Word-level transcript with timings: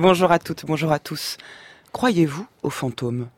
Bonjour 0.00 0.32
à 0.32 0.38
toutes, 0.38 0.64
bonjour 0.64 0.92
à 0.92 0.98
tous. 0.98 1.36
Croyez-vous 1.92 2.46
aux 2.62 2.70
fantômes? 2.70 3.28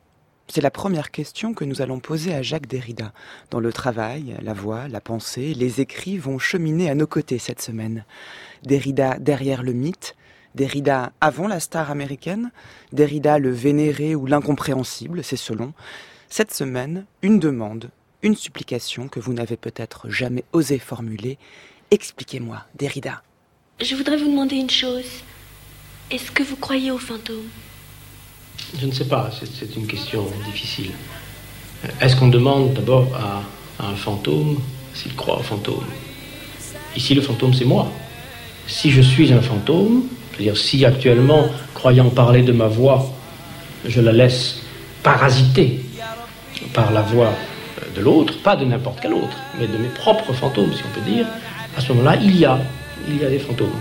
C'est 0.47 0.61
la 0.61 0.71
première 0.71 1.11
question 1.11 1.53
que 1.53 1.65
nous 1.65 1.81
allons 1.81 1.99
poser 1.99 2.33
à 2.33 2.41
Jacques 2.41 2.67
Derrida. 2.67 3.11
Dans 3.51 3.59
le 3.59 3.73
travail, 3.73 4.37
la 4.41 4.53
voix, 4.53 4.87
la 4.87 5.01
pensée, 5.01 5.53
les 5.55 5.81
écrits 5.81 6.17
vont 6.17 6.39
cheminer 6.39 6.89
à 6.89 6.95
nos 6.95 7.05
côtés 7.05 7.37
cette 7.37 7.61
semaine. 7.61 8.05
Derrida 8.63 9.19
derrière 9.19 9.61
le 9.61 9.73
mythe, 9.73 10.15
Derrida 10.55 11.11
avant 11.19 11.49
la 11.49 11.59
star 11.59 11.91
américaine, 11.91 12.49
Derrida 12.93 13.39
le 13.39 13.51
vénéré 13.51 14.15
ou 14.15 14.25
l'incompréhensible, 14.25 15.21
c'est 15.21 15.35
selon. 15.35 15.73
Cette 16.29 16.53
semaine, 16.53 17.05
une 17.23 17.39
demande, 17.39 17.89
une 18.21 18.37
supplication 18.37 19.09
que 19.09 19.19
vous 19.19 19.33
n'avez 19.33 19.57
peut-être 19.57 20.09
jamais 20.09 20.45
osé 20.53 20.79
formuler. 20.79 21.37
Expliquez-moi, 21.91 22.63
Derrida. 22.75 23.21
Je 23.81 23.97
voudrais 23.97 24.15
vous 24.15 24.29
demander 24.29 24.55
une 24.55 24.69
chose. 24.69 25.23
Est-ce 26.13 26.29
que 26.29 26.43
vous 26.43 26.57
croyez 26.57 26.91
aux 26.91 26.99
fantômes 26.99 27.49
Je 28.79 28.85
ne 28.85 28.91
sais 28.91 29.05
pas, 29.05 29.31
c'est 29.31 29.75
une 29.75 29.87
question 29.87 30.27
difficile. 30.45 30.91
Est-ce 31.99 32.15
qu'on 32.15 32.27
demande 32.27 32.75
d'abord 32.75 33.07
à, 33.15 33.41
un 33.83 33.95
fantôme 33.95 34.59
s'il 34.93 35.15
croit 35.15 35.39
aux 35.39 35.43
fantômes 35.43 35.87
Ici, 36.95 37.15
le 37.15 37.21
fantôme, 37.21 37.55
c'est 37.55 37.65
moi. 37.65 37.91
Si 38.67 38.91
je 38.91 39.01
suis 39.01 39.33
un 39.33 39.41
fantôme, 39.41 40.03
c'est-à-dire 40.31 40.55
si 40.55 40.85
actuellement, 40.85 41.47
croyant 41.73 42.11
parler 42.11 42.43
de 42.43 42.51
ma 42.51 42.67
voix, 42.67 43.11
je 43.83 43.99
la 43.99 44.11
laisse 44.11 44.57
parasiter 45.01 45.83
par 46.75 46.91
la 46.91 47.01
voix 47.01 47.33
de 47.95 48.01
l'autre, 48.01 48.39
pas 48.43 48.55
de 48.55 48.65
n'importe 48.65 48.99
quel 49.01 49.13
autre, 49.13 49.37
mais 49.59 49.65
de 49.65 49.77
mes 49.77 49.89
propres 49.89 50.31
fantômes, 50.33 50.73
si 50.75 50.83
on 50.85 50.93
peut 50.93 51.09
dire, 51.09 51.25
à 51.75 51.81
ce 51.81 51.91
moment-là, 51.91 52.17
il 52.17 52.37
y 52.37 52.45
a, 52.45 52.59
il 53.07 53.19
y 53.19 53.25
a 53.25 53.29
des 53.31 53.39
fantômes. 53.39 53.73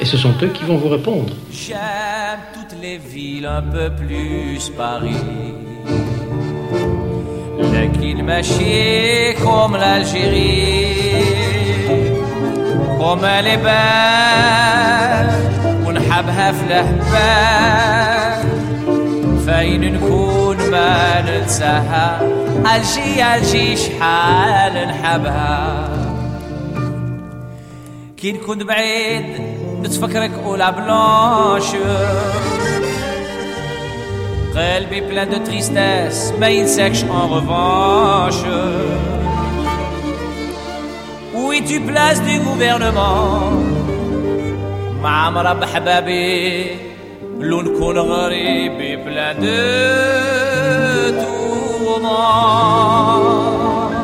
Et 0.00 0.04
ce 0.04 0.16
sont 0.16 0.34
eux 0.42 0.48
qui 0.56 0.64
vont 0.64 0.78
vous 0.78 0.88
répondre. 0.88 1.34
J'aime 1.52 2.40
toutes 2.54 2.76
les 2.80 2.98
villes 2.98 3.46
un 3.46 3.62
peu 3.62 3.90
plus 3.90 4.70
Paris. 4.76 5.24
لكن 7.60 8.24
ماشي 8.24 9.34
comme 9.34 9.76
l'Algérie 9.76 11.24
comme 12.98 13.24
elle 13.24 13.46
est 13.46 13.62
belle 13.68 15.30
ونحبها 15.86 16.52
في 16.52 16.62
الهبال 16.64 18.48
فين 19.46 19.94
نكون 19.94 20.70
ما 20.70 21.20
ننساها 21.20 22.20
الجي 22.76 23.24
الجي 23.34 23.76
شحال 23.76 24.88
نحبها 24.88 25.88
كي 28.16 28.32
نكون 28.32 28.64
بعيد 28.64 29.43
نتفكرك 29.84 30.30
اولا 30.44 30.70
بلانش 30.70 31.66
قلبي 34.56 35.00
بلان 35.00 35.30
دو 35.30 35.36
تريستيس 35.44 36.32
ما 36.40 36.48
ينساكش 36.48 37.02
ان 37.02 37.30
ريفانش 37.32 38.34
وي 41.34 41.60
tu 41.60 41.80
places 41.88 42.18
du 42.18 42.38
gouvernement 42.46 43.54
مع 45.02 45.30
مرب 45.30 45.64
حبابي 45.64 46.66
لو 47.40 47.60
نكون 47.62 47.98
غريبي 47.98 48.96
بلان 48.96 49.36
دو 49.40 49.46
تومان 51.90 53.94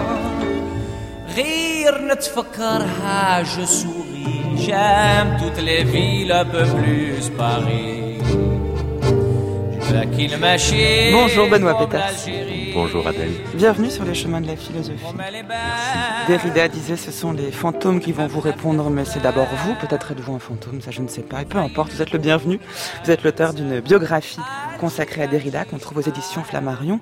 غير 1.36 2.12
نتفكرها 2.12 3.42
جو 3.42 3.64
سوري 3.64 3.99
J'aime 4.61 5.37
toutes 5.39 5.63
les 5.63 5.83
villes 5.83 6.31
un 6.31 6.45
peu 6.45 6.63
plus 6.63 7.29
Paris. 7.35 8.19
Bonjour 11.11 11.49
Benoît 11.49 11.77
Peters. 11.79 12.29
Bonjour 12.73 13.07
Adèle. 13.07 13.31
Bienvenue 13.55 13.89
sur 13.89 14.05
les 14.05 14.13
chemins 14.13 14.39
de 14.39 14.47
la 14.47 14.55
philosophie. 14.55 15.03
Derrida 16.27 16.67
disait 16.67 16.95
ce 16.95 17.11
sont 17.11 17.31
les 17.31 17.51
fantômes 17.51 18.00
qui 18.00 18.11
vont 18.11 18.27
vous 18.27 18.39
répondre, 18.39 18.89
mais 18.91 19.03
c'est 19.03 19.19
d'abord 19.21 19.47
vous. 19.66 19.73
Peut-être 19.75 20.11
êtes-vous 20.11 20.35
un 20.35 20.39
fantôme, 20.39 20.79
ça 20.79 20.91
je 20.91 21.01
ne 21.01 21.07
sais 21.07 21.23
pas. 21.23 21.41
Et 21.41 21.45
peu 21.45 21.57
importe, 21.57 21.91
vous 21.91 22.01
êtes 22.03 22.11
le 22.11 22.19
bienvenu. 22.19 22.59
Vous 23.03 23.11
êtes 23.11 23.23
l'auteur 23.23 23.53
d'une 23.53 23.79
biographie 23.79 24.39
consacrée 24.79 25.23
à 25.23 25.27
Derrida 25.27 25.66
qu'on 25.66 25.79
trouve 25.79 25.97
aux 25.97 26.09
éditions 26.09 26.44
Flammarion. 26.44 27.00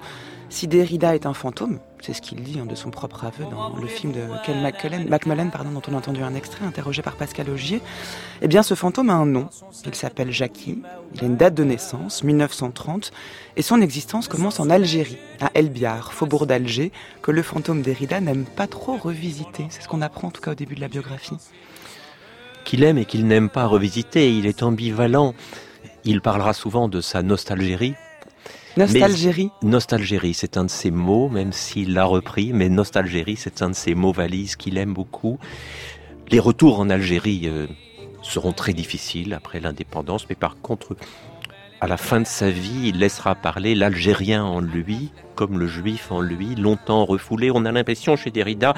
Si 0.49 0.67
Derrida 0.67 1.13
est 1.13 1.27
un 1.27 1.35
fantôme, 1.35 1.79
c'est 2.01 2.13
ce 2.13 2.21
qu'il 2.21 2.41
dit 2.41 2.59
hein, 2.59 2.65
de 2.65 2.73
son 2.73 2.89
propre 2.89 3.23
aveu 3.25 3.45
dans 3.45 3.75
le 3.75 3.87
film 3.87 4.11
de 4.11 4.21
Ken 4.43 4.61
Macmillan, 4.61 5.49
pardon, 5.49 5.69
dont 5.69 5.81
on 5.87 5.93
a 5.93 5.97
entendu 5.97 6.23
un 6.23 6.33
extrait 6.33 6.65
interrogé 6.65 7.03
par 7.03 7.15
Pascal 7.15 7.49
Augier, 7.51 7.81
eh 8.41 8.47
bien 8.47 8.63
ce 8.63 8.73
fantôme 8.73 9.11
a 9.11 9.13
un 9.13 9.27
nom. 9.27 9.49
Il 9.85 9.93
s'appelle 9.93 10.31
Jackie, 10.31 10.81
il 11.13 11.23
a 11.23 11.27
une 11.27 11.37
date 11.37 11.53
de 11.53 11.63
naissance, 11.63 12.23
1930, 12.23 13.11
et 13.57 13.61
son 13.61 13.79
existence 13.79 14.27
commence 14.27 14.59
en 14.59 14.71
Algérie, 14.71 15.19
à 15.39 15.51
El 15.53 15.69
Biar, 15.69 16.13
faubourg 16.13 16.47
d'Alger, 16.47 16.91
que 17.21 17.31
le 17.31 17.43
fantôme 17.43 17.83
Derrida 17.83 18.19
n'aime 18.19 18.45
pas 18.45 18.65
trop 18.65 18.97
revisiter. 18.97 19.67
C'est 19.69 19.83
ce 19.83 19.87
qu'on 19.87 20.01
apprend 20.01 20.29
en 20.29 20.31
tout 20.31 20.41
cas 20.41 20.51
au 20.51 20.55
début 20.55 20.75
de 20.75 20.81
la 20.81 20.87
biographie. 20.87 21.37
Qu'il 22.65 22.83
aime 22.83 22.97
et 22.97 23.05
qu'il 23.05 23.27
n'aime 23.27 23.49
pas 23.49 23.67
revisiter, 23.67 24.35
il 24.35 24.47
est 24.47 24.63
ambivalent. 24.63 25.35
Il 26.05 26.21
parlera 26.21 26.53
souvent 26.53 26.87
de 26.87 27.01
sa 27.01 27.21
nostalgérie, 27.21 27.93
Nostalgérie. 28.79 29.51
nostalgérie, 29.61 30.33
c'est 30.33 30.55
un 30.55 30.63
de 30.63 30.69
ses 30.69 30.89
mots, 30.89 31.27
même 31.27 31.51
s'il 31.51 31.93
l'a 31.93 32.05
repris, 32.05 32.53
mais 32.53 32.69
nostalgérie, 32.69 33.35
c'est 33.35 33.61
un 33.61 33.71
de 33.71 33.75
ses 33.75 33.93
mots 33.93 34.13
valises 34.13 34.55
qu'il 34.55 34.77
aime 34.77 34.93
beaucoup. 34.93 35.37
Les 36.29 36.39
retours 36.39 36.79
en 36.79 36.89
Algérie 36.89 37.41
euh, 37.45 37.67
seront 38.21 38.53
très 38.53 38.71
difficiles 38.71 39.33
après 39.33 39.59
l'indépendance, 39.59 40.29
mais 40.29 40.35
par 40.35 40.61
contre, 40.61 40.95
à 41.81 41.87
la 41.87 41.97
fin 41.97 42.21
de 42.21 42.25
sa 42.25 42.49
vie, 42.49 42.87
il 42.87 42.99
laissera 42.99 43.35
parler 43.35 43.75
l'Algérien 43.75 44.45
en 44.45 44.61
lui, 44.61 45.11
comme 45.35 45.59
le 45.59 45.67
Juif 45.67 46.09
en 46.09 46.21
lui, 46.21 46.55
longtemps 46.55 47.03
refoulé. 47.03 47.51
On 47.53 47.65
a 47.65 47.73
l'impression 47.73 48.15
chez 48.15 48.31
Derrida 48.31 48.73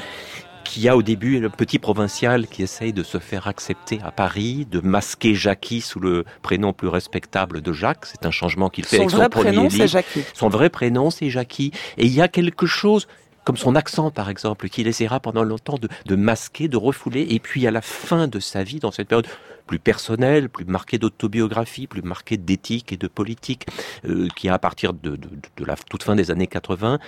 qu'il 0.72 0.84
y 0.84 0.88
a 0.88 0.96
au 0.96 1.02
début 1.02 1.42
le 1.42 1.50
petit 1.50 1.80
provincial 1.80 2.48
qui 2.48 2.64
essaye 2.64 2.94
de 2.94 3.04
se 3.04 3.18
faire 3.18 3.48
accepter 3.48 4.00
à 4.06 4.12
Paris, 4.12 4.66
de 4.72 4.80
masquer 4.80 5.36
Jackie 5.36 5.82
sous 5.82 6.00
le 6.00 6.24
prénom 6.42 6.72
plus 6.72 6.88
respectable 6.88 7.62
de 7.62 7.74
Jacques. 7.74 8.06
C'est 8.06 8.26
un 8.26 8.32
changement 8.32 8.70
qu'il 8.70 8.86
fait 8.86 8.96
son 8.96 9.04
avec 9.04 9.16
vrai 9.16 9.24
son 9.26 9.30
premier 9.30 9.52
prénom, 9.52 9.68
livre. 9.68 9.86
Jackie. 9.86 10.24
Son 10.34 10.48
vrai 10.48 10.70
prénom, 10.70 11.10
c'est 11.10 11.30
Jackie. 11.30 11.74
Et 11.98 12.06
il 12.06 12.14
y 12.14 12.22
a 12.22 12.30
quelque 12.30 12.68
chose 12.68 13.08
comme 13.44 13.58
son 13.58 13.76
accent 13.76 14.12
par 14.12 14.30
exemple, 14.30 14.70
qu'il 14.70 14.88
essaiera 14.88 15.20
pendant 15.20 15.44
longtemps 15.44 15.78
de, 15.78 15.90
de, 16.06 16.16
masquer, 16.16 16.70
de 16.70 16.78
refouler, 16.78 17.28
et 17.30 17.40
puis 17.40 17.68
à 17.68 17.72
la 17.72 17.82
fin 17.82 18.28
de 18.28 18.40
sa 18.40 18.64
vie, 18.64 18.80
dans 18.80 18.92
cette 18.92 19.10
période 19.10 19.28
plus 19.68 19.80
personnelle, 19.80 20.48
plus 20.48 20.66
marquée 20.66 21.00
d'autobiographie, 21.00 21.88
plus 21.88 22.02
marquée 22.02 22.38
d'éthique 22.38 22.94
et 22.94 22.98
de 22.98 23.08
politique, 23.08 23.66
euh, 24.06 24.28
qui 24.36 24.48
a 24.48 24.54
à 24.54 24.60
partir 24.60 24.94
de, 24.94 25.16
de, 25.16 25.30
de 25.58 25.66
la 25.66 25.76
toute 25.76 26.04
fin 26.04 26.16
des 26.16 26.32
années 26.32 26.48
80, 26.48 27.00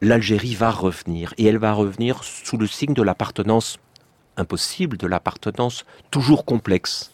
l'Algérie 0.00 0.54
va 0.54 0.70
revenir, 0.70 1.34
et 1.38 1.46
elle 1.46 1.58
va 1.58 1.72
revenir 1.72 2.22
sous 2.24 2.56
le 2.56 2.66
signe 2.66 2.94
de 2.94 3.02
l'appartenance 3.02 3.78
impossible, 4.36 4.96
de 4.96 5.06
l'appartenance 5.06 5.84
toujours 6.10 6.44
complexe. 6.44 7.12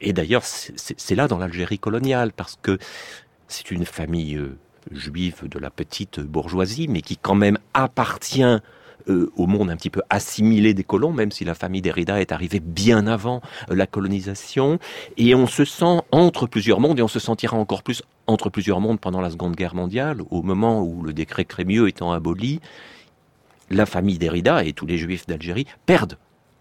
Et 0.00 0.12
d'ailleurs, 0.12 0.44
c'est 0.44 1.14
là 1.14 1.28
dans 1.28 1.38
l'Algérie 1.38 1.78
coloniale, 1.78 2.32
parce 2.32 2.58
que 2.60 2.78
c'est 3.48 3.70
une 3.70 3.84
famille 3.84 4.36
euh, 4.36 4.56
juive 4.90 5.46
de 5.46 5.58
la 5.58 5.70
petite 5.70 6.20
bourgeoisie, 6.20 6.88
mais 6.88 7.02
qui 7.02 7.16
quand 7.16 7.34
même 7.34 7.58
appartient 7.74 8.58
euh, 9.08 9.30
au 9.36 9.46
monde 9.46 9.70
un 9.70 9.76
petit 9.76 9.90
peu 9.90 10.02
assimilé 10.10 10.74
des 10.74 10.84
colons, 10.84 11.12
même 11.12 11.30
si 11.30 11.44
la 11.44 11.54
famille 11.54 11.82
Derrida 11.82 12.20
est 12.20 12.32
arrivée 12.32 12.60
bien 12.60 13.06
avant 13.06 13.40
euh, 13.70 13.74
la 13.74 13.86
colonisation. 13.86 14.78
Et 15.16 15.34
on 15.34 15.46
se 15.46 15.64
sent 15.64 16.00
entre 16.12 16.46
plusieurs 16.46 16.80
mondes, 16.80 16.98
et 16.98 17.02
on 17.02 17.08
se 17.08 17.18
sentira 17.18 17.56
encore 17.56 17.82
plus 17.82 18.02
entre 18.26 18.50
plusieurs 18.50 18.80
mondes 18.80 19.00
pendant 19.00 19.20
la 19.20 19.30
Seconde 19.30 19.56
Guerre 19.56 19.74
mondiale, 19.74 20.22
au 20.30 20.42
moment 20.42 20.82
où 20.82 21.02
le 21.02 21.12
décret 21.12 21.44
Crémieux 21.44 21.88
étant 21.88 22.12
aboli, 22.12 22.60
la 23.70 23.86
famille 23.86 24.18
Derrida 24.18 24.64
et 24.64 24.72
tous 24.72 24.86
les 24.86 24.98
juifs 24.98 25.26
d'Algérie 25.26 25.66
perdent 25.86 26.16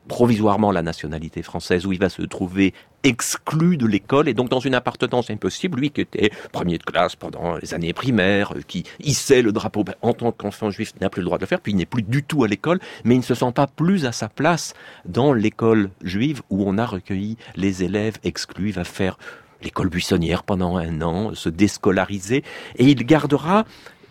provisoirement 0.10 0.72
la 0.72 0.82
nationalité 0.82 1.42
française, 1.42 1.86
où 1.86 1.94
il 1.94 2.00
va 2.00 2.10
se 2.10 2.24
trouver 2.24 2.74
exclu 3.04 3.78
de 3.78 3.88
l'école 3.88 4.28
et 4.28 4.34
donc 4.34 4.50
dans 4.50 4.60
une 4.60 4.76
appartenance 4.76 5.30
impossible, 5.30 5.80
lui 5.80 5.92
qui 5.92 6.02
était 6.02 6.32
premier 6.52 6.78
de 6.78 6.84
classe 6.84 7.16
pendant 7.16 7.56
les 7.56 7.74
années 7.74 7.94
primaires, 7.94 8.54
qui 8.68 8.84
hissait 9.00 9.42
le 9.42 9.54
drapeau 9.54 9.86
ben, 9.86 9.96
en 10.02 10.14
tant 10.14 10.34
qu'enfant 10.34 10.70
juif, 10.70 10.94
n'a 11.00 11.10
plus 11.10 11.22
le 11.22 11.26
droit 11.26 11.38
de 11.38 11.44
le 11.44 11.48
faire, 11.48 11.62
puis 11.62 11.72
il 11.72 11.76
n'est 11.78 11.86
plus 11.86 12.02
du 12.02 12.24
tout 12.24 12.44
à 12.44 12.50
l'école, 12.50 12.80
mais 13.06 13.16
il 13.16 13.20
ne 13.20 13.24
se 13.24 13.36
sent 13.36 13.54
pas 13.54 13.68
plus 13.68 14.06
à 14.06 14.12
sa 14.12 14.28
place 14.28 14.74
dans 15.06 15.32
l'école 15.32 15.92
juive 16.04 16.42
où 16.50 16.64
on 16.68 16.78
a 16.78 16.86
recueilli 16.86 17.38
les 17.56 17.84
élèves 17.84 18.18
exclus, 18.24 18.70
il 18.70 18.74
va 18.74 18.84
faire 18.84 19.18
l'école 19.62 19.90
buissonnière 19.90 20.44
pendant 20.44 20.78
un 20.78 21.02
an, 21.02 21.34
se 21.36 21.50
déscolariser, 21.50 22.44
et 22.78 22.86
il 22.86 23.06
gardera 23.06 23.66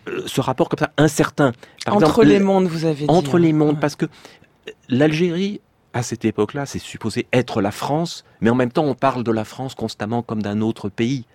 euh, 0.07 0.21
ce 0.25 0.41
rapport 0.41 0.69
comme 0.69 0.79
ça 0.79 0.91
incertain. 0.97 1.51
Par 1.85 1.95
entre 1.95 2.05
exemple, 2.05 2.27
les 2.27 2.39
mondes, 2.39 2.67
vous 2.67 2.85
avez 2.85 3.05
dit. 3.05 3.09
Entre 3.09 3.37
les 3.37 3.53
mondes, 3.53 3.79
parce 3.79 3.95
que 3.95 4.05
l'Algérie 4.87 5.61
à 5.93 6.03
cette 6.03 6.25
époque-là, 6.25 6.65
c'est 6.65 6.79
supposé 6.79 7.27
être 7.33 7.61
la 7.61 7.71
France, 7.71 8.23
mais 8.41 8.49
en 8.49 8.55
même 8.55 8.71
temps, 8.71 8.85
on 8.85 8.95
parle 8.95 9.23
de 9.23 9.31
la 9.31 9.45
France 9.45 9.75
constamment 9.75 10.21
comme 10.21 10.41
d'un 10.41 10.61
autre 10.61 10.89
pays. 10.89 11.25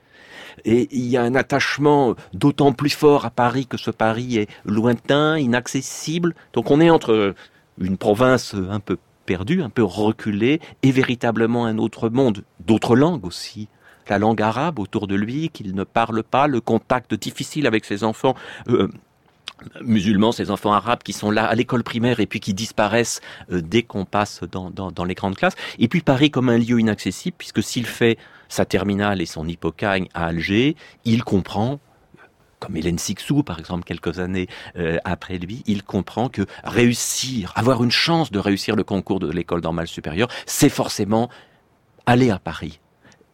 Et 0.65 0.89
il 0.93 1.07
y 1.07 1.17
a 1.17 1.23
un 1.23 1.35
attachement 1.35 2.15
d'autant 2.33 2.73
plus 2.73 2.91
fort 2.91 3.25
à 3.25 3.31
Paris 3.31 3.67
que 3.67 3.77
ce 3.77 3.91
Paris 3.91 4.37
est 4.37 4.49
lointain, 4.65 5.39
inaccessible. 5.39 6.35
Donc 6.53 6.71
on 6.71 6.81
est 6.81 6.91
entre 6.91 7.35
une 7.79 7.97
province 7.97 8.55
un 8.55 8.81
peu 8.81 8.99
perdue, 9.27 9.63
un 9.63 9.71
peu 9.71 9.83
reculée, 9.83 10.61
et 10.83 10.93
véritablement 10.93 11.67
un 11.67 11.79
autre 11.79 12.09
monde, 12.09 12.45
d'autres 12.61 12.97
langues 12.97 13.25
aussi. 13.25 13.69
la 14.09 14.19
langue 14.19 14.43
arabe 14.43 14.79
autour 14.79 15.07
de 15.07 15.15
lui, 15.15 15.49
qu'il 15.49 15.75
ne 15.75 15.83
parle 15.83 16.23
pas, 16.23 16.47
le 16.47 16.61
contact 16.61 17.15
difficile 17.15 17.67
avec 17.67 17.87
ses 17.87 18.05
enfants. 18.05 18.35
Euh, 18.69 18.89
musulmans, 19.83 20.33
ces 20.33 20.51
enfants 20.51 20.73
arabes 20.73 21.03
qui 21.03 21.13
sont 21.13 21.31
là 21.31 21.47
à 21.47 21.55
l'école 21.55 21.83
primaire 21.83 22.21
et 22.21 22.27
puis 22.27 22.41
qui 22.41 22.55
disparaissent 22.55 23.21
euh, 23.53 23.61
dès 23.61 23.83
qu'on 23.83 24.05
passe 24.05 24.43
dans, 24.51 25.05
les 25.05 25.15
grandes 25.15 25.37
classes. 25.37 25.57
Et 25.79 25.89
puis 25.89 26.01
Paris 26.01 26.31
comme 26.31 26.49
un 26.49 26.59
lieu 26.59 26.81
inaccessible, 26.81 27.37
puisque 27.39 27.63
s'il 27.63 27.87
fait 27.87 28.19
sa 28.49 28.65
terminale 28.65 29.21
et 29.21 29.27
son 29.27 29.49
hippocagne 29.49 30.09
à 30.15 30.27
Alger, 30.27 30.77
il 31.05 31.25
comprend 31.25 31.81
comme 32.61 32.77
Hélène 32.77 32.99
Sixou, 32.99 33.43
par 33.43 33.59
exemple, 33.59 33.85
quelques 33.85 34.21
années 34.21 34.47
euh, 34.77 34.97
après 35.05 35.37
lui, 35.37 35.63
il 35.67 35.83
comprend 35.83 36.31
que 36.31 36.47
réussir, 36.63 37.53
avoir 37.57 37.85
une 37.85 37.91
chance 37.91 38.31
de 38.31 38.39
réussir 38.39 38.75
le 38.75 38.85
concours 38.85 39.21
de 39.21 39.31
l'école 39.31 39.61
normale 39.61 39.87
supérieure, 39.87 40.29
c'est 40.47 40.71
forcément 40.71 41.29
aller 42.07 42.31
à 42.31 42.39
Paris, 42.39 42.81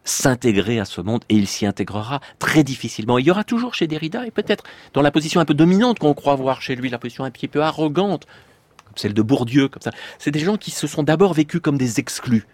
s'intégrer 0.03 0.79
à 0.79 0.85
ce 0.85 1.01
monde 1.01 1.23
et 1.29 1.35
il 1.35 1.47
s'y 1.47 1.65
intégrera 1.65 2.21
très 2.39 2.63
difficilement. 2.63 3.17
Il 3.17 3.25
y 3.25 3.31
aura 3.31 3.43
toujours 3.43 3.73
chez 3.73 3.87
Derrida 3.87 4.25
et 4.25 4.31
peut-être 4.31 4.63
dans 4.93 5.01
la 5.01 5.11
position 5.11 5.39
un 5.41 5.45
peu 5.45 5.53
dominante 5.53 5.99
qu'on 5.99 6.13
croit 6.13 6.35
voir 6.35 6.61
chez 6.61 6.75
lui, 6.75 6.89
la 6.89 6.97
position 6.97 7.23
un 7.23 7.31
petit 7.31 7.47
peu 7.47 7.61
arrogante, 7.61 8.25
comme 8.85 8.97
celle 8.97 9.13
de 9.13 9.21
Bourdieu, 9.21 9.67
comme 9.67 9.81
ça. 9.81 9.91
C'est 10.17 10.31
des 10.31 10.39
gens 10.39 10.57
qui 10.57 10.71
se 10.71 10.87
sont 10.87 11.03
d'abord 11.03 11.33
vécus 11.33 11.61
comme 11.61 11.77
des 11.77 11.99
exclus, 11.99 12.45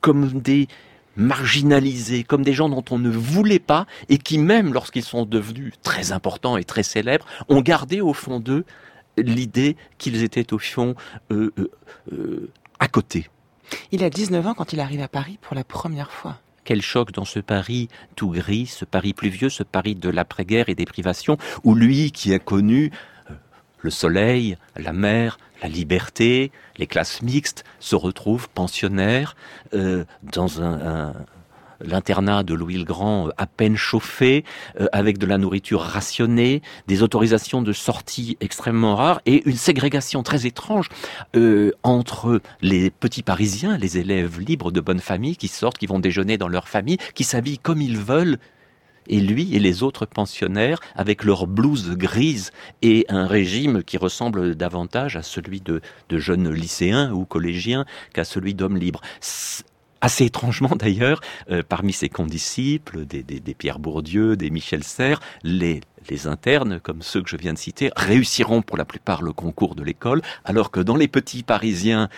comme 0.00 0.40
des 0.40 0.68
marginalisés, 1.16 2.24
comme 2.24 2.42
des 2.42 2.54
gens 2.54 2.68
dont 2.68 2.84
on 2.90 2.98
ne 2.98 3.10
voulait 3.10 3.58
pas 3.58 3.86
et 4.08 4.18
qui 4.18 4.38
même 4.38 4.72
lorsqu'ils 4.72 5.04
sont 5.04 5.26
devenus 5.26 5.74
très 5.82 6.12
importants 6.12 6.56
et 6.56 6.64
très 6.64 6.82
célèbres, 6.82 7.26
ont 7.48 7.60
gardé 7.60 8.00
au 8.00 8.14
fond 8.14 8.40
d'eux 8.40 8.64
l'idée 9.18 9.76
qu'ils 9.98 10.22
étaient 10.22 10.52
au 10.52 10.58
fond 10.58 10.94
euh, 11.30 11.52
euh, 11.58 11.70
euh, 12.12 12.50
à 12.78 12.88
côté. 12.88 13.28
Il 13.90 14.04
a 14.04 14.10
19 14.10 14.46
ans 14.46 14.54
quand 14.54 14.72
il 14.72 14.80
arrive 14.80 15.02
à 15.02 15.08
Paris 15.08 15.38
pour 15.42 15.54
la 15.54 15.64
première 15.64 16.12
fois. 16.12 16.38
Quel 16.64 16.82
choc 16.82 17.12
dans 17.12 17.24
ce 17.24 17.40
Paris 17.40 17.88
tout 18.16 18.30
gris, 18.30 18.66
ce 18.66 18.84
Paris 18.84 19.12
pluvieux, 19.12 19.48
ce 19.48 19.62
Paris 19.62 19.94
de 19.94 20.08
l'après-guerre 20.08 20.68
et 20.68 20.74
des 20.74 20.84
privations, 20.84 21.38
où 21.64 21.74
lui 21.74 22.12
qui 22.12 22.32
a 22.34 22.38
connu 22.38 22.90
euh, 23.30 23.34
le 23.80 23.90
soleil, 23.90 24.56
la 24.76 24.92
mer, 24.92 25.38
la 25.62 25.68
liberté, 25.68 26.52
les 26.76 26.86
classes 26.86 27.22
mixtes, 27.22 27.64
se 27.80 27.96
retrouve 27.96 28.48
pensionnaire 28.48 29.36
euh, 29.74 30.04
dans 30.22 30.62
un, 30.62 31.14
l'internat 31.84 32.42
de 32.42 32.54
Louis 32.54 32.78
le 32.78 32.84
Grand 32.84 33.28
euh, 33.28 33.32
à 33.36 33.46
peine 33.46 33.76
chauffé, 33.76 34.44
euh, 34.80 34.86
avec 34.92 35.18
de 35.18 35.26
la 35.26 35.38
nourriture 35.38 35.80
rationnée, 35.80 36.62
des 36.86 37.02
autorisations 37.02 37.62
de 37.62 37.72
sortie 37.72 38.36
extrêmement 38.40 38.96
rares 38.96 39.20
et 39.26 39.42
une 39.48 39.56
ségrégation 39.56 40.22
très 40.22 40.46
étrange 40.46 40.88
euh, 41.36 41.72
entre 41.82 42.40
les 42.60 42.90
petits 42.90 43.22
Parisiens, 43.22 43.76
les 43.76 43.98
élèves 43.98 44.40
libres 44.40 44.72
de 44.72 44.80
bonne 44.80 45.00
famille 45.00 45.36
qui 45.36 45.48
sortent, 45.48 45.78
qui 45.78 45.86
vont 45.86 45.98
déjeuner 45.98 46.38
dans 46.38 46.48
leur 46.48 46.68
famille, 46.68 46.98
qui 47.14 47.24
s'habillent 47.24 47.58
comme 47.58 47.80
ils 47.80 47.98
veulent 47.98 48.38
et 49.08 49.20
lui 49.20 49.54
et 49.54 49.58
les 49.58 49.82
autres 49.82 50.06
pensionnaires 50.06 50.78
avec 50.94 51.24
leurs 51.24 51.46
blouses 51.46 51.90
grises 51.96 52.52
et 52.82 53.04
un 53.08 53.26
régime 53.26 53.82
qui 53.82 53.98
ressemble 53.98 54.54
davantage 54.54 55.16
à 55.16 55.22
celui 55.22 55.60
de, 55.60 55.80
de 56.08 56.18
jeunes 56.18 56.50
lycéens 56.52 57.12
ou 57.12 57.24
collégiens 57.24 57.84
qu'à 58.12 58.24
celui 58.24 58.54
d'hommes 58.54 58.76
libres 58.76 59.00
assez 60.02 60.26
étrangement 60.26 60.76
d'ailleurs, 60.76 61.22
euh, 61.50 61.62
parmi 61.66 61.94
ses 61.94 62.10
condisciples, 62.10 63.06
des, 63.06 63.22
des, 63.22 63.54
Pierre 63.54 63.78
Bourdieu, 63.78 64.36
des 64.36 64.50
Michel 64.50 64.84
Serres, 64.84 65.20
les, 65.42 65.80
les 66.10 66.26
internes, 66.26 66.80
comme 66.80 67.00
ceux 67.00 67.22
que 67.22 67.30
je 67.30 67.36
viens 67.36 67.54
de 67.54 67.58
citer, 67.58 67.90
réussiront 67.96 68.60
pour 68.60 68.76
la 68.76 68.84
plupart 68.84 69.22
le 69.22 69.32
concours 69.32 69.74
de 69.74 69.82
l'école, 69.82 70.20
alors 70.44 70.70
que 70.70 70.80
dans 70.80 70.96
les 70.96 71.08
petits 71.08 71.42
Parisiens 71.42 72.10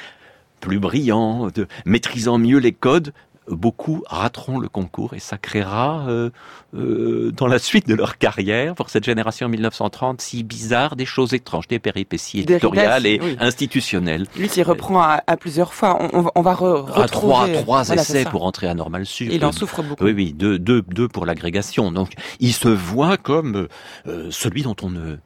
plus 0.61 0.79
brillants, 0.79 1.51
maîtrisant 1.85 2.39
mieux 2.39 2.59
les 2.59 2.73
codes, 2.73 3.13
beaucoup 3.49 4.03
rateront 4.07 4.59
le 4.59 4.69
concours 4.69 5.15
et 5.15 5.19
ça 5.19 5.39
créera 5.39 6.07
euh, 6.09 6.31
euh, 6.75 7.33
dans 7.37 7.47
la 7.47 7.59
suite 7.59 7.87
de 7.87 7.95
leur 7.95 8.19
carrière, 8.19 8.75
pour 8.75 8.91
cette 8.91 9.05
génération 9.05 9.49
1930, 9.49 10.21
si 10.21 10.43
bizarre, 10.43 10.97
des 10.97 11.05
choses 11.05 11.35
étranges, 11.35 11.69
des 11.69 11.79
péripéties 11.79 12.41
éditoriales 12.41 13.07
et 13.07 13.21
institutionnelles. 13.41 14.27
Lui 14.37 14.49
s'y 14.49 14.63
reprend 14.63 15.01
à, 15.03 15.37
plusieurs 15.37 15.75
fois. 15.75 15.99
On, 16.13 16.43
va 16.43 16.55
retrouver... 16.55 17.07
trois, 17.09 17.49
trois 17.49 17.89
essais 17.91 18.25
pour 18.25 18.45
entrer 18.45 18.67
à 18.67 18.75
Normal 18.75 19.07
Sup. 19.07 19.29
Il 19.31 19.45
en 19.45 19.53
souffre 19.53 19.83
beaucoup. 19.83 20.05
Oui, 20.05 20.13
oui, 20.13 20.33
deux, 20.33 20.59
deux, 20.59 20.83
deux 20.83 21.09
pour 21.09 21.27
l'agrégation. 21.27 21.93
Donc, 21.93 22.13
il 22.41 22.53
se 22.53 22.69
voit 22.69 23.17
comme 23.17 23.69
euh, 24.07 24.29
celui 24.31 24.63
dont 24.63 24.77
on 24.83 24.91
ne 24.91 25.17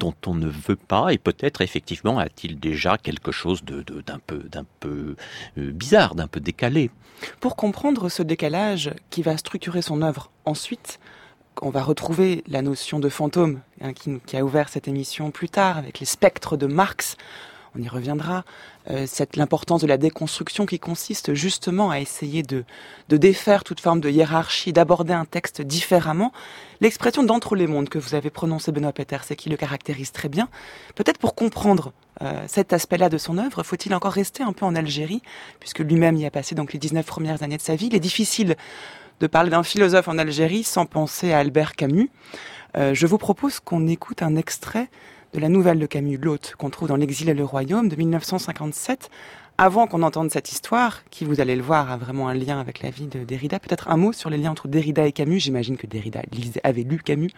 dont 0.00 0.14
on 0.26 0.34
ne 0.34 0.48
veut 0.48 0.76
pas, 0.76 1.12
et 1.12 1.18
peut-être 1.18 1.60
effectivement 1.60 2.18
a-t-il 2.18 2.58
déjà 2.58 2.98
quelque 2.98 3.30
chose 3.30 3.62
de, 3.62 3.82
d'un 4.00 4.18
peu, 4.26 4.38
d'un 4.38 4.64
peu 4.80 5.14
euh, 5.58 5.70
bizarre, 5.70 6.14
d'un 6.16 6.26
peu 6.26 6.40
décalé. 6.40 6.90
Pour 7.38 7.54
comprendre 7.54 8.08
ce 8.08 8.22
décalage 8.22 8.90
qui 9.10 9.22
va 9.22 9.36
structurer 9.36 9.82
son 9.82 10.02
œuvre 10.02 10.30
ensuite, 10.46 10.98
on 11.62 11.70
va 11.70 11.82
retrouver 11.82 12.42
la 12.48 12.62
notion 12.62 12.98
de 12.98 13.10
fantôme 13.10 13.60
hein, 13.82 13.92
qui, 13.92 14.36
a 14.36 14.42
ouvert 14.42 14.70
cette 14.70 14.88
émission 14.88 15.30
plus 15.30 15.50
tard 15.50 15.76
avec 15.76 16.00
les 16.00 16.06
spectres 16.06 16.56
de 16.56 16.66
Marx. 16.66 17.16
On 17.76 17.82
y 17.82 17.88
reviendra. 17.88 18.44
Euh, 18.90 19.06
l'importance 19.36 19.82
de 19.82 19.86
la 19.86 19.96
déconstruction 19.96 20.66
qui 20.66 20.78
consiste 20.78 21.34
justement 21.34 21.90
à 21.90 22.00
essayer 22.00 22.42
de, 22.42 22.64
défaire 23.08 23.62
toute 23.62 23.80
forme 23.80 24.00
de 24.00 24.10
hiérarchie, 24.10 24.72
d'aborder 24.72 25.12
un 25.12 25.24
texte 25.24 25.62
différemment. 25.62 26.32
L'expression 26.80 27.22
d'entre 27.22 27.54
les 27.54 27.66
mondes 27.66 27.88
que 27.88 27.98
vous 27.98 28.14
avez 28.14 28.30
prononcée, 28.30 28.72
Benoît 28.72 28.92
Peters, 28.92 29.24
c'est 29.24 29.36
qui 29.36 29.48
le 29.50 29.56
caractérise 29.56 30.10
très 30.12 30.28
bien. 30.28 30.48
Peut-être 30.94 31.18
pour 31.18 31.34
comprendre 31.34 31.92
euh, 32.22 32.44
cet 32.48 32.72
aspect-là 32.72 33.08
de 33.08 33.18
son 33.18 33.38
œuvre, 33.38 33.62
faut-il 33.62 33.94
encore 33.94 34.12
rester 34.12 34.42
un 34.42 34.52
peu 34.52 34.66
en 34.66 34.74
Algérie, 34.74 35.22
puisque 35.60 35.80
lui-même 35.80 36.16
y 36.16 36.26
a 36.26 36.30
passé 36.30 36.54
donc 36.54 36.72
les 36.72 36.78
19 36.78 37.06
premières 37.06 37.42
années 37.42 37.56
de 37.56 37.62
sa 37.62 37.76
vie. 37.76 37.86
Il 37.86 37.94
est 37.94 38.00
difficile 38.00 38.56
de 39.20 39.26
parler 39.26 39.50
d'un 39.50 39.62
philosophe 39.62 40.08
en 40.08 40.18
Algérie 40.18 40.64
sans 40.64 40.86
penser 40.86 41.32
à 41.32 41.38
Albert 41.38 41.76
Camus. 41.76 42.10
Euh, 42.76 42.94
je 42.94 43.06
vous 43.06 43.18
propose 43.18 43.60
qu'on 43.60 43.86
écoute 43.86 44.22
un 44.22 44.36
extrait 44.36 44.88
de 45.32 45.40
la 45.40 45.48
nouvelle 45.48 45.78
de 45.78 45.86
Camus, 45.86 46.18
L'Hôte, 46.18 46.54
qu'on 46.58 46.70
trouve 46.70 46.88
dans 46.88 46.96
L'exil 46.96 47.28
et 47.28 47.34
le 47.34 47.44
Royaume 47.44 47.88
de 47.88 47.96
1957. 47.96 49.10
Avant 49.58 49.86
qu'on 49.86 50.02
entende 50.02 50.30
cette 50.30 50.52
histoire, 50.52 51.02
qui, 51.10 51.24
vous 51.24 51.40
allez 51.40 51.54
le 51.54 51.62
voir, 51.62 51.90
a 51.90 51.96
vraiment 51.96 52.28
un 52.28 52.34
lien 52.34 52.58
avec 52.58 52.82
la 52.82 52.90
vie 52.90 53.06
de 53.06 53.24
Derrida, 53.24 53.58
peut-être 53.58 53.88
un 53.88 53.96
mot 53.96 54.12
sur 54.12 54.30
les 54.30 54.38
liens 54.38 54.50
entre 54.50 54.68
Derrida 54.68 55.06
et 55.06 55.12
Camus? 55.12 55.38
J'imagine 55.38 55.76
que 55.76 55.86
Derrida 55.86 56.22
avait 56.64 56.82
lu 56.82 56.98
Camus. 56.98 57.30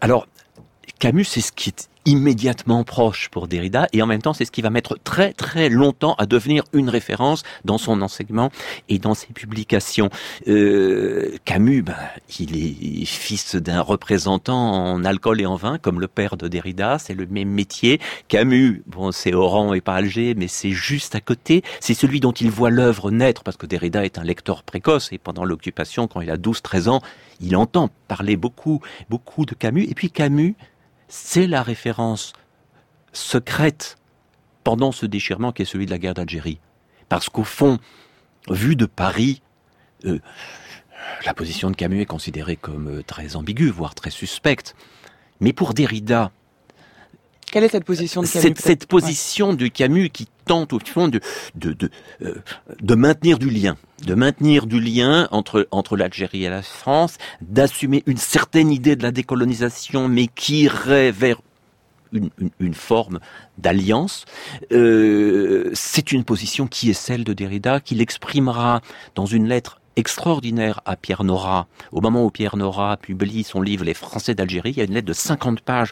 Alors, 0.00 0.26
Camus, 0.98 1.24
c'est 1.24 1.40
ce 1.40 1.50
qui 1.50 1.74
immédiatement 2.04 2.84
proche 2.84 3.28
pour 3.28 3.48
Derrida. 3.48 3.88
Et 3.92 4.02
en 4.02 4.06
même 4.06 4.22
temps 4.22 4.32
c'est 4.32 4.44
ce 4.44 4.50
qui 4.50 4.62
va 4.62 4.70
mettre 4.70 4.98
très 5.02 5.32
très 5.32 5.68
longtemps 5.68 6.14
à 6.18 6.26
devenir 6.26 6.64
une 6.72 6.88
référence 6.88 7.42
dans 7.64 7.78
son 7.78 8.02
enseignement 8.02 8.50
et 8.88 8.98
dans 8.98 9.14
ses 9.14 9.32
publications. 9.32 10.10
Euh, 10.48 11.36
Camus, 11.44 11.82
ben, 11.82 11.96
il 12.38 12.56
est 12.56 13.04
fils 13.04 13.56
d'un 13.56 13.80
représentant 13.80 14.72
en 14.72 15.04
alcool 15.04 15.40
et 15.40 15.46
en 15.46 15.56
vin 15.56 15.78
comme 15.78 16.00
le 16.00 16.08
père 16.08 16.36
de 16.36 16.48
Derrida, 16.48 16.98
c'est 16.98 17.14
le 17.14 17.26
même 17.26 17.50
métier. 17.50 18.00
Camus, 18.28 18.82
bon 18.86 19.12
c'est 19.12 19.34
Oran 19.34 19.74
et 19.74 19.80
pas 19.80 19.94
Alger 19.94 20.34
mais 20.36 20.48
c'est 20.48 20.72
juste 20.72 21.14
à 21.14 21.20
côté, 21.20 21.62
c'est 21.80 21.94
celui 21.94 22.20
dont 22.20 22.32
il 22.32 22.50
voit 22.50 22.70
l'œuvre 22.70 23.10
naître 23.10 23.42
parce 23.42 23.56
que 23.56 23.66
Derrida 23.66 24.04
est 24.04 24.18
un 24.18 24.24
lecteur 24.24 24.62
précoce. 24.62 25.12
Et 25.12 25.18
pendant 25.18 25.44
l'occupation 25.44 26.08
quand 26.08 26.20
il 26.20 26.30
a 26.30 26.36
12-13 26.36 26.88
ans, 26.88 27.02
il 27.40 27.56
entend 27.56 27.90
parler 28.08 28.36
beaucoup 28.36 28.80
beaucoup 29.08 29.44
de 29.44 29.54
Camus. 29.54 29.86
Et 29.88 29.94
puis 29.94 30.10
Camus 30.10 30.56
c'est 31.10 31.48
la 31.48 31.62
référence 31.62 32.32
secrète 33.12 33.96
pendant 34.64 34.92
ce 34.92 35.04
déchirement 35.04 35.52
qui 35.52 35.62
est 35.62 35.66
celui 35.66 35.84
de 35.84 35.90
la 35.90 35.98
guerre 35.98 36.14
d'Algérie. 36.14 36.60
Parce 37.08 37.28
qu'au 37.28 37.44
fond, 37.44 37.78
vu 38.48 38.76
de 38.76 38.86
Paris, 38.86 39.42
euh, 40.04 40.20
la 41.26 41.34
position 41.34 41.70
de 41.70 41.76
Camus 41.76 42.00
est 42.00 42.06
considérée 42.06 42.56
comme 42.56 42.98
euh, 42.98 43.02
très 43.02 43.34
ambiguë, 43.34 43.70
voire 43.70 43.96
très 43.96 44.10
suspecte. 44.10 44.76
Mais 45.40 45.52
pour 45.52 45.74
Derrida, 45.74 46.30
quelle 47.50 47.64
est 47.64 47.68
cette 47.68 47.84
position 47.84 48.22
de 48.22 48.26
Camus 48.26 48.42
Cette, 48.42 48.60
cette 48.60 48.86
position 48.86 49.54
de 49.54 49.66
Camus 49.66 50.10
qui 50.10 50.28
tente 50.44 50.72
au 50.72 50.78
fond 50.78 51.08
de, 51.08 51.20
de, 51.54 51.72
de, 51.72 51.90
euh, 52.22 52.34
de 52.80 52.94
maintenir 52.94 53.38
du 53.38 53.50
lien, 53.50 53.76
de 54.06 54.14
maintenir 54.14 54.66
du 54.66 54.80
lien 54.80 55.28
entre, 55.30 55.66
entre 55.70 55.96
l'Algérie 55.96 56.44
et 56.44 56.48
la 56.48 56.62
France, 56.62 57.16
d'assumer 57.40 58.02
une 58.06 58.16
certaine 58.16 58.70
idée 58.70 58.96
de 58.96 59.02
la 59.02 59.10
décolonisation, 59.10 60.08
mais 60.08 60.28
qui 60.28 60.62
irait 60.62 61.10
vers 61.10 61.40
une, 62.12 62.30
une, 62.38 62.50
une, 62.58 62.74
forme 62.74 63.20
d'alliance. 63.58 64.24
Euh, 64.72 65.70
c'est 65.74 66.12
une 66.12 66.24
position 66.24 66.66
qui 66.66 66.90
est 66.90 66.94
celle 66.94 67.24
de 67.24 67.32
Derrida, 67.32 67.80
qu'il 67.80 68.00
exprimera 68.00 68.80
dans 69.14 69.26
une 69.26 69.46
lettre 69.46 69.80
extraordinaire 69.96 70.80
à 70.86 70.96
Pierre 70.96 71.24
Nora. 71.24 71.66
Au 71.92 72.00
moment 72.00 72.24
où 72.24 72.30
Pierre 72.30 72.56
Nora 72.56 72.96
publie 72.96 73.44
son 73.44 73.60
livre 73.60 73.84
Les 73.84 73.94
Français 73.94 74.34
d'Algérie, 74.34 74.70
il 74.70 74.78
y 74.78 74.80
a 74.80 74.84
une 74.84 74.94
lettre 74.94 75.06
de 75.06 75.12
50 75.12 75.60
pages 75.60 75.90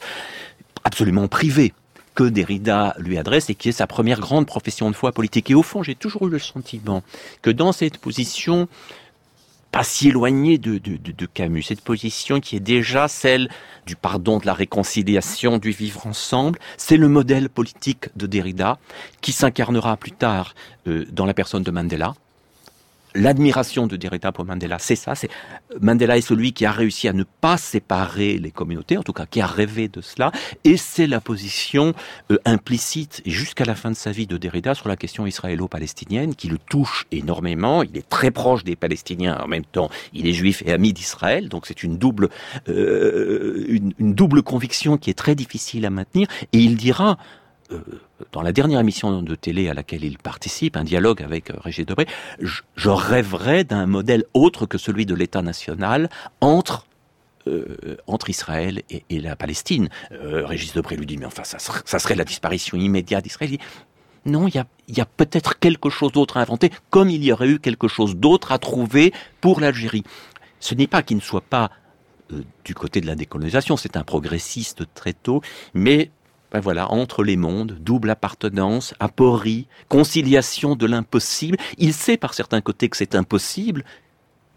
absolument 0.84 1.28
privé 1.28 1.72
que 2.14 2.24
Derrida 2.24 2.96
lui 2.98 3.16
adresse 3.16 3.48
et 3.48 3.54
qui 3.54 3.68
est 3.68 3.72
sa 3.72 3.86
première 3.86 4.18
grande 4.18 4.44
profession 4.44 4.90
de 4.90 4.96
foi 4.96 5.12
politique. 5.12 5.50
Et 5.50 5.54
au 5.54 5.62
fond, 5.62 5.84
j'ai 5.84 5.94
toujours 5.94 6.26
eu 6.26 6.30
le 6.30 6.40
sentiment 6.40 7.04
que 7.42 7.50
dans 7.50 7.70
cette 7.70 7.98
position, 7.98 8.66
pas 9.70 9.84
si 9.84 10.08
éloignée 10.08 10.58
de, 10.58 10.78
de, 10.78 11.26
Camus, 11.26 11.62
cette 11.62 11.80
position 11.80 12.40
qui 12.40 12.56
est 12.56 12.60
déjà 12.60 13.06
celle 13.06 13.48
du 13.86 13.94
pardon, 13.94 14.38
de 14.38 14.46
la 14.46 14.54
réconciliation, 14.54 15.58
du 15.58 15.70
vivre 15.70 16.06
ensemble, 16.06 16.58
c'est 16.76 16.96
le 16.96 17.08
modèle 17.08 17.48
politique 17.48 18.08
de 18.16 18.26
Derrida 18.26 18.78
qui 19.20 19.30
s'incarnera 19.30 19.96
plus 19.96 20.12
tard 20.12 20.54
euh, 20.88 21.06
dans 21.12 21.26
la 21.26 21.34
personne 21.34 21.62
de 21.62 21.70
Mandela, 21.70 22.14
l'admiration 23.14 23.86
de 23.86 23.96
Derrida 23.96 24.32
pour 24.32 24.44
Mandela, 24.44 24.78
c'est 24.78 24.96
ça. 24.96 25.14
C'est 25.14 25.28
Mandela 25.80 26.16
est 26.16 26.22
celui 26.22 26.52
qui 26.52 26.66
a 26.66 26.72
réussi 26.72 27.08
à 27.08 27.12
ne 27.12 27.24
pas 27.24 27.56
séparer 27.56 28.38
les 28.38 28.50
communautés, 28.50 28.96
en 28.96 29.02
tout 29.02 29.12
cas 29.12 29.26
qui 29.26 29.40
a 29.40 29.46
rêvé 29.46 29.88
de 29.88 30.00
cela, 30.00 30.32
et 30.64 30.76
c'est 30.76 31.06
la 31.06 31.20
position 31.20 31.94
euh, 32.30 32.38
implicite 32.44 33.22
jusqu'à 33.26 33.64
la 33.64 33.74
fin 33.74 33.90
de 33.90 33.96
sa 33.96 34.12
vie 34.12 34.26
de 34.26 34.36
Derrida 34.36 34.74
sur 34.74 34.88
la 34.88 34.96
question 34.96 35.26
israélo-palestinienne 35.26 36.34
qui 36.34 36.48
le 36.48 36.58
touche 36.58 37.06
énormément. 37.12 37.82
Il 37.82 37.96
est 37.96 38.08
très 38.08 38.30
proche 38.30 38.64
des 38.64 38.76
Palestiniens, 38.76 39.38
en 39.42 39.48
même 39.48 39.64
temps, 39.64 39.90
il 40.12 40.26
est 40.26 40.32
juif 40.32 40.62
et 40.66 40.72
ami 40.72 40.92
d'Israël, 40.92 41.48
donc 41.48 41.66
c'est 41.66 41.82
une 41.82 41.98
double 41.98 42.28
euh, 42.68 43.64
une, 43.68 43.92
une 43.98 44.14
double 44.14 44.42
conviction 44.42 44.96
qui 44.96 45.10
est 45.10 45.14
très 45.14 45.34
difficile 45.34 45.86
à 45.86 45.90
maintenir. 45.90 46.28
Et 46.52 46.58
il 46.58 46.76
dira 46.76 47.18
euh, 47.70 47.78
dans 48.32 48.42
la 48.42 48.52
dernière 48.52 48.80
émission 48.80 49.22
de 49.22 49.34
télé 49.34 49.68
à 49.68 49.74
laquelle 49.74 50.04
il 50.04 50.18
participe, 50.18 50.76
un 50.76 50.84
dialogue 50.84 51.22
avec 51.22 51.50
euh, 51.50 51.54
Régis 51.58 51.84
Debré, 51.84 52.06
je, 52.40 52.88
rêverais 52.88 53.64
d'un 53.64 53.86
modèle 53.86 54.24
autre 54.32 54.64
que 54.64 54.78
celui 54.78 55.04
de 55.04 55.14
l'État 55.14 55.42
national 55.42 56.08
entre 56.40 56.86
euh, 57.46 57.96
entre 58.06 58.30
Israël 58.30 58.82
et, 58.90 59.20
la 59.20 59.36
Palestine. 59.36 59.88
Régis 60.10 60.72
Debré 60.72 60.96
lui 60.96 61.06
dit 61.06 61.16
mais 61.16 61.26
enfin 61.26 61.44
ça 61.44 61.58
serait, 61.58 62.14
la 62.14 62.24
disparition 62.24 62.76
immédiate 62.76 63.24
d'Israël. 63.24 63.58
Non, 64.26 64.48
il 64.48 64.54
y 64.54 64.58
a, 64.58 64.66
y 64.88 65.00
a 65.00 65.06
peut-être 65.06 65.58
quelque 65.58 65.88
chose 65.90 66.12
d'autre 66.12 66.36
à 66.36 66.40
inventer, 66.40 66.70
comme 66.90 67.08
il 67.08 67.24
y 67.24 67.32
aurait 67.32 67.48
eu 67.48 67.58
quelque 67.58 67.88
chose 67.88 68.16
d'autre 68.16 68.52
à 68.52 68.58
trouver 68.58 69.12
pour 69.40 69.60
l'Algérie. 69.60 70.04
Ce 70.60 70.74
n'est 70.74 70.86
pas 70.86 71.02
qu'il 71.02 71.16
ne 71.16 71.22
soit 71.22 71.42
pas 71.42 71.70
du 72.64 72.74
côté 72.74 73.00
de 73.00 73.06
la 73.06 73.14
décolonisation, 73.14 73.76
c'est 73.76 73.96
un 73.96 74.04
progressiste 74.04 74.82
très 74.94 75.12
tôt, 75.12 75.40
mais 75.74 76.10
ben 76.52 76.60
voilà, 76.60 76.90
entre 76.90 77.22
les 77.22 77.36
mondes, 77.36 77.76
double 77.80 78.10
appartenance, 78.10 78.94
aporie, 79.00 79.66
conciliation 79.88 80.76
de 80.76 80.86
l'impossible. 80.86 81.58
Il 81.76 81.92
sait 81.92 82.16
par 82.16 82.34
certains 82.34 82.60
côtés 82.60 82.88
que 82.88 82.96
c'est 82.96 83.14
impossible, 83.14 83.84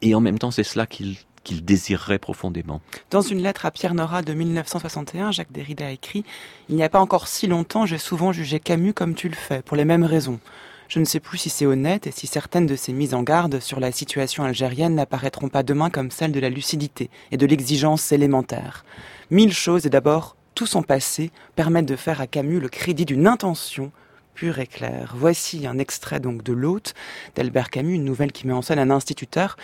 et 0.02 0.16
en 0.16 0.22
même 0.22 0.40
temps 0.40 0.52
c'est 0.52 0.64
cela 0.64 0.86
qu'il 0.86 1.18
qu'il 1.44 1.66
désirerait 1.66 2.20
profondément. 2.20 2.82
Dans 3.10 3.22
une 3.22 3.42
lettre 3.42 3.66
à 3.66 3.72
Pierre 3.72 3.96
Nora 3.96 4.22
de 4.22 4.34
1961, 4.34 5.32
Jacques 5.32 5.52
Derrida 5.52 5.88
a 5.88 5.92
écrit 5.92 6.24
Il 6.70 6.76
n'y 6.76 6.84
a 6.84 6.90
pas 6.90 7.00
encore 7.00 7.28
si 7.28 7.48
longtemps, 7.48 7.86
j'ai 7.86 7.98
souvent 7.98 8.32
jugé 8.32 8.60
Camus 8.60 8.94
comme 8.94 9.16
tu 9.16 9.28
le 9.28 9.36
fais, 9.36 9.62
pour 9.62 9.76
les 9.76 9.86
mêmes 9.86 10.04
raisons. 10.04 10.40
Je 10.88 11.00
ne 11.00 11.06
sais 11.06 11.22
plus 11.22 11.38
si 11.38 11.50
c'est 11.50 11.66
honnête 11.66 12.06
et 12.06 12.12
si 12.12 12.28
certaines 12.28 12.66
de 12.66 12.76
ces 12.76 12.92
mises 12.92 13.14
en 13.14 13.24
garde 13.24 13.60
sur 13.60 13.80
la 13.80 13.92
situation 13.92 14.44
algérienne 14.44 14.96
n'apparaîtront 14.96 15.48
pas 15.48 15.64
demain 15.64 15.90
comme 15.90 16.12
celles 16.12 16.34
de 16.34 16.40
la 16.40 16.50
lucidité 16.50 17.10
et 17.32 17.38
de 17.38 17.46
l'exigence 17.46 18.12
élémentaire. 18.12 18.84
Mille 19.30 19.54
choses 19.54 19.86
et 19.86 19.90
d'abord 19.90 20.36
tout 20.56 20.66
son 20.66 20.84
passé 20.84 21.32
permettent 21.56 21.86
de 21.86 21.96
faire 21.96 22.22
à 22.22 22.28
Camus 22.28 22.60
le 22.60 22.70
crédit 22.70 23.06
d'une 23.06 23.28
intention 23.28 23.92
pure 24.34 24.60
et 24.60 24.68
claire. 24.68 25.14
Voici 25.16 25.68
un 25.68 25.78
extrait 25.78 26.20
donc 26.20 26.44
de 26.44 26.54
L'Hôte 26.54 26.94
d'Albert 27.36 27.70
Camus, 27.70 27.96
une 27.96 28.06
nouvelle 28.06 28.32
qui 28.32 28.48
met 28.48 28.54
en 28.54 28.62
scène 28.62 28.80
un 28.80 28.90
instituteur 28.90 29.58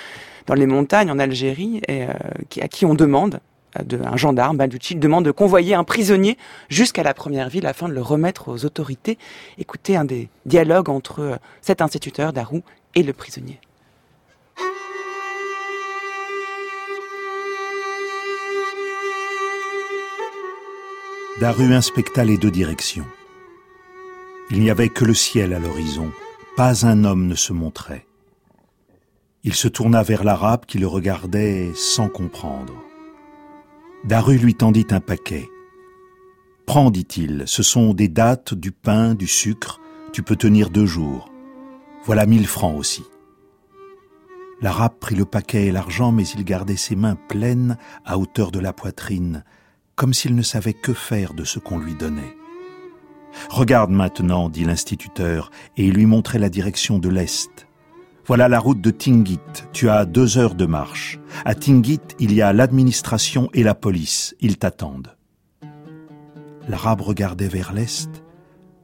dans 0.46 0.54
les 0.54 0.66
montagnes 0.66 1.12
en 1.12 1.20
Algérie 1.20 1.82
et 1.88 2.04
euh, 2.04 2.14
à 2.62 2.68
qui 2.68 2.86
on 2.86 2.94
demande 2.94 3.40
de, 3.84 4.00
un 4.04 4.18
gendarme, 4.18 4.58
Baducci, 4.58 4.96
demande 4.96 5.26
de 5.26 5.32
convoyer 5.32 5.76
un 5.76 5.84
prisonnier 5.84 6.38
jusqu'à 6.70 7.04
la 7.04 7.14
première 7.14 7.50
ville 7.50 7.66
afin 7.66 7.88
de 7.88 7.94
le 7.94 8.02
remettre 8.02 8.50
aux 8.50 8.66
autorités. 8.66 9.18
Écoutez 9.58 9.96
un 9.96 10.06
des 10.06 10.30
dialogues 10.46 10.90
entre 10.90 11.20
euh, 11.20 11.36
cet 11.62 11.82
instituteur, 11.82 12.34
Darou, 12.34 12.64
et 12.96 13.04
le 13.04 13.14
prisonnier. 13.14 13.60
Daru 21.40 21.72
inspecta 21.72 22.26
les 22.26 22.40
deux 22.40 22.50
directions. 22.50 23.06
Il 24.50 24.60
n'y 24.60 24.72
avait 24.72 24.90
que 24.90 25.06
le 25.06 25.14
ciel 25.14 25.54
à 25.54 25.60
l'horizon, 25.60 26.12
pas 26.56 26.88
un 26.88 27.04
homme 27.04 27.28
ne 27.28 27.36
se 27.36 27.54
montrait. 27.54 28.08
Il 29.44 29.54
se 29.54 29.68
tourna 29.68 30.02
vers 30.02 30.24
l'arabe 30.24 30.66
qui 30.66 30.80
le 30.80 30.88
regardait 30.88 31.72
sans 31.76 32.10
comprendre. 32.10 32.74
Daru 34.04 34.40
lui 34.40 34.56
tendit 34.56 34.88
un 34.90 35.00
paquet. 35.00 35.48
Prends, 36.66 36.90
dit-il, 36.90 37.44
ce 37.46 37.62
sont 37.62 37.94
des 37.94 38.08
dattes, 38.08 38.56
du 38.56 38.72
pain, 38.72 39.14
du 39.14 39.28
sucre, 39.28 39.80
tu 40.14 40.24
peux 40.24 40.38
tenir 40.38 40.72
deux 40.72 40.88
jours. 40.88 41.30
Voilà 42.04 42.26
mille 42.26 42.48
francs 42.48 42.76
aussi. 42.76 43.04
L'arabe 44.60 44.98
prit 45.00 45.16
le 45.16 45.26
paquet 45.26 45.68
et 45.68 45.72
l'argent, 45.72 46.12
mais 46.12 46.28
il 46.28 46.44
gardait 46.44 46.78
ses 46.78 46.96
mains 46.96 47.16
pleines 47.30 47.78
à 48.06 48.18
hauteur 48.18 48.50
de 48.50 48.60
la 48.60 48.74
poitrine, 48.74 49.44
comme 49.98 50.14
s'il 50.14 50.36
ne 50.36 50.44
savait 50.44 50.74
que 50.74 50.94
faire 50.94 51.34
de 51.34 51.44
ce 51.44 51.60
qu'on 51.60 51.80
lui 51.80 51.96
donnait. 51.96 52.38
Regarde 53.50 53.90
maintenant, 53.90 54.48
dit 54.48 54.64
l'instituteur, 54.64 55.52
et 55.76 55.86
il 55.86 55.94
lui 55.94 56.06
montrait 56.06 56.40
la 56.40 56.50
direction 56.50 57.00
de 57.00 57.10
l'Est. 57.10 57.68
Voilà 58.26 58.48
la 58.48 58.60
route 58.60 58.80
de 58.80 58.92
Tingit, 58.92 59.40
tu 59.74 59.90
as 59.90 60.06
deux 60.06 60.38
heures 60.38 60.56
de 60.56 60.66
marche. 60.66 61.20
À 61.46 61.56
Tingit, 61.56 62.02
il 62.20 62.34
y 62.34 62.42
a 62.42 62.54
l'administration 62.54 63.50
et 63.54 63.64
la 63.64 63.74
police, 63.74 64.36
ils 64.40 64.58
t'attendent. 64.58 65.18
L'arabe 66.68 67.02
regardait 67.02 67.48
vers 67.48 67.74
l'Est, 67.74 68.24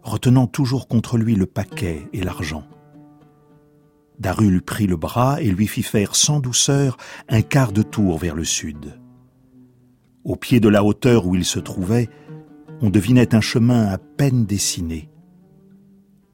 retenant 0.01 0.48
toujours 0.48 0.88
contre 0.88 1.17
lui 1.17 1.36
le 1.36 1.46
paquet 1.46 2.08
et 2.12 2.24
l'argent. 2.24 2.63
Darul 4.20 4.62
prit 4.62 4.88
le 4.88 4.98
bras 4.98 5.41
et 5.41 5.51
lui 5.51 5.67
fit 5.67 5.84
faire 5.84 6.15
sans 6.15 6.39
douceur 6.39 6.98
un 7.29 7.41
quart 7.41 7.72
de 7.72 7.84
tour 7.84 8.17
vers 8.17 8.36
le 8.36 8.46
sud. 8.46 9.02
Au 10.23 10.35
pied 10.35 10.59
de 10.59 10.69
la 10.69 10.83
hauteur 10.83 11.25
où 11.27 11.35
il 11.35 11.43
se 11.43 11.59
trouvait, 11.59 12.09
on 12.81 12.89
devinait 12.89 13.35
un 13.35 13.41
chemin 13.41 13.87
à 13.87 13.97
peine 13.97 14.45
dessiné. 14.45 15.09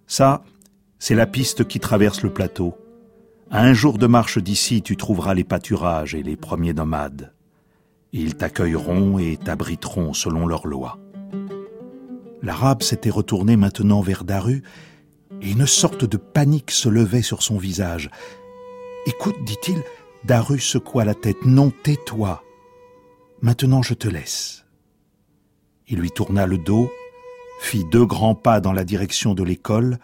Ça, 0.05 0.43
c'est 0.99 1.15
la 1.15 1.25
piste 1.25 1.67
qui 1.67 1.79
traverse 1.79 2.21
le 2.21 2.31
plateau. 2.31 2.75
À 3.51 3.63
un 3.63 3.73
jour 3.73 3.97
de 3.97 4.05
marche 4.05 4.37
d'ici, 4.37 4.81
tu 4.81 4.95
trouveras 4.95 5.33
les 5.33 5.43
pâturages 5.43 6.13
et 6.13 6.21
les 6.21 6.35
premiers 6.35 6.73
nomades. 6.73 7.33
Ils 8.11 8.35
t'accueilleront 8.35 9.17
et 9.17 9.37
t'abriteront 9.37 10.13
selon 10.13 10.45
leurs 10.45 10.67
lois. 10.67 10.99
L'arabe 12.41 12.83
s'était 12.83 13.09
retourné 13.09 13.57
maintenant 13.57 14.01
vers 14.01 14.23
Daru, 14.23 14.63
et 15.41 15.51
une 15.51 15.67
sorte 15.67 16.05
de 16.05 16.17
panique 16.17 16.71
se 16.71 16.89
levait 16.89 17.21
sur 17.21 17.43
son 17.43 17.57
visage. 17.57 18.09
Écoute, 19.05 19.35
dit-il, 19.45 19.81
Daru 20.25 20.59
secoua 20.59 21.05
la 21.05 21.15
tête. 21.15 21.43
Non, 21.45 21.71
tais-toi. 21.83 22.43
Maintenant 23.41 23.81
je 23.81 23.93
te 23.93 24.07
laisse. 24.07 24.65
Il 25.87 25.99
lui 25.99 26.11
tourna 26.11 26.45
le 26.45 26.57
dos, 26.57 26.91
fit 27.61 27.85
deux 27.91 28.05
grands 28.05 28.35
pas 28.35 28.59
dans 28.59 28.73
la 28.73 28.83
direction 28.83 29.33
de 29.33 29.43
l'école, 29.43 29.97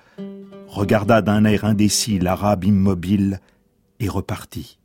regarda 0.68 1.22
d'un 1.22 1.44
air 1.46 1.66
indécis 1.66 2.18
l'arabe 2.18 2.64
immobile 2.64 3.42
et 4.00 4.08
repartit. 4.08 4.80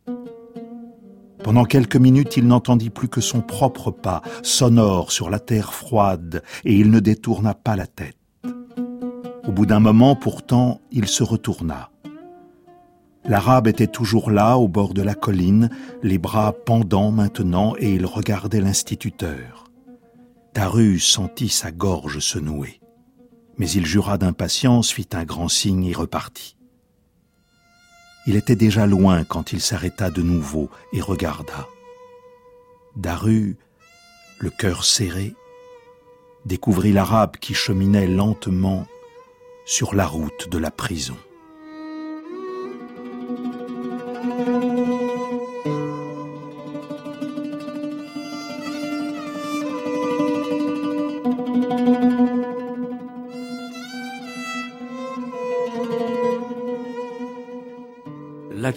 Pendant 1.42 1.64
quelques 1.64 1.96
minutes, 1.96 2.36
il 2.36 2.46
n'entendit 2.46 2.90
plus 2.90 3.08
que 3.08 3.20
son 3.20 3.40
propre 3.40 3.90
pas, 3.90 4.20
sonore 4.42 5.10
sur 5.10 5.30
la 5.30 5.38
terre 5.38 5.72
froide, 5.72 6.42
et 6.64 6.74
il 6.74 6.90
ne 6.90 7.00
détourna 7.00 7.54
pas 7.54 7.76
la 7.76 7.86
tête. 7.86 8.16
Au 9.46 9.52
bout 9.52 9.64
d'un 9.64 9.80
moment, 9.80 10.16
pourtant, 10.16 10.80
il 10.90 11.08
se 11.08 11.22
retourna. 11.22 11.89
L'arabe 13.30 13.68
était 13.68 13.86
toujours 13.86 14.32
là, 14.32 14.58
au 14.58 14.66
bord 14.66 14.92
de 14.92 15.02
la 15.02 15.14
colline, 15.14 15.70
les 16.02 16.18
bras 16.18 16.52
pendants 16.52 17.12
maintenant, 17.12 17.76
et 17.78 17.94
il 17.94 18.04
regardait 18.04 18.60
l'instituteur. 18.60 19.70
Taru 20.52 20.98
sentit 20.98 21.48
sa 21.48 21.70
gorge 21.70 22.18
se 22.18 22.40
nouer. 22.40 22.80
Mais 23.56 23.70
il 23.70 23.86
jura 23.86 24.18
d'impatience, 24.18 24.90
fit 24.90 25.10
un 25.12 25.22
grand 25.22 25.46
signe 25.46 25.84
et 25.84 25.92
repartit. 25.92 26.56
Il 28.26 28.34
était 28.34 28.56
déjà 28.56 28.84
loin 28.88 29.22
quand 29.22 29.52
il 29.52 29.60
s'arrêta 29.60 30.10
de 30.10 30.22
nouveau 30.22 30.68
et 30.92 31.00
regarda. 31.00 31.68
Daru, 32.96 33.56
le 34.40 34.50
cœur 34.50 34.82
serré, 34.82 35.36
découvrit 36.46 36.92
l'arabe 36.92 37.36
qui 37.36 37.54
cheminait 37.54 38.08
lentement 38.08 38.88
sur 39.66 39.94
la 39.94 40.08
route 40.08 40.48
de 40.50 40.58
la 40.58 40.72
prison. 40.72 41.16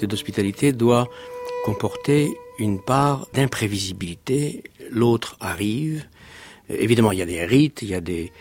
D'hospitalité 0.05 0.71
doit 0.71 1.07
comporter 1.65 2.33
une 2.59 2.79
part 2.79 3.27
d'imprévisibilité. 3.33 4.63
L'autre 4.89 5.37
arrive. 5.39 6.05
Évidemment, 6.69 7.11
il 7.11 7.19
y 7.19 7.21
a 7.21 7.25
des 7.25 7.45
rites, 7.45 7.81
il 7.81 7.89
y 7.89 7.95
a 7.95 8.01
des, 8.01 8.31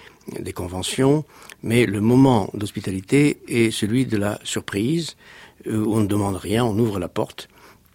conventions, 0.54 1.24
mais 1.62 1.86
le 1.86 2.00
moment 2.00 2.50
d'hospitalité 2.54 3.38
est 3.48 3.70
celui 3.70 4.06
de 4.06 4.16
la 4.16 4.38
surprise, 4.44 5.16
euh, 5.66 5.84
on 5.86 6.00
ne 6.00 6.06
demande 6.06 6.36
rien, 6.36 6.64
on 6.64 6.78
ouvre 6.78 6.98
la 6.98 7.08
porte. 7.08 7.48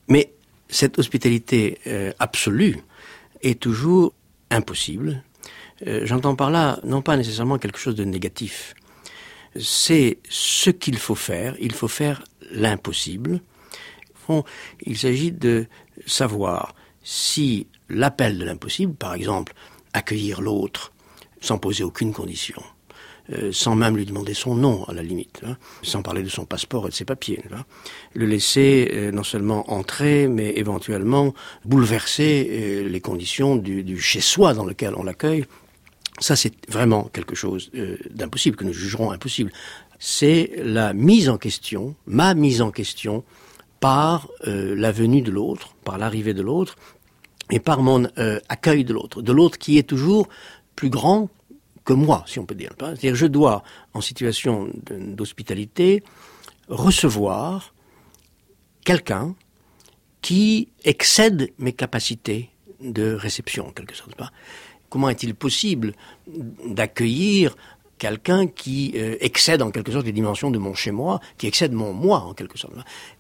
Mais 0.10 0.34
cette 0.68 1.00
hospitalité 1.00 1.80
euh, 1.88 2.12
absolue 2.20 2.78
est 3.44 3.60
toujours 3.60 4.14
impossible. 4.50 5.24
Euh, 5.86 6.02
j'entends 6.06 6.36
par 6.36 6.50
là 6.50 6.80
non 6.84 7.02
pas 7.02 7.16
nécessairement 7.16 7.58
quelque 7.58 7.80
chose 7.80 7.96
de 7.96 8.04
négatif. 8.04 8.74
C'est 9.60 10.18
ce 10.30 10.70
qu'il 10.70 10.98
faut 10.98 11.16
faire. 11.16 11.56
Il 11.60 11.74
faut 11.74 11.88
faire 11.88 12.24
l'impossible. 12.52 13.42
Il 14.82 14.98
s'agit 14.98 15.32
de 15.32 15.68
savoir 16.06 16.76
si 17.04 17.68
l'appel 17.90 18.38
de 18.38 18.46
l'impossible, 18.46 18.94
par 18.94 19.14
exemple, 19.14 19.54
accueillir 19.94 20.42
l'autre 20.42 20.92
sans 21.40 21.58
poser 21.58 21.84
aucune 21.84 22.14
condition, 22.14 22.62
euh, 23.32 23.52
sans 23.52 23.76
même 23.76 23.96
lui 23.96 24.06
demander 24.06 24.34
son 24.34 24.56
nom 24.56 24.84
à 24.86 24.94
la 24.94 25.04
limite, 25.04 25.42
hein, 25.46 25.58
sans 25.84 26.02
parler 26.02 26.24
de 26.24 26.30
son 26.30 26.46
passeport 26.46 26.88
et 26.88 26.90
de 26.90 26.96
ses 26.96 27.06
papiers, 27.06 27.42
le 28.14 28.26
laisser 28.26 28.90
euh, 28.94 29.12
non 29.12 29.24
seulement 29.24 29.72
entrer, 29.72 30.28
mais 30.28 30.54
éventuellement 30.58 31.34
bouleverser 31.66 32.48
euh, 32.50 32.90
les 32.90 33.02
conditions 33.02 33.56
du, 33.56 33.84
du 33.84 34.00
chez-soi 34.00 34.54
dans 34.54 34.66
lequel 34.66 34.94
on 34.96 35.04
l'accueille. 35.04 35.46
Ça, 36.20 36.36
c'est 36.36 36.54
vraiment 36.68 37.04
quelque 37.14 37.36
chose 37.36 37.70
d'impossible, 38.10 38.58
que 38.58 38.64
nous 38.64 38.74
jugerons 38.74 39.12
impossible. 39.12 39.52
C'est 40.00 40.52
la 40.58 40.94
mise 40.94 41.30
en 41.30 41.38
question, 41.38 41.96
ma 42.08 42.34
mise 42.34 42.64
en 42.64 42.72
question, 42.72 43.24
par 43.80 44.28
la 44.44 44.92
venue 44.92 45.22
de 45.22 45.32
l'autre, 45.32 45.76
par 45.84 45.98
l'arrivée 45.98 46.34
de 46.34 46.42
l'autre, 46.42 46.76
et 47.52 47.60
par 47.60 47.82
mon 47.82 48.08
euh, 48.18 48.40
accueil 48.50 48.84
de 48.84 48.94
l'autre, 48.94 49.22
de 49.22 49.32
l'autre 49.32 49.58
qui 49.58 49.78
est 49.78 49.84
toujours 49.84 50.28
plus 50.76 50.90
grand 50.90 51.30
que 51.86 51.94
moi, 51.94 52.24
si 52.28 52.40
on 52.40 52.46
peut 52.46 52.56
dire. 52.56 52.72
C'est-à-dire, 52.78 53.16
je 53.16 53.26
dois, 53.26 53.64
en 53.94 54.02
situation 54.02 54.70
d'hospitalité, 54.92 56.04
recevoir 56.68 57.74
quelqu'un 58.84 59.36
qui 60.22 60.70
excède 60.84 61.52
mes 61.58 61.72
capacités 61.72 62.50
de 62.82 63.14
réception, 63.14 63.68
en 63.68 63.72
quelque 63.72 63.96
sorte. 63.96 64.12
Comment 64.90 65.10
est-il 65.10 65.34
possible 65.34 65.94
d'accueillir 66.66 67.56
quelqu'un 67.98 68.48
qui 68.48 68.94
euh, 68.96 69.16
excède 69.20 69.62
en 69.62 69.72
quelque 69.72 69.92
sorte 69.92 70.06
les 70.06 70.12
dimensions 70.12 70.52
de 70.52 70.58
mon 70.58 70.74
chez-moi, 70.74 71.20
qui 71.38 71.48
excède 71.48 71.74
mon 71.74 71.94
moi 71.94 72.20
en 72.20 72.34
quelque 72.34 72.58
sorte. 72.58 72.74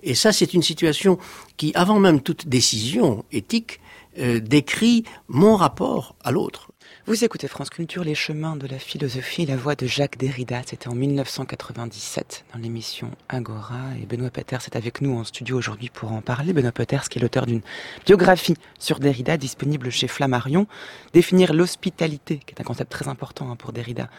Et 0.03 0.15
ça, 0.15 0.31
c'est 0.31 0.53
une 0.53 0.63
situation 0.63 1.17
qui, 1.57 1.71
avant 1.75 1.99
même 1.99 2.21
toute 2.21 2.47
décision 2.47 3.25
éthique, 3.31 3.79
euh, 4.19 4.39
décrit 4.39 5.03
mon 5.27 5.55
rapport 5.55 6.15
à 6.23 6.31
l'autre. 6.31 6.71
Vous 7.05 7.23
écoutez 7.23 7.47
France 7.47 7.69
Culture, 7.69 8.03
les 8.03 8.15
chemins 8.15 8.55
de 8.55 8.67
la 8.67 8.79
philosophie, 8.79 9.45
la 9.45 9.55
voix 9.55 9.75
de 9.75 9.85
Jacques 9.85 10.17
Derrida. 10.17 10.61
C'était 10.65 10.89
en 10.89 10.95
1997 10.95 12.43
dans 12.53 12.59
l'émission 12.59 13.11
Agora. 13.29 13.79
Et 14.01 14.05
Benoît 14.05 14.29
Peters 14.29 14.65
est 14.65 14.75
avec 14.75 14.99
nous 14.99 15.17
en 15.17 15.23
studio 15.23 15.57
aujourd'hui 15.57 15.89
pour 15.89 16.11
en 16.11 16.21
parler. 16.21 16.51
Benoît 16.51 16.73
Peters, 16.73 17.07
qui 17.07 17.19
est 17.19 17.21
l'auteur 17.21 17.45
d'une 17.45 17.61
biographie 18.05 18.55
sur 18.77 18.99
Derrida 18.99 19.37
disponible 19.37 19.89
chez 19.89 20.09
Flammarion. 20.09 20.67
Définir 21.13 21.53
l'hospitalité, 21.53 22.39
qui 22.45 22.53
est 22.53 22.59
un 22.59 22.65
concept 22.65 22.91
très 22.91 23.07
important 23.07 23.51
hein, 23.51 23.55
pour 23.55 23.71
Derrida, 23.71 24.09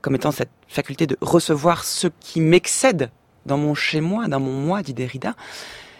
comme 0.00 0.14
étant 0.14 0.32
cette 0.32 0.50
faculté 0.68 1.06
de 1.06 1.16
recevoir 1.20 1.84
ce 1.84 2.08
qui 2.20 2.40
m'excède 2.40 3.10
dans 3.46 3.58
mon 3.58 3.74
chez-moi, 3.74 4.28
dans 4.28 4.40
mon 4.40 4.52
moi, 4.52 4.82
dit 4.82 4.94
Derrida 4.94 5.34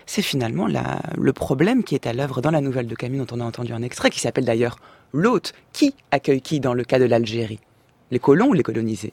c'est 0.08 0.22
finalement 0.22 0.66
le 0.66 1.32
problème 1.34 1.84
qui 1.84 1.94
est 1.94 2.06
à 2.06 2.14
l'œuvre 2.14 2.40
dans 2.40 2.50
la 2.50 2.62
nouvelle 2.62 2.86
de 2.86 2.94
Camus 2.94 3.18
dont 3.18 3.26
on 3.36 3.40
a 3.40 3.44
entendu 3.44 3.74
un 3.74 3.82
extrait, 3.82 4.08
qui 4.08 4.20
s'appelle 4.20 4.46
d'ailleurs 4.46 4.78
L'hôte. 5.12 5.52
Qui 5.72 5.94
accueille 6.10 6.40
qui 6.40 6.60
dans 6.60 6.74
le 6.74 6.82
cas 6.82 6.98
de 6.98 7.04
l'Algérie? 7.04 7.60
Les 8.10 8.18
colons 8.18 8.48
ou 8.48 8.52
les 8.54 8.62
colonisés? 8.62 9.12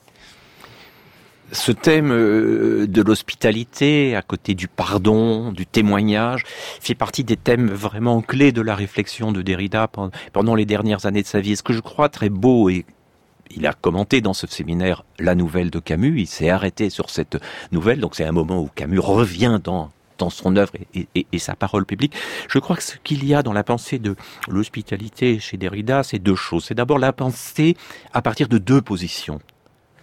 Ce 1.52 1.70
thème 1.70 2.10
euh, 2.12 2.86
de 2.86 3.02
l'hospitalité, 3.02 4.16
à 4.16 4.22
côté 4.22 4.54
du 4.54 4.68
pardon, 4.68 5.52
du 5.52 5.64
témoignage, 5.66 6.44
fait 6.80 6.94
partie 6.94 7.24
des 7.24 7.36
thèmes 7.36 7.68
vraiment 7.68 8.20
clés 8.22 8.50
de 8.50 8.62
la 8.62 8.74
réflexion 8.74 9.32
de 9.32 9.42
Derrida 9.42 9.88
pendant 10.32 10.54
les 10.54 10.64
dernières 10.64 11.06
années 11.06 11.22
de 11.22 11.26
sa 11.26 11.40
vie. 11.40 11.56
ce 11.56 11.62
que 11.62 11.74
je 11.74 11.80
crois 11.80 12.08
très 12.08 12.30
beau 12.30 12.68
et 12.68 12.84
il 13.50 13.66
a 13.66 13.72
commenté 13.72 14.20
dans 14.20 14.34
ce 14.34 14.46
séminaire 14.46 15.04
la 15.18 15.34
nouvelle 15.34 15.70
de 15.70 15.78
Camus, 15.78 16.20
il 16.20 16.26
s'est 16.26 16.50
arrêté 16.50 16.90
sur 16.90 17.10
cette 17.10 17.38
nouvelle, 17.72 18.00
donc 18.00 18.14
c'est 18.14 18.24
un 18.24 18.32
moment 18.32 18.60
où 18.60 18.68
Camus 18.74 18.98
revient 18.98 19.60
dans 19.62 19.90
dans 20.18 20.30
son 20.30 20.56
œuvre 20.56 20.72
et, 20.94 21.38
sa 21.38 21.54
parole 21.54 21.84
publique. 21.84 22.14
Je 22.48 22.58
crois 22.58 22.76
que 22.76 22.82
ce 22.82 22.96
qu'il 23.04 23.24
y 23.24 23.34
a 23.34 23.42
dans 23.42 23.52
la 23.52 23.64
pensée 23.64 23.98
de 23.98 24.16
l'hospitalité 24.48 25.38
chez 25.38 25.58
Derrida, 25.58 26.02
c'est 26.02 26.18
deux 26.18 26.34
choses. 26.34 26.64
C'est 26.64 26.74
d'abord 26.74 26.98
la 26.98 27.12
pensée 27.12 27.76
à 28.14 28.22
partir 28.22 28.48
de 28.48 28.56
deux 28.56 28.80
positions. 28.80 29.40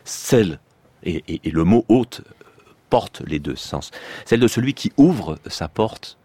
Celle, 0.04 0.60
et, 1.04 1.24
et 1.28 1.50
le 1.50 1.64
mot 1.64 1.86
hôte 1.90 2.22
porte 2.90 3.24
les 3.26 3.40
deux 3.40 3.56
sens, 3.56 3.90
celle 4.26 4.40
de 4.40 4.48
celui 4.48 4.76
qui 4.76 4.92
ouvre 4.98 5.40
sa 5.48 5.68
porte 5.68 6.18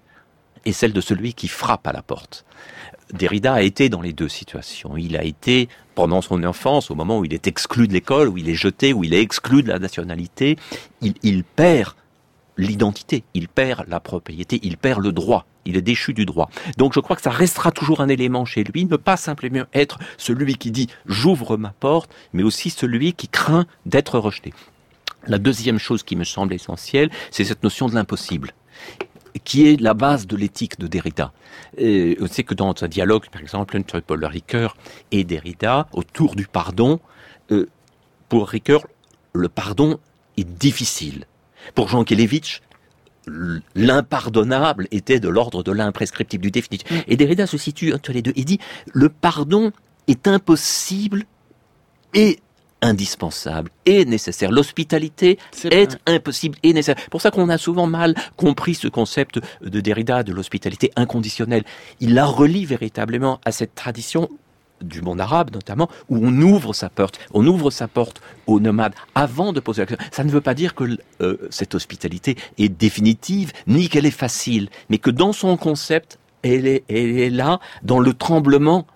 et 0.65 0.73
celle 0.73 0.93
de 0.93 1.01
celui 1.01 1.33
qui 1.33 1.49
frappe 1.49 1.87
à 1.87 1.93
la 1.93 2.03
porte. 2.03 2.45
Derrida 3.13 3.55
a 3.55 3.63
été 3.63 3.89
dans 3.89 4.01
les 4.01 4.13
deux 4.13 4.29
situations. 4.29 4.97
Il 4.97 5.17
a 5.17 5.25
été 5.25 5.69
pendant 5.95 6.23
son 6.23 6.45
enfance, 6.45 6.91
au 6.91 6.95
moment 6.95 7.19
où 7.19 7.25
il 7.25 7.35
est 7.35 7.47
exclu 7.47 7.89
de 7.89 7.93
l'école, 7.93 8.29
où 8.29 8.39
il 8.39 8.49
est 8.49 8.55
jeté, 8.55 8.93
où 8.93 9.05
il 9.05 9.15
est 9.15 9.21
exclu 9.21 9.63
de 9.63 9.69
la 9.69 9.79
nationalité, 9.79 10.57
il, 11.01 11.45
perd 11.45 11.95
l'identité, 12.57 13.25
il 13.35 13.49
perd 13.49 13.85
la 13.89 14.01
propriété, 14.01 14.61
il 14.63 14.77
perd 14.77 15.03
le 15.03 15.13
droit, 15.13 15.47
il 15.65 15.77
est 15.77 15.83
déchu 15.83 16.13
du 16.13 16.27
droit. 16.27 16.51
Donc 16.77 16.93
je 16.95 17.01
crois 17.01 17.17
que 17.17 17.23
ça 17.23 17.31
restera 17.31 17.73
toujours 17.73 18.01
un 18.01 18.09
élément 18.09 18.45
chez 18.45 18.63
lui, 18.63 18.85
ne 18.85 18.97
pas 18.97 19.17
simplement 19.17 19.65
être 19.73 19.99
celui 20.19 20.55
qui 20.55 20.71
dit 20.71 20.89
j'ouvre 21.07 21.57
ma 21.57 21.71
porte, 21.71 22.15
mais 22.33 22.43
aussi 22.43 22.71
celui 22.71 23.13
qui 23.13 23.29
craint 23.29 23.67
d'être 23.87 24.19
rejeté. 24.19 24.53
La 25.27 25.39
deuxième 25.39 25.79
chose 25.79 26.05
qui 26.05 26.15
me 26.15 26.25
semble 26.25 26.55
essentielle, 26.55 27.11
c'est 27.31 27.45
cette 27.45 27.65
notion 27.65 27.89
de 27.89 27.95
l'impossible 27.95 28.53
qui 29.45 29.69
est 29.69 29.81
la 29.81 29.95
base 29.95 30.27
de 30.27 30.37
l'éthique 30.37 30.79
de 30.79 30.87
Derrida. 30.87 31.33
on 31.79 32.27
sait 32.27 32.45
que 32.45 32.55
dans 32.55 32.75
un 32.81 32.89
dialogue, 32.89 33.29
par 33.31 33.41
exemple, 33.41 33.77
entre 33.77 34.01
Paul 34.01 34.25
Ricoeur 34.25 34.77
et 35.11 35.25
Derrida, 35.25 35.89
autour 35.93 36.37
du 36.37 36.47
pardon, 36.47 37.01
euh, 37.51 37.69
pour 38.29 38.49
Ricoeur, 38.49 38.87
le 39.33 39.49
pardon 39.49 39.99
est 40.37 40.49
difficile. 40.49 41.25
Pour 41.75 41.89
Jean 41.89 42.05
Kelevitch, 42.05 42.63
l'impardonnable 43.75 44.89
était 44.91 45.21
de 45.21 45.29
l'ordre 45.29 45.63
de 45.63 45.73
l'imprescriptible, 45.73 46.43
du 46.43 46.51
définitif. 46.51 46.91
Mm. 46.91 47.03
Et 47.09 47.17
Derrida 47.17 47.47
se 47.47 47.59
situe 47.59 47.93
entre 47.93 48.13
les 48.13 48.23
deux. 48.23 48.33
Il 48.37 48.45
dit, 48.45 48.59
le 48.93 49.09
pardon 49.09 49.73
est 50.07 50.27
impossible 50.27 51.25
et 52.15 52.39
indispensable 52.83 53.71
et 53.87 54.05
nécessaire. 54.05 54.51
L'hospitalité 54.51 55.39
est, 55.71 55.99
impossible 56.07 56.59
et 56.63 56.73
nécessaire. 56.73 57.09
Pour 57.11 57.21
ça 57.21 57.31
qu'on 57.31 57.49
a 57.49 57.59
souvent 57.59 57.87
mal 57.87 58.15
compris 58.37 58.75
ce 58.75 58.89
concept 58.89 59.41
de 59.63 59.81
Derrida 59.81 60.23
de 60.23 60.33
l'hospitalité 60.33 60.91
inconditionnelle. 60.97 61.65
Il 62.01 62.15
la 62.15 62.27
relie 62.27 62.65
véritablement 62.65 63.41
à 63.45 63.53
cette 63.53 63.75
tradition 63.75 64.29
du 64.81 65.03
monde 65.03 65.21
arabe 65.21 65.51
notamment, 65.53 65.89
où 66.09 66.19
on 66.25 66.41
ouvre 66.41 66.73
sa 66.73 66.89
porte, 66.89 67.19
on 67.35 67.45
ouvre 67.47 67.71
sa 67.71 67.89
porte 67.89 68.21
aux 68.47 68.61
nomades 68.61 68.95
avant 69.17 69.53
de 69.53 69.59
poser 69.59 69.83
la 69.83 69.87
question. 69.87 70.07
Ça 70.13 70.23
ne 70.23 70.31
veut 70.31 70.41
pas 70.41 70.55
dire 70.55 70.75
que 70.75 70.99
euh, 71.21 71.37
cette 71.51 71.75
hospitalité 71.75 72.37
est 72.59 72.69
définitive, 72.69 73.53
ni 73.67 73.89
qu'elle 73.89 74.07
est 74.07 74.11
facile, 74.11 74.69
mais 74.89 74.99
que 74.99 75.11
dans 75.11 75.33
son 75.33 75.57
concept, 75.57 76.19
elle 76.43 76.67
est, 76.67 76.85
elle 76.89 77.19
est 77.19 77.31
là, 77.31 77.59
dans 77.83 77.99
le 77.99 78.15
tremblement 78.15 78.87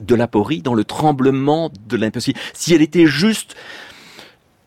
de 0.00 0.14
l'aporie, 0.14 0.62
dans 0.62 0.74
le 0.74 0.84
tremblement 0.84 1.70
de 1.88 1.96
l'impossible. 1.96 2.38
Si 2.52 2.74
elle 2.74 2.82
était 2.82 3.06
juste 3.06 3.54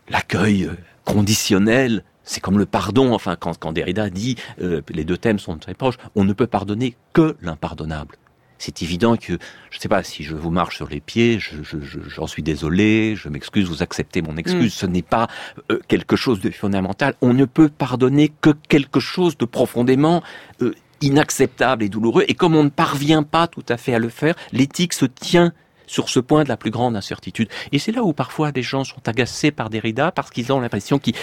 l'accueil 0.09 0.69
conditionnel, 1.05 2.03
c'est 2.23 2.41
comme 2.41 2.59
le 2.59 2.65
pardon, 2.65 3.13
enfin 3.13 3.35
quand, 3.35 3.57
quand 3.57 3.71
Derrida 3.71 4.09
dit 4.09 4.35
euh, 4.61 4.81
les 4.89 5.03
deux 5.03 5.17
thèmes 5.17 5.39
sont 5.39 5.57
très 5.57 5.73
proches, 5.73 5.97
on 6.15 6.23
ne 6.23 6.33
peut 6.33 6.47
pardonner 6.47 6.95
que 7.13 7.35
l'impardonnable 7.41 8.17
c'est 8.61 8.83
évident 8.83 9.17
que, 9.17 9.33
je 9.71 9.77
ne 9.77 9.81
sais 9.81 9.89
pas, 9.89 10.03
si 10.03 10.23
je 10.23 10.35
vous 10.35 10.51
marche 10.51 10.75
sur 10.75 10.87
les 10.87 10.99
pieds, 10.99 11.39
j'en 11.39 12.27
suis 12.27 12.43
désolé, 12.43 13.15
je 13.15 13.27
m'excuse, 13.27 13.67
vous 13.67 13.81
acceptez 13.81 14.21
mon 14.21 14.37
excuse, 14.37 14.75
mm. 14.75 14.79
ce 14.79 14.85
n'est 14.85 15.01
pas 15.01 15.27
euh, 15.71 15.79
quelque 15.87 16.15
chose 16.15 16.39
de 16.39 16.51
fondamental. 16.51 17.15
On 17.21 17.33
ne 17.33 17.45
peut 17.45 17.69
pardonner 17.69 18.31
que 18.41 18.51
quelque 18.69 18.99
chose 18.99 19.37
de 19.37 19.45
profondément 19.45 20.21
euh, 20.61 20.73
inacceptable 21.01 21.83
et 21.83 21.89
douloureux. 21.89 22.23
Et 22.27 22.33
comme 22.33 22.55
on 22.55 22.63
ne 22.63 22.69
parvient 22.69 23.23
pas 23.23 23.47
tout 23.47 23.65
à 23.69 23.77
fait 23.77 23.93
à 23.93 23.99
le 23.99 24.09
faire, 24.09 24.35
l'éthique 24.51 24.93
se 24.93 25.05
tient 25.05 25.53
sur 25.87 26.07
ce 26.07 26.19
point 26.19 26.43
de 26.43 26.49
la 26.49 26.57
plus 26.57 26.71
grande 26.71 26.95
incertitude. 26.95 27.49
Et 27.73 27.79
c'est 27.79 27.91
là 27.91 28.03
où 28.03 28.13
parfois 28.13 28.51
des 28.53 28.63
gens 28.63 28.85
sont 28.85 29.07
agacés 29.07 29.51
par 29.51 29.69
Derrida 29.69 30.11
parce 30.11 30.29
qu'ils 30.29 30.51
ont 30.53 30.61
l'impression 30.61 30.99
qu'ils 30.99 31.13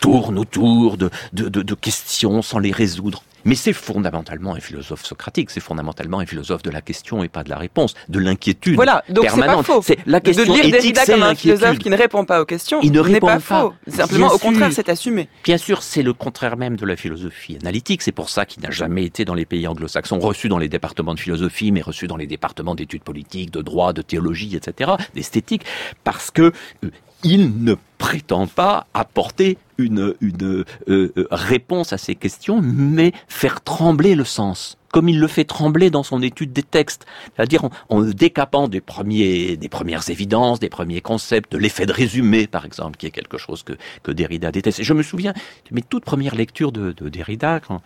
tournent 0.00 0.38
autour 0.38 0.98
de, 0.98 1.10
de, 1.32 1.48
de 1.48 1.74
questions 1.74 2.42
sans 2.42 2.58
les 2.58 2.72
résoudre. 2.72 3.22
Mais 3.44 3.54
c'est 3.54 3.72
fondamentalement 3.72 4.54
un 4.54 4.60
philosophe 4.60 5.04
socratique, 5.04 5.50
c'est 5.50 5.60
fondamentalement 5.60 6.20
un 6.20 6.26
philosophe 6.26 6.62
de 6.62 6.70
la 6.70 6.80
question 6.80 7.22
et 7.22 7.28
pas 7.28 7.44
de 7.44 7.50
la 7.50 7.56
réponse, 7.56 7.94
de 8.08 8.18
l'inquiétude 8.18 8.74
voilà, 8.74 9.04
donc 9.08 9.24
permanente. 9.24 9.66
C'est 9.82 9.96
pas 9.96 10.02
faux. 10.02 10.10
la 10.10 10.20
question 10.20 10.54
de 10.54 10.60
lire 10.60 10.70
Derrida 10.70 11.06
comme 11.06 11.22
un 11.22 11.34
philosophe 11.34 11.78
qui 11.78 11.90
ne 11.90 11.96
répond 11.96 12.24
pas 12.24 12.40
aux 12.40 12.44
questions, 12.44 12.80
il 12.82 12.92
ne 12.92 13.00
répond 13.00 13.26
pas, 13.26 13.40
faux. 13.40 13.74
Simplement, 13.88 14.28
au 14.28 14.38
contraire, 14.38 14.72
c'est 14.72 14.88
assumé. 14.88 15.28
Bien 15.44 15.58
sûr, 15.58 15.82
c'est 15.82 16.02
le 16.02 16.12
contraire 16.12 16.56
même 16.56 16.76
de 16.76 16.86
la 16.86 16.96
philosophie 16.96 17.56
analytique. 17.60 18.02
C'est 18.02 18.12
pour 18.12 18.28
ça 18.28 18.46
qu'il 18.46 18.62
n'a 18.62 18.70
jamais 18.70 19.04
été 19.04 19.24
dans 19.24 19.34
les 19.34 19.46
pays 19.46 19.66
anglo-saxons 19.66 20.18
reçu 20.18 20.48
dans 20.48 20.58
les 20.58 20.68
départements 20.68 21.14
de 21.14 21.20
philosophie, 21.20 21.72
mais 21.72 21.80
reçu 21.80 22.06
dans 22.06 22.16
les 22.16 22.26
départements 22.26 22.74
d'études 22.74 23.02
politiques, 23.02 23.50
de 23.50 23.62
droit, 23.62 23.92
de 23.92 24.02
théologie, 24.02 24.56
etc., 24.56 24.92
d'esthétique, 25.14 25.64
parce 26.04 26.30
que 26.30 26.52
euh, 26.84 26.90
il 27.24 27.64
ne 27.64 27.74
prétend 27.98 28.46
pas 28.46 28.86
apporter 28.94 29.58
une, 29.76 30.14
une 30.20 30.42
euh, 30.44 30.64
euh, 30.88 31.26
réponse 31.30 31.92
à 31.92 31.98
ces 31.98 32.14
questions, 32.14 32.60
mais 32.62 33.12
faire 33.28 33.60
trembler 33.60 34.14
le 34.14 34.24
sens 34.24 34.76
comme 34.90 35.08
il 35.10 35.20
le 35.20 35.26
fait 35.26 35.44
trembler 35.44 35.90
dans 35.90 36.02
son 36.02 36.22
étude 36.22 36.52
des 36.52 36.62
textes, 36.62 37.06
c'est-à-dire 37.36 37.68
en, 37.90 38.00
décapant 38.00 38.68
des 38.68 38.80
premiers, 38.80 39.58
des 39.58 39.68
premières 39.68 40.08
évidences, 40.08 40.60
des 40.60 40.70
premiers 40.70 41.02
concepts, 41.02 41.52
de 41.52 41.58
l'effet 41.58 41.84
de 41.84 41.92
résumé, 41.92 42.46
par 42.46 42.64
exemple, 42.64 42.96
qui 42.96 43.06
est 43.06 43.10
quelque 43.10 43.36
chose 43.36 43.62
que, 43.62 43.74
que 44.02 44.10
Derrida 44.10 44.50
déteste. 44.50 44.80
Et 44.80 44.84
je 44.84 44.94
me 44.94 45.02
souviens 45.02 45.32
de 45.32 45.74
mes 45.74 45.82
toutes 45.82 46.04
premières 46.04 46.34
lectures 46.34 46.72
de, 46.72 46.92
de 46.92 47.08
Derrida, 47.10 47.60
quand 47.60 47.82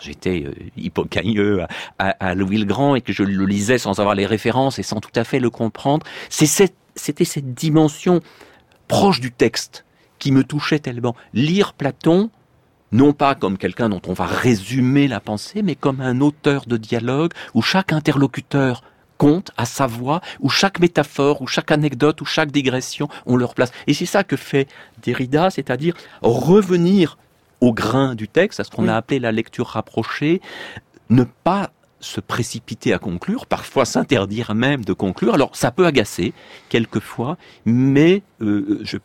j'étais 0.00 0.44
euh, 0.46 1.66
à, 1.98 2.10
à, 2.10 2.34
Louis 2.34 2.58
le 2.58 2.66
Grand 2.66 2.94
et 2.94 3.00
que 3.00 3.12
je 3.12 3.24
le 3.24 3.46
lisais 3.46 3.78
sans 3.78 3.98
avoir 3.98 4.14
les 4.14 4.26
références 4.26 4.78
et 4.78 4.82
sans 4.82 5.00
tout 5.00 5.10
à 5.16 5.24
fait 5.24 5.40
le 5.40 5.50
comprendre, 5.50 6.06
c'était 6.28 7.24
cette 7.24 7.54
dimension 7.54 8.20
proche 8.88 9.20
du 9.20 9.32
texte 9.32 9.84
qui 10.18 10.32
me 10.32 10.44
touchait 10.44 10.78
tellement. 10.78 11.14
Lire 11.32 11.72
Platon, 11.74 12.30
non 12.92 13.12
pas 13.12 13.34
comme 13.34 13.58
quelqu'un 13.58 13.88
dont 13.88 14.02
on 14.06 14.12
va 14.12 14.26
résumer 14.26 15.08
la 15.08 15.20
pensée, 15.20 15.62
mais 15.62 15.74
comme 15.74 16.00
un 16.00 16.20
auteur 16.20 16.66
de 16.66 16.76
dialogue 16.76 17.32
où 17.54 17.62
chaque 17.62 17.92
interlocuteur 17.92 18.82
compte 19.18 19.50
à 19.56 19.64
sa 19.64 19.86
voix, 19.86 20.20
où 20.40 20.48
chaque 20.48 20.80
métaphore, 20.80 21.40
où 21.42 21.46
chaque 21.46 21.70
anecdote, 21.70 22.20
où 22.20 22.24
chaque 22.24 22.50
digression 22.50 23.08
ont 23.26 23.36
leur 23.36 23.54
place. 23.54 23.72
Et 23.86 23.94
c'est 23.94 24.06
ça 24.06 24.24
que 24.24 24.36
fait 24.36 24.68
Derrida, 25.02 25.50
c'est-à-dire 25.50 25.94
revenir 26.22 27.18
au 27.60 27.72
grain 27.72 28.14
du 28.14 28.28
texte, 28.28 28.60
à 28.60 28.64
ce 28.64 28.70
qu'on 28.70 28.88
a 28.88 28.94
appelé 28.94 29.20
la 29.20 29.32
lecture 29.32 29.66
rapprochée, 29.68 30.40
ne 31.10 31.24
pas 31.24 31.70
se 32.04 32.20
précipiter 32.20 32.92
à 32.92 32.98
conclure, 32.98 33.46
parfois 33.46 33.84
s'interdire 33.84 34.54
même 34.54 34.84
de 34.84 34.92
conclure. 34.92 35.34
Alors 35.34 35.56
ça 35.56 35.70
peut 35.70 35.86
agacer 35.86 36.32
quelquefois, 36.68 37.36
mais 37.64 38.22
euh, 38.40 38.80
je, 38.82 38.98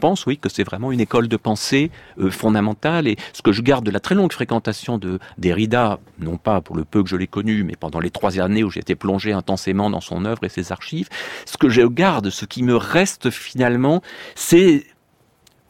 pense 0.00 0.26
oui 0.26 0.38
que 0.38 0.48
c'est 0.48 0.64
vraiment 0.64 0.92
une 0.92 1.00
école 1.00 1.28
de 1.28 1.36
pensée 1.36 1.90
euh, 2.18 2.30
fondamentale. 2.30 3.08
Et 3.08 3.16
ce 3.32 3.42
que 3.42 3.52
je 3.52 3.62
garde 3.62 3.84
de 3.84 3.90
la 3.90 4.00
très 4.00 4.14
longue 4.14 4.32
fréquentation 4.32 4.98
de 4.98 5.18
Derrida, 5.38 5.98
non 6.20 6.36
pas 6.36 6.60
pour 6.60 6.76
le 6.76 6.84
peu 6.84 7.02
que 7.02 7.08
je 7.08 7.16
l'ai 7.16 7.26
connu, 7.26 7.64
mais 7.64 7.74
pendant 7.78 8.00
les 8.00 8.10
trois 8.10 8.38
années 8.38 8.64
où 8.64 8.70
j'ai 8.70 8.80
été 8.80 8.94
plongé 8.94 9.32
intensément 9.32 9.90
dans 9.90 10.00
son 10.00 10.24
œuvre 10.24 10.44
et 10.44 10.48
ses 10.48 10.72
archives, 10.72 11.08
ce 11.46 11.56
que 11.56 11.68
je 11.68 11.82
garde, 11.82 12.30
ce 12.30 12.44
qui 12.44 12.62
me 12.62 12.76
reste 12.76 13.30
finalement, 13.30 14.02
c'est 14.34 14.86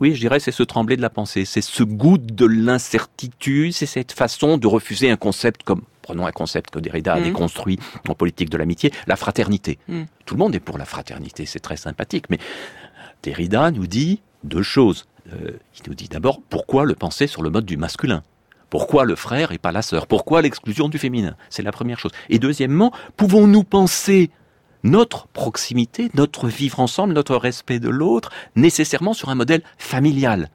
oui, 0.01 0.15
je 0.15 0.21
dirais, 0.21 0.39
c'est 0.39 0.53
ce 0.53 0.63
trembler 0.63 0.97
de 0.97 1.03
la 1.03 1.11
pensée, 1.11 1.45
c'est 1.45 1.61
ce 1.61 1.83
goût 1.83 2.19
de 2.19 2.47
l'incertitude, 2.47 3.73
c'est 3.73 3.87
cette 3.87 4.13
façon 4.13 4.57
de 4.57 4.67
refuser 4.69 5.11
un 5.11 5.17
concept 5.17 5.65
comme 5.65 5.83
prenons 6.09 6.27
un 6.27 6.33
concept 6.33 6.71
que 6.71 6.79
Derrida 6.79 7.13
a 7.13 7.21
mmh. 7.21 7.25
déconstruit 7.25 7.79
en 8.09 8.15
politique 8.15 8.49
de 8.49 8.57
l'amitié, 8.57 8.91
la 9.07 9.17
fraternité. 9.17 9.79
Mmh. 9.89 10.05
Tout 10.25 10.35
le 10.37 10.39
monde 10.39 10.55
est 10.55 10.61
pour 10.61 10.79
la 10.79 10.87
fraternité, 10.87 11.45
c'est 11.45 11.61
très 11.61 11.77
sympathique, 11.77 12.31
mais 12.31 12.39
Derrida 13.23 13.71
nous 13.71 13.87
dit 13.87 14.23
deux 14.43 14.63
choses. 14.63 15.05
Euh, 15.31 15.59
il 15.77 15.83
nous 15.87 15.95
dit 15.95 16.09
d'abord 16.09 16.41
pourquoi 16.49 16.87
le 16.87 16.95
penser 16.95 17.27
sur 17.27 17.43
le 17.43 17.51
mode 17.51 17.67
du 17.67 17.77
masculin? 17.77 18.23
Pourquoi 18.71 19.05
le 19.05 19.17
frère 19.17 19.53
et 19.53 19.59
pas 19.59 19.71
la 19.71 19.83
sœur? 19.83 20.07
Pourquoi 20.07 20.41
l'exclusion 20.41 20.89
du 20.89 20.99
féminin? 20.99 21.37
C'est 21.51 21.63
la 21.63 21.73
première 21.73 21.99
chose. 21.99 22.13
Et 22.31 22.39
deuxièmement, 22.39 22.91
pouvons-nous 23.19 23.65
penser 23.65 24.31
notre 24.85 25.27
proximité, 25.27 26.11
notre 26.15 26.49
vivre 26.49 26.81
ensemble, 26.81 27.13
notre 27.13 27.37
respect 27.37 27.81
de 27.81 27.91
l'autre, 27.91 28.31
nécessairement 28.57 29.13
sur 29.13 29.29
un 29.29 29.35
modèle 29.35 29.63
familial? 29.77 30.49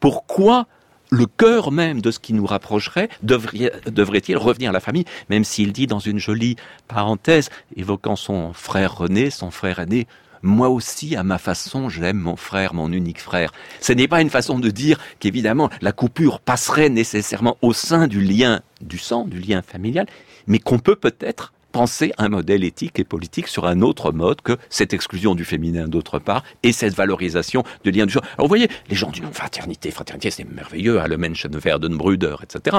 Pourquoi 0.00 0.66
le 1.10 1.26
cœur 1.26 1.72
même 1.72 2.00
de 2.00 2.10
ce 2.10 2.18
qui 2.18 2.32
nous 2.32 2.46
rapprocherait 2.46 3.08
devrait-il 3.22 4.36
revenir 4.36 4.70
à 4.70 4.72
la 4.72 4.80
famille, 4.80 5.04
même 5.30 5.44
s'il 5.44 5.72
dit 5.72 5.86
dans 5.86 5.98
une 5.98 6.18
jolie 6.18 6.56
parenthèse, 6.88 7.50
évoquant 7.76 8.16
son 8.16 8.52
frère 8.52 8.96
René, 8.96 9.30
son 9.30 9.50
frère 9.50 9.78
aîné, 9.78 10.06
moi 10.42 10.68
aussi, 10.68 11.16
à 11.16 11.22
ma 11.22 11.38
façon, 11.38 11.88
j'aime 11.88 12.18
mon 12.18 12.36
frère, 12.36 12.74
mon 12.74 12.92
unique 12.92 13.20
frère. 13.20 13.52
Ce 13.80 13.92
n'est 13.92 14.08
pas 14.08 14.20
une 14.20 14.30
façon 14.30 14.58
de 14.58 14.70
dire 14.70 14.98
qu'évidemment 15.18 15.70
la 15.80 15.92
coupure 15.92 16.40
passerait 16.40 16.88
nécessairement 16.88 17.56
au 17.62 17.72
sein 17.72 18.06
du 18.06 18.20
lien 18.20 18.60
du 18.80 18.98
sang, 18.98 19.24
du 19.24 19.40
lien 19.40 19.62
familial, 19.62 20.06
mais 20.46 20.58
qu'on 20.58 20.78
peut 20.78 20.96
peut-être 20.96 21.52
penser 21.76 22.10
un 22.16 22.30
modèle 22.30 22.64
éthique 22.64 22.98
et 22.98 23.04
politique 23.04 23.48
sur 23.48 23.66
un 23.66 23.82
autre 23.82 24.10
mode 24.10 24.40
que 24.40 24.56
cette 24.70 24.94
exclusion 24.94 25.34
du 25.34 25.44
féminin 25.44 25.88
d'autre 25.88 26.18
part 26.18 26.42
et 26.62 26.72
cette 26.72 26.94
valorisation 26.94 27.64
de 27.84 27.90
lien 27.90 28.06
du 28.06 28.14
genre. 28.14 28.22
Alors 28.38 28.46
vous 28.46 28.48
voyez, 28.48 28.68
les 28.88 28.96
gens 28.96 29.10
disent 29.10 29.24
fraternité, 29.30 29.90
fraternité, 29.90 30.30
c'est 30.30 30.44
merveilleux, 30.44 30.98
hein, 30.98 31.06
le 31.06 31.18
Menschenwerdenbrüder, 31.18 32.36
etc. 32.42 32.78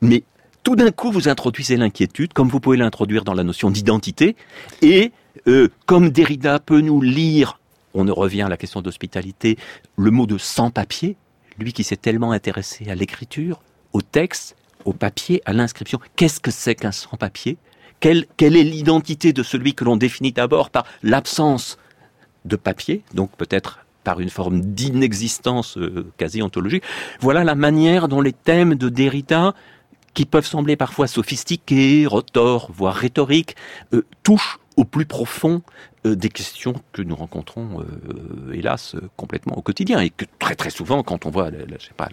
Mais 0.00 0.24
tout 0.64 0.74
d'un 0.74 0.90
coup, 0.90 1.12
vous 1.12 1.28
introduisez 1.28 1.76
l'inquiétude, 1.76 2.32
comme 2.32 2.48
vous 2.48 2.58
pouvez 2.58 2.76
l'introduire 2.76 3.22
dans 3.22 3.34
la 3.34 3.44
notion 3.44 3.70
d'identité, 3.70 4.34
et 4.82 5.12
euh, 5.46 5.68
comme 5.86 6.10
Derrida 6.10 6.58
peut 6.58 6.80
nous 6.80 7.00
lire, 7.00 7.60
on 7.94 8.12
revient 8.12 8.42
à 8.42 8.48
la 8.48 8.56
question 8.56 8.82
d'hospitalité, 8.82 9.56
le 9.96 10.10
mot 10.10 10.26
de 10.26 10.36
sans-papier, 10.36 11.16
lui 11.60 11.72
qui 11.72 11.84
s'est 11.84 11.96
tellement 11.96 12.32
intéressé 12.32 12.90
à 12.90 12.96
l'écriture, 12.96 13.62
au 13.92 14.02
texte, 14.02 14.56
au 14.84 14.92
papier, 14.92 15.42
à 15.44 15.52
l'inscription. 15.52 16.00
Qu'est-ce 16.16 16.40
que 16.40 16.50
c'est 16.50 16.74
qu'un 16.74 16.90
sans-papier? 16.90 17.56
Quelle, 18.00 18.26
est 18.40 18.62
l'identité 18.62 19.32
de 19.32 19.42
celui 19.42 19.74
que 19.74 19.84
l'on 19.84 19.96
définit 19.96 20.32
d'abord 20.32 20.70
par 20.70 20.84
l'absence 21.02 21.78
de 22.44 22.56
papier, 22.56 23.02
donc 23.14 23.30
peut-être 23.36 23.80
par 24.04 24.20
une 24.20 24.30
forme 24.30 24.60
d'inexistence 24.60 25.76
euh, 25.78 26.12
quasi 26.16 26.40
ontologique. 26.40 26.84
Voilà 27.20 27.42
la 27.42 27.56
manière 27.56 28.06
dont 28.06 28.20
les 28.20 28.32
thèmes 28.32 28.76
de 28.76 28.88
Derrida, 28.88 29.54
qui 30.14 30.24
peuvent 30.24 30.46
sembler 30.46 30.76
parfois 30.76 31.08
sophistiqués, 31.08 32.06
retors, 32.06 32.70
voire 32.72 32.94
rhétoriques, 32.94 33.56
euh, 33.92 34.06
touchent 34.22 34.58
au 34.76 34.84
plus 34.84 35.06
profond 35.06 35.62
des 36.04 36.28
questions 36.28 36.74
que 36.92 37.02
nous 37.02 37.16
rencontrons, 37.16 37.80
euh, 37.80 38.52
hélas, 38.52 38.96
complètement 39.16 39.56
au 39.56 39.62
quotidien. 39.62 40.00
Et 40.00 40.10
que 40.10 40.24
très 40.38 40.54
très 40.54 40.70
souvent, 40.70 41.02
quand 41.02 41.26
on 41.26 41.30
voit 41.30 41.50
la, 41.50 41.58
je 41.78 41.86
sais 41.86 41.94
pas, 41.96 42.08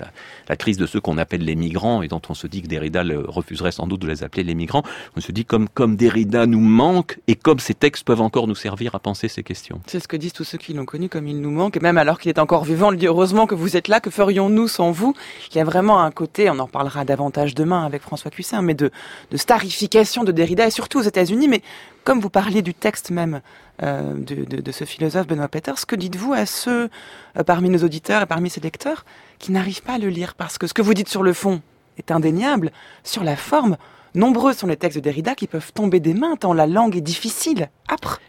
la, 0.48 0.56
crise 0.56 0.78
de 0.78 0.86
ceux 0.86 1.02
qu'on 1.02 1.18
appelle 1.18 1.44
les 1.44 1.56
migrants, 1.56 2.02
et 2.02 2.08
dont 2.08 2.22
on 2.30 2.34
se 2.34 2.48
dit 2.48 2.62
que 2.62 2.68
Derrida 2.68 3.04
refuserait 3.28 3.72
sans 3.72 3.88
doute 3.88 4.02
de 4.02 4.08
les 4.08 4.24
appeler 4.24 4.44
les 4.44 4.56
migrants, 4.56 4.84
on 5.16 5.22
se 5.22 5.32
dit 5.32 5.46
comme, 5.46 5.68
comme 5.70 5.96
Derrida 5.96 6.46
nous 6.46 6.60
manque, 6.60 7.20
et 7.28 7.36
comme 7.36 7.60
ces 7.60 7.74
textes 7.74 8.06
peuvent 8.06 8.22
encore 8.22 8.48
nous 8.48 8.56
servir 8.56 8.96
à 8.96 9.00
penser 9.00 9.28
ces 9.28 9.44
questions. 9.44 9.82
C'est 9.88 10.00
ce 10.00 10.08
que 10.08 10.18
disent 10.18 10.34
tous 10.34 10.44
ceux 10.44 10.58
qui 10.58 10.74
l'ont 10.74 10.86
connu, 10.86 11.10
comme 11.10 11.28
il 11.28 11.40
nous 11.42 11.52
manque, 11.52 11.78
et 11.78 11.80
même 11.80 11.98
alors 11.98 12.20
qu'il 12.20 12.30
est 12.30 12.40
encore 12.40 12.64
vivant, 12.64 12.92
le 12.92 12.98
dit 12.98 13.08
heureusement 13.08 13.48
que 13.48 13.56
vous 13.56 13.78
êtes 13.78 13.88
là, 13.88 14.00
que 14.00 14.10
ferions-nous 14.10 14.68
sans 14.68 14.92
vous? 14.92 15.14
Il 15.52 15.58
y 15.58 15.62
a 15.62 15.64
vraiment 15.64 16.02
un 16.02 16.12
côté, 16.12 16.50
on 16.50 16.60
en 16.60 16.66
reparlera 16.66 17.06
davantage 17.06 17.56
demain 17.56 17.86
avec 17.86 18.02
François 18.02 18.32
Cussin, 18.32 18.62
mais 18.62 18.74
de, 18.74 18.92
de 19.32 19.38
starification 19.38 20.24
de 20.24 20.32
Derrida, 20.32 20.68
et 20.68 20.72
surtout 20.72 21.00
aux 21.00 21.04
États-Unis, 21.04 21.48
mais 21.48 21.62
comme 22.04 22.20
vous 22.20 22.30
parliez 22.30 22.62
du 22.62 22.74
texte 22.74 23.12
même 23.12 23.42
euh, 23.84 24.14
de, 24.16 24.72
ce 24.72 24.86
philosophe 24.86 25.28
Benoît 25.28 25.50
Peters, 25.50 25.86
que 25.86 25.96
dites-vous 25.96 26.34
à 26.34 26.46
ceux 26.46 26.90
euh, 27.38 27.44
parmi 27.44 27.70
nos 27.70 27.84
auditeurs 27.84 28.22
et 28.22 28.26
parmi 28.26 28.50
ces 28.50 28.62
lecteurs 28.62 29.04
qui 29.40 29.52
n'arrivent 29.52 29.84
pas 29.84 29.94
à 29.94 29.98
le 29.98 30.08
lire 30.08 30.36
Parce 30.36 30.58
que 30.58 30.68
ce 30.68 30.74
que 30.74 30.82
vous 30.82 30.94
dites 30.94 31.10
sur 31.10 31.22
le 31.22 31.34
fond 31.34 31.62
est 31.98 32.12
indéniable, 32.12 32.72
sur 33.04 33.24
la 33.24 33.36
forme, 33.36 33.78
nombreux 34.16 34.54
sont 34.54 34.68
les 34.68 34.78
textes 34.78 34.98
de 34.98 35.04
Derrida 35.04 35.36
qui 35.36 35.48
peuvent 35.48 35.74
tomber 35.74 36.00
des 36.00 36.14
mains 36.14 36.38
tant 36.38 36.54
la 36.54 36.66
langue 36.66 36.96
est 36.96 37.02
difficile, 37.02 37.70
âpre. 37.92 38.22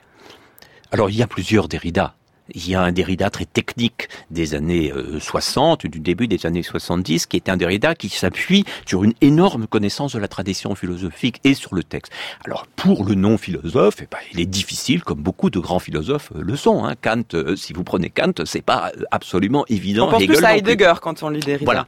Alors 0.91 1.09
il 1.09 1.17
y 1.17 1.23
a 1.23 1.27
plusieurs 1.29 1.69
Derrida. 1.69 2.17
Il 2.53 2.69
y 2.69 2.75
a 2.75 2.83
un 2.83 2.93
Derrida 2.93 3.31
très 3.31 3.47
technique 3.47 4.09
des 4.31 4.55
années 4.55 4.93
60, 5.19 5.85
euh, 5.85 5.89
du 5.89 5.99
début 6.01 6.29
des 6.29 6.45
années 6.45 6.63
70, 6.63 7.27
qui 7.27 7.37
est 7.37 7.49
un 7.49 7.57
Derrida 7.57 7.95
qui 7.95 8.11
s'appuie 8.11 8.65
sur 8.85 9.03
une 9.03 9.15
énorme 9.23 9.67
connaissance 9.67 10.13
de 10.13 10.19
la 10.19 10.29
tradition 10.29 10.75
philosophique 10.75 11.41
et 11.45 11.55
sur 11.55 11.75
le 11.75 11.83
texte. 11.83 12.13
Alors, 12.45 12.67
pour 12.77 13.05
le 13.05 13.15
non-philosophe, 13.15 13.97
eh 14.03 14.09
ben, 14.11 14.19
il 14.33 14.41
est 14.41 14.47
difficile, 14.47 15.03
comme 15.03 15.23
beaucoup 15.23 15.49
de 15.49 15.59
grands 15.59 15.79
philosophes 15.79 16.33
euh, 16.37 16.43
le 16.43 16.57
sont. 16.57 16.85
Hein. 16.85 16.95
Kant, 17.01 17.23
euh, 17.33 17.57
si 17.57 17.73
vous 17.73 17.83
prenez 17.83 18.11
Kant, 18.11 18.33
c'est 18.45 18.63
pas 18.63 18.93
absolument 19.11 19.65
évident. 19.69 20.09
On 20.09 20.11
pense 20.11 20.27
plus 20.27 20.45
à 20.45 20.57
Heidegger 20.57 20.95
quand 21.01 21.23
on 21.23 21.31
lit 21.31 21.41
Derrida. 21.41 21.65
Voilà. 21.65 21.87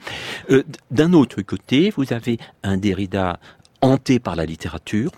D'un 0.91 1.13
autre 1.13 1.43
côté, 1.43 1.93
vous 1.97 2.13
avez 2.13 2.39
un 2.63 2.79
Derrida 2.79 3.39
hanté 3.83 4.19
par 4.19 4.37
la 4.37 4.47
littérature, 4.47 5.11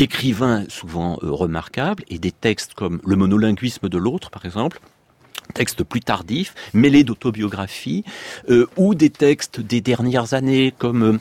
écrivain 0.00 0.64
souvent 0.68 1.18
euh, 1.22 1.30
remarquable, 1.30 2.04
et 2.08 2.18
des 2.18 2.32
textes 2.32 2.74
comme 2.74 3.00
Le 3.04 3.16
monolinguisme 3.16 3.88
de 3.88 3.98
l'autre, 3.98 4.30
par 4.30 4.44
exemple, 4.44 4.80
textes 5.54 5.82
plus 5.84 6.00
tardifs, 6.00 6.54
mêlés 6.72 7.04
d'autobiographie, 7.04 8.04
euh, 8.48 8.66
ou 8.76 8.94
des 8.94 9.10
textes 9.10 9.60
des 9.60 9.80
dernières 9.80 10.34
années 10.34 10.72
comme... 10.76 11.18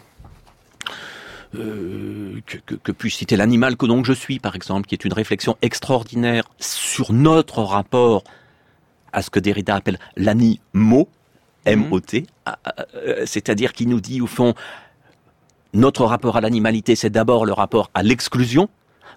Euh, 1.56 2.40
que, 2.46 2.76
que, 2.76 2.92
puis 2.92 3.10
citer 3.10 3.36
l'animal 3.36 3.76
que 3.76 3.88
donc 3.88 4.06
je 4.06 4.14
suis, 4.14 4.40
par 4.40 4.56
exemple, 4.56 4.88
qui 4.88 4.94
est 4.94 5.04
une 5.04 5.14
réflexion 5.14 5.58
extraordinaire 5.64 6.44
sur 6.60 7.12
notre 7.12 7.64
rapport 7.64 8.24
à 9.14 9.24
ce 9.24 9.32
que 9.32 9.40
Derrida 9.40 9.76
appelle 9.76 9.98
l'animo, 10.16 11.10
M-O-T, 11.66 12.28
c'est-à-dire 13.26 13.74
qui 13.74 13.88
nous 13.88 14.00
dit 14.00 14.22
au 14.22 14.28
fond 14.28 14.54
notre 15.74 16.06
rapport 16.06 16.38
à 16.38 16.42
l'animalité, 16.42 16.96
c'est 16.96 17.10
d'abord 17.10 17.46
le 17.46 17.54
rapport 17.54 17.90
à 17.94 18.04
l'exclusion, 18.04 18.70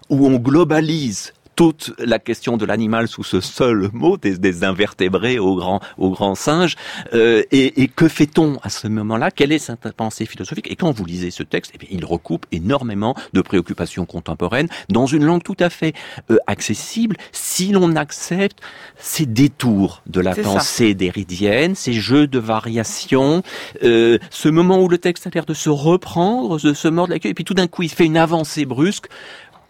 où 0.09 0.27
on 0.27 0.37
globalise 0.37 1.33
toute 1.55 1.93
la 1.99 2.19
question 2.19 2.57
de 2.57 2.65
l'animal 2.65 3.07
sous 3.07 3.23
ce 3.23 3.41
seul 3.41 3.89
mot, 3.93 4.17
des, 4.17 4.63
invertébrés 4.63 5.39
aux 5.39 5.55
grands, 5.55 5.79
aux 5.97 6.11
grands 6.11 6.35
singes. 6.35 6.75
Euh, 7.13 7.43
et, 7.51 7.87
que 7.87 8.07
fait-on 8.07 8.57
à 8.63 8.69
ce 8.69 8.87
moment-là? 8.87 9.31
Quelle 9.31 9.51
est 9.51 9.59
cette 9.59 9.91
pensée 9.91 10.25
philosophique? 10.25 10.69
Et 10.71 10.75
quand 10.75 10.91
vous 10.91 11.05
lisez 11.05 11.31
ce 11.31 11.43
texte, 11.43 11.71
eh 11.75 11.77
bien, 11.77 11.89
il 11.91 12.05
recoupe 12.05 12.45
énormément 12.51 13.15
de 13.33 13.41
préoccupations 13.41 14.05
contemporaines 14.05 14.67
dans 14.89 15.05
une 15.05 15.25
langue 15.25 15.43
tout 15.43 15.57
à 15.59 15.69
fait 15.69 15.93
euh, 16.31 16.37
accessible. 16.47 17.17
Si 17.31 17.71
l'on 17.71 17.95
accepte 17.95 18.59
ces 18.97 19.25
détours 19.25 20.01
de 20.07 20.21
la 20.21 20.35
pensée 20.35 20.93
déridienne, 20.93 21.75
ces 21.75 21.93
jeux 21.93 22.27
de 22.27 22.39
variation, 22.39 23.43
euh, 23.83 24.17
ce 24.29 24.49
moment 24.49 24.79
où 24.79 24.87
le 24.87 24.97
texte 24.97 25.27
a 25.27 25.29
l'air 25.33 25.45
de 25.45 25.53
se 25.53 25.69
reprendre, 25.69 26.59
de 26.59 26.73
se 26.73 26.87
mordre 26.87 27.13
la 27.13 27.19
queue, 27.19 27.29
et 27.29 27.33
puis 27.33 27.43
tout 27.43 27.53
d'un 27.53 27.67
coup 27.67 27.83
il 27.83 27.89
fait 27.89 28.05
une 28.05 28.17
avancée 28.17 28.65
brusque 28.65 29.07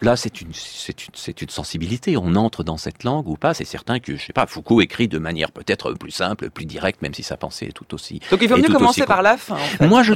là, 0.04 0.16
c'est 0.16 0.40
une, 0.40 0.52
c'est 0.52 1.06
une, 1.06 1.12
c'est 1.14 1.42
une 1.42 1.48
sensibilité. 1.48 2.16
On 2.16 2.34
entre 2.36 2.62
dans 2.62 2.76
cette 2.76 3.04
langue 3.04 3.28
ou 3.28 3.36
pas. 3.36 3.54
C'est 3.54 3.64
certain 3.64 3.98
que, 3.98 4.16
je 4.16 4.24
sais 4.24 4.32
pas, 4.32 4.46
Foucault 4.46 4.80
écrit 4.80 5.08
de 5.08 5.18
manière 5.18 5.50
peut-être 5.50 5.92
plus 5.94 6.10
simple, 6.10 6.50
plus 6.50 6.66
directe, 6.66 7.02
même 7.02 7.14
si 7.14 7.22
sa 7.22 7.36
pensée 7.36 7.66
est 7.66 7.72
tout 7.72 7.94
aussi. 7.94 8.20
Donc 8.30 8.40
il 8.42 8.48
vaut 8.48 8.56
mieux 8.56 8.68
commencer 8.68 9.04
par 9.06 9.22
la 9.22 9.36
fin. 9.36 9.56
moi, 9.80 10.02
je, 10.02 10.12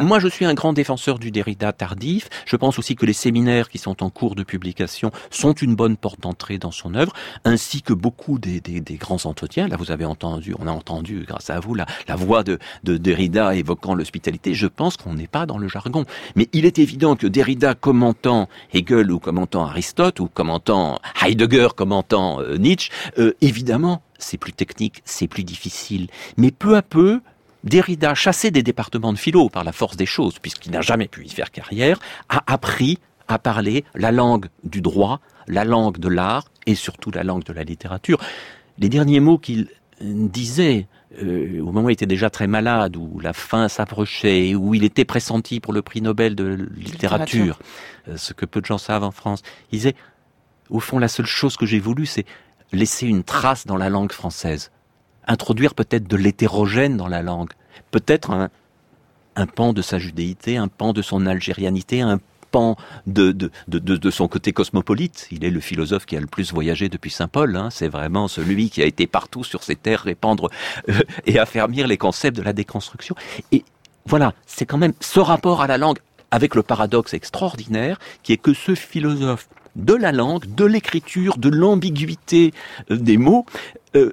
moi, 0.00 0.18
je 0.18 0.28
suis 0.28 0.44
un 0.44 0.54
grand 0.54 0.72
défenseur 0.72 1.18
du 1.18 1.30
Derrida 1.30 1.72
tardif. 1.72 2.28
Je 2.46 2.56
pense 2.56 2.78
aussi 2.78 2.94
que 2.94 3.04
les 3.04 3.12
séminaires 3.12 3.68
qui 3.68 3.78
sont 3.78 4.02
en 4.02 4.10
cours 4.10 4.34
de 4.34 4.42
publication 4.42 5.10
sont 5.30 5.52
une 5.52 5.74
bonne 5.74 5.96
porte 5.96 6.20
d'entrée 6.20 6.58
dans 6.58 6.70
son 6.70 6.94
œuvre, 6.94 7.12
ainsi 7.44 7.82
que 7.82 7.92
beaucoup 7.92 8.38
des, 8.38 8.60
des, 8.60 8.80
des, 8.80 8.96
grands 8.96 9.24
entretiens. 9.26 9.68
Là, 9.68 9.76
vous 9.76 9.90
avez 9.90 10.04
entendu, 10.04 10.54
on 10.58 10.66
a 10.66 10.70
entendu, 10.70 11.24
grâce 11.26 11.50
à 11.50 11.58
vous, 11.60 11.74
la, 11.74 11.86
la 12.08 12.16
voix 12.16 12.42
de, 12.44 12.58
de 12.84 12.96
Derrida 12.96 13.54
évoquant 13.54 13.94
l'hospitalité. 13.94 14.54
Je 14.54 14.66
pense 14.66 14.96
qu'on 14.96 15.14
n'est 15.14 15.26
pas 15.26 15.46
dans 15.46 15.58
le 15.58 15.68
jargon. 15.68 16.04
Mais 16.36 16.48
il 16.52 16.64
est 16.64 16.78
évident 16.78 17.16
que 17.16 17.26
Derrida 17.26 17.74
commentant 17.74 18.48
Hegel 18.72 19.10
ou 19.16 19.18
commentant 19.18 19.64
Aristote 19.64 20.20
ou 20.20 20.28
commentant 20.28 21.00
Heidegger, 21.22 21.68
commentant 21.74 22.40
euh, 22.40 22.56
Nietzsche, 22.56 22.90
euh, 23.18 23.34
évidemment, 23.40 24.02
c'est 24.18 24.36
plus 24.36 24.52
technique, 24.52 25.02
c'est 25.04 25.26
plus 25.26 25.42
difficile. 25.42 26.08
Mais 26.36 26.50
peu 26.50 26.76
à 26.76 26.82
peu, 26.82 27.20
Derrida, 27.64 28.14
chassé 28.14 28.50
des 28.50 28.62
départements 28.62 29.12
de 29.12 29.18
philo 29.18 29.48
par 29.48 29.64
la 29.64 29.72
force 29.72 29.96
des 29.96 30.06
choses, 30.06 30.38
puisqu'il 30.38 30.70
n'a 30.70 30.82
jamais 30.82 31.08
pu 31.08 31.24
y 31.24 31.30
faire 31.30 31.50
carrière, 31.50 31.98
a 32.28 32.44
appris 32.46 32.98
à 33.26 33.38
parler 33.38 33.84
la 33.94 34.12
langue 34.12 34.46
du 34.62 34.80
droit, 34.80 35.20
la 35.48 35.64
langue 35.64 35.98
de 35.98 36.08
l'art 36.08 36.44
et 36.66 36.74
surtout 36.74 37.10
la 37.10 37.24
langue 37.24 37.44
de 37.44 37.52
la 37.52 37.64
littérature. 37.64 38.18
Les 38.78 38.88
derniers 38.88 39.20
mots 39.20 39.38
qu'il 39.38 39.68
disait 40.00 40.86
euh, 41.22 41.60
au 41.60 41.72
moment 41.72 41.86
où 41.86 41.90
il 41.90 41.94
était 41.94 42.06
déjà 42.06 42.30
très 42.30 42.46
malade, 42.46 42.96
où 42.96 43.18
la 43.20 43.32
fin 43.32 43.68
s'approchait, 43.68 44.54
où 44.54 44.74
il 44.74 44.84
était 44.84 45.04
pressenti 45.04 45.60
pour 45.60 45.72
le 45.72 45.82
prix 45.82 46.02
Nobel 46.02 46.34
de 46.34 46.68
littérature, 46.76 47.58
euh, 48.08 48.16
ce 48.16 48.32
que 48.32 48.46
peu 48.46 48.60
de 48.60 48.66
gens 48.66 48.78
savent 48.78 49.04
en 49.04 49.10
France, 49.10 49.42
il 49.72 49.78
disait, 49.78 49.94
au 50.70 50.80
fond, 50.80 50.98
la 50.98 51.08
seule 51.08 51.26
chose 51.26 51.56
que 51.56 51.66
j'ai 51.66 51.78
voulu, 51.78 52.06
c'est 52.06 52.26
laisser 52.72 53.06
une 53.06 53.24
trace 53.24 53.66
dans 53.66 53.76
la 53.76 53.88
langue 53.88 54.12
française, 54.12 54.70
introduire 55.26 55.74
peut-être 55.74 56.06
de 56.06 56.16
l'hétérogène 56.16 56.96
dans 56.96 57.08
la 57.08 57.22
langue, 57.22 57.52
peut-être 57.90 58.30
un, 58.30 58.50
un 59.36 59.46
pan 59.46 59.72
de 59.72 59.82
sa 59.82 59.98
judéité, 59.98 60.56
un 60.56 60.68
pan 60.68 60.92
de 60.92 61.02
son 61.02 61.26
algérianité, 61.26 62.00
un 62.00 62.20
de, 63.06 63.32
de, 63.32 63.50
de, 63.68 64.10
son 64.10 64.28
côté 64.28 64.52
cosmopolite. 64.52 65.28
Il 65.30 65.44
est 65.44 65.50
le 65.50 65.60
philosophe 65.60 66.06
qui 66.06 66.16
a 66.16 66.20
le 66.20 66.26
plus 66.26 66.52
voyagé 66.52 66.88
depuis 66.88 67.10
Saint 67.10 67.28
Paul. 67.28 67.56
Hein. 67.56 67.68
C'est 67.70 67.88
vraiment 67.88 68.28
celui 68.28 68.70
qui 68.70 68.82
a 68.82 68.86
été 68.86 69.06
partout 69.06 69.44
sur 69.44 69.62
ces 69.62 69.76
terres 69.76 70.00
répandre 70.00 70.50
euh, 70.88 71.00
et 71.26 71.38
affermir 71.38 71.86
les 71.86 71.96
concepts 71.96 72.36
de 72.36 72.42
la 72.42 72.52
déconstruction. 72.52 73.14
Et 73.52 73.64
voilà, 74.06 74.34
c'est 74.46 74.66
quand 74.66 74.78
même 74.78 74.92
ce 75.00 75.20
rapport 75.20 75.62
à 75.62 75.66
la 75.66 75.78
langue 75.78 75.98
avec 76.30 76.54
le 76.54 76.62
paradoxe 76.62 77.14
extraordinaire 77.14 77.98
qui 78.22 78.32
est 78.32 78.36
que 78.36 78.54
ce 78.54 78.74
philosophe 78.74 79.48
de 79.76 79.94
la 79.94 80.12
langue, 80.12 80.54
de 80.54 80.64
l'écriture, 80.64 81.36
de 81.38 81.48
l'ambiguïté 81.48 82.52
euh, 82.90 82.96
des 82.96 83.18
mots, 83.18 83.44
euh, 83.94 84.12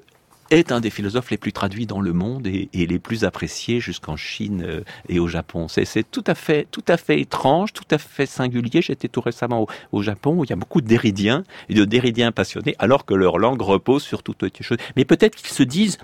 est 0.50 0.72
un 0.72 0.80
des 0.80 0.90
philosophes 0.90 1.32
les 1.32 1.38
plus 1.38 1.54
traduits 1.54 1.86
dans 1.86 2.02
le 2.02 2.14
monde 2.14 2.48
et, 2.48 2.70
les 2.74 3.00
plus 3.00 3.24
appréciés 3.24 3.80
jusqu'en 3.80 4.16
Chine 4.16 4.64
euh, 4.66 4.82
et 5.10 5.20
au 5.20 5.28
Japon. 5.28 5.68
C'est 5.68 6.10
tout 6.10 6.24
à 6.28 6.36
fait, 6.36 6.68
tout 6.72 6.84
à 6.88 6.98
fait 6.98 7.20
étrange, 7.20 7.74
tout 7.74 7.84
à 7.92 7.98
fait 7.98 8.26
singulier. 8.26 8.82
J'étais 8.82 9.08
tout 9.08 9.22
récemment 9.22 9.68
au, 9.92 10.02
Japon 10.02 10.36
où 10.38 10.44
il 10.44 10.50
y 10.50 10.54
a 10.54 10.58
beaucoup 10.58 10.82
d'éridiens 10.82 11.44
et 11.70 11.74
de 11.74 11.86
d'éridiens 11.86 12.32
passionnés, 12.32 12.76
alors 12.78 13.06
que 13.06 13.14
leur 13.14 13.38
langue 13.38 13.62
repose 13.62 14.04
sur 14.04 14.22
toute 14.22 14.44
autre 14.44 14.64
chose. 14.64 14.78
Mais 14.96 15.06
peut-être 15.06 15.36
qu'ils 15.36 15.48
se 15.48 15.64
disent 15.64 15.98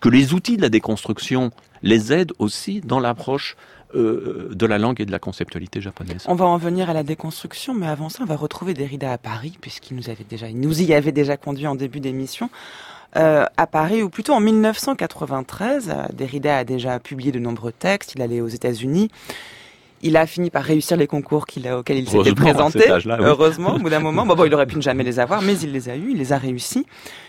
que 0.00 0.08
les 0.08 0.34
outils 0.34 0.56
de 0.56 0.62
la 0.62 0.68
déconstruction 0.68 1.50
les 1.82 2.12
aident 2.12 2.32
aussi 2.38 2.80
dans 2.80 2.98
l'approche 2.98 3.56
euh, 3.94 4.48
de 4.52 4.64
la 4.64 4.78
langue 4.78 5.00
et 5.02 5.04
de 5.04 5.12
la 5.12 5.18
conceptualité 5.18 5.82
japonaise. 5.82 6.24
On 6.26 6.34
va 6.34 6.46
en 6.46 6.56
venir 6.56 6.88
à 6.88 6.94
la 6.94 7.02
déconstruction, 7.02 7.74
mais 7.74 7.86
avant 7.86 8.08
ça, 8.08 8.22
on 8.22 8.26
va 8.26 8.36
retrouver 8.36 8.72
Derrida 8.72 9.12
à 9.12 9.18
Paris, 9.18 9.58
puisqu'il 9.60 9.96
nous 9.96 10.08
avait 10.08 10.24
déjà, 10.24 10.48
il 10.48 10.58
nous 10.58 10.80
y 10.80 10.94
avait 10.94 11.12
déjà 11.12 11.36
conduit 11.36 11.66
en 11.66 11.74
début 11.74 12.00
d'émission. 12.00 12.48
Euh, 13.16 13.44
à 13.56 13.66
Paris, 13.66 14.02
ou 14.02 14.08
plutôt 14.08 14.32
en 14.32 14.40
1993. 14.40 15.90
Euh, 15.90 16.06
Derrida 16.14 16.58
a 16.58 16.64
déjà 16.64 16.98
publié 16.98 17.30
de 17.30 17.38
nombreux 17.38 17.72
textes, 17.72 18.14
il 18.14 18.22
allait 18.22 18.40
aux 18.40 18.48
États-Unis. 18.48 19.10
Il 20.04 20.16
a 20.16 20.26
fini 20.26 20.50
par 20.50 20.64
réussir 20.64 20.96
les 20.96 21.06
concours 21.06 21.44
auxquels 21.44 21.98
il 21.98 22.08
s'était 22.08 22.34
présenté. 22.34 22.84
Heureusement, 22.88 23.76
au 23.76 23.78
bout 23.78 23.88
d'un 23.90 24.00
moment. 24.00 24.26
Bon, 24.26 24.34
bon, 24.34 24.44
il 24.44 24.54
aurait 24.54 24.66
pu 24.66 24.76
ne 24.76 24.82
jamais 24.82 25.04
les 25.04 25.20
avoir, 25.20 25.42
mais 25.42 25.56
il 25.58 25.72
les 25.72 25.88
a 25.88 25.96
eus, 25.96 26.10
il 26.10 26.18
les 26.18 26.32
a 26.32 26.38
réussis. 26.38 26.86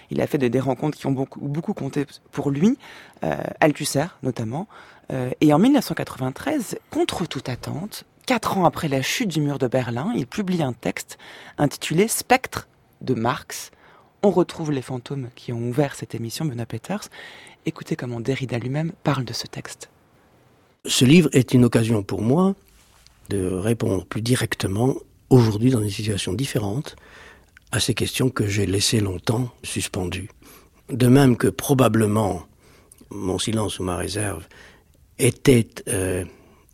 Il 0.10 0.22
a 0.22 0.28
fait 0.28 0.38
des, 0.38 0.60
rencontres 0.60 0.98
qui 0.98 1.06
ont 1.06 1.12
beaucoup, 1.12 1.40
beaucoup 1.42 1.74
compté 1.74 2.06
pour 2.32 2.50
lui, 2.50 2.78
euh, 3.24 3.36
Althusser 3.60 4.06
notamment. 4.24 4.68
Euh, 5.12 5.30
et 5.42 5.54
en 5.54 5.60
1993, 5.60 6.78
contre 6.90 7.28
toute 7.28 7.50
attente, 7.50 8.06
quatre 8.26 8.58
ans 8.58 8.66
après 8.66 8.88
la 8.88 9.02
chute 9.02 9.30
du 9.30 9.42
mur 9.42 9.60
de 9.60 9.68
Berlin, 9.68 10.12
il 10.16 10.26
publie 10.26 10.64
un 10.64 10.74
texte 10.74 11.18
intitulé 11.58 12.08
Spectre 12.08 12.68
de 13.02 13.14
Marx, 13.14 13.72
on 14.24 14.32
retrouve 14.32 14.72
les 14.72 14.82
fantômes 14.82 15.30
qui 15.36 15.52
ont 15.52 15.70
ouvert 15.70 15.96
cette 15.96 16.16
émission, 16.16 16.46
Benoît 16.46 16.66
Peters. 16.66 17.10
Écoutez 17.66 17.96
comment 17.96 18.22
Derrida 18.22 18.58
lui-même 18.58 18.94
parle 19.04 19.26
de 19.26 19.34
ce 19.34 19.48
texte. 19.48 19.90
Ce 20.86 21.06
livre 21.06 21.30
est 21.34 21.54
une 21.54 21.66
occasion 21.66 22.04
pour 22.04 22.22
moi 22.22 22.56
de 23.30 23.48
répondre 23.48 24.06
plus 24.06 24.22
directement, 24.22 24.96
aujourd'hui 25.30 25.72
dans 25.72 25.82
une 25.82 25.90
situation 25.90 26.34
différente, 26.34 26.96
à 27.72 27.80
ces 27.80 27.94
questions 27.94 28.30
que 28.30 28.48
j'ai 28.48 28.66
laissées 28.66 29.00
longtemps 29.00 29.50
suspendues. 29.64 30.30
De 30.90 31.08
même 31.08 31.38
que 31.38 31.48
probablement 31.48 32.44
mon 33.10 33.40
silence 33.40 33.80
ou 33.80 33.84
ma 33.84 33.98
réserve 33.98 34.48
était 35.20 35.68
euh, 35.88 36.26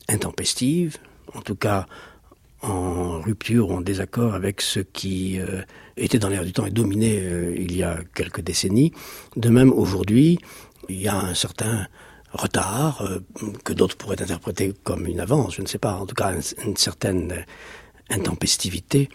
intempestive, 0.08 0.98
en 1.34 1.42
tout 1.42 1.56
cas 1.56 1.86
en 2.62 3.22
rupture 3.22 3.70
ou 3.70 3.74
en 3.74 3.82
désaccord 3.82 4.34
avec 4.34 4.62
ce 4.62 4.80
qui 4.80 5.40
euh, 5.40 5.62
était 5.98 6.20
dans 6.20 6.30
l'air 6.30 6.44
du 6.44 6.52
temps 6.52 6.66
et 6.66 6.72
dominé 6.72 7.20
euh, 7.22 7.56
il 7.58 7.76
y 7.76 7.84
a 7.84 8.00
quelques 8.14 8.42
décennies. 8.42 8.92
De 9.36 9.50
même, 9.50 9.72
aujourd'hui, 9.72 10.40
il 10.90 11.02
y 11.02 11.08
a 11.08 11.18
un 11.18 11.34
certain 11.34 11.88
retard 12.34 13.02
euh, 13.02 13.20
que 13.64 13.74
d'autres 13.74 13.98
pourraient 13.98 14.22
interpréter 14.22 14.74
comme 14.84 15.06
une 15.08 15.20
avance, 15.20 15.56
je 15.56 15.62
ne 15.62 15.68
sais 15.68 15.80
pas, 15.80 15.96
en 15.96 16.06
tout 16.06 16.16
cas 16.16 16.34
une, 16.34 16.76
certaine 16.76 17.46
intempestivité 18.10 19.10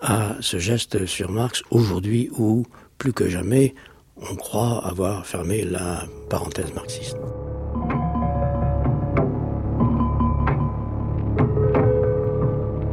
à 0.00 0.36
ce 0.40 0.58
geste 0.58 1.06
sur 1.06 1.30
Marx 1.30 1.62
aujourd'hui 1.70 2.30
où, 2.36 2.64
plus 2.98 3.12
que 3.12 3.28
jamais, 3.28 3.74
on 4.16 4.36
croit 4.36 4.86
avoir 4.86 5.26
fermé 5.26 5.64
la 5.64 6.06
parenthèse 6.28 6.72
marxiste. 6.74 7.16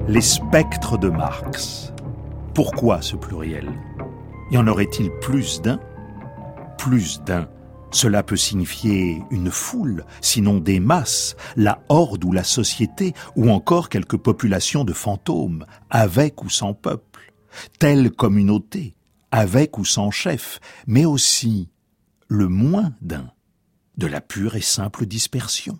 Les 0.07 0.21
spectres 0.21 0.97
de 0.97 1.09
Marx. 1.09 1.93
Pourquoi 2.53 3.01
ce 3.01 3.15
pluriel? 3.15 3.71
Y 4.49 4.57
en 4.57 4.67
aurait-il 4.67 5.11
plus 5.21 5.61
d'un? 5.61 5.79
Plus 6.77 7.21
d'un. 7.21 7.47
Cela 7.91 8.23
peut 8.23 8.35
signifier 8.35 9.21
une 9.29 9.51
foule, 9.51 10.05
sinon 10.19 10.57
des 10.57 10.79
masses, 10.79 11.35
la 11.55 11.83
horde 11.89 12.23
ou 12.25 12.31
la 12.31 12.43
société, 12.43 13.13
ou 13.35 13.51
encore 13.51 13.89
quelques 13.89 14.17
populations 14.17 14.83
de 14.83 14.93
fantômes, 14.93 15.65
avec 15.89 16.43
ou 16.43 16.49
sans 16.49 16.73
peuple, 16.73 17.33
telle 17.79 18.11
communauté, 18.11 18.95
avec 19.29 19.77
ou 19.77 19.85
sans 19.85 20.09
chef, 20.09 20.59
mais 20.87 21.05
aussi 21.05 21.69
le 22.27 22.47
moins 22.47 22.91
d'un, 23.01 23.29
de 23.97 24.07
la 24.07 24.19
pure 24.19 24.55
et 24.55 24.61
simple 24.61 25.05
dispersion, 25.05 25.79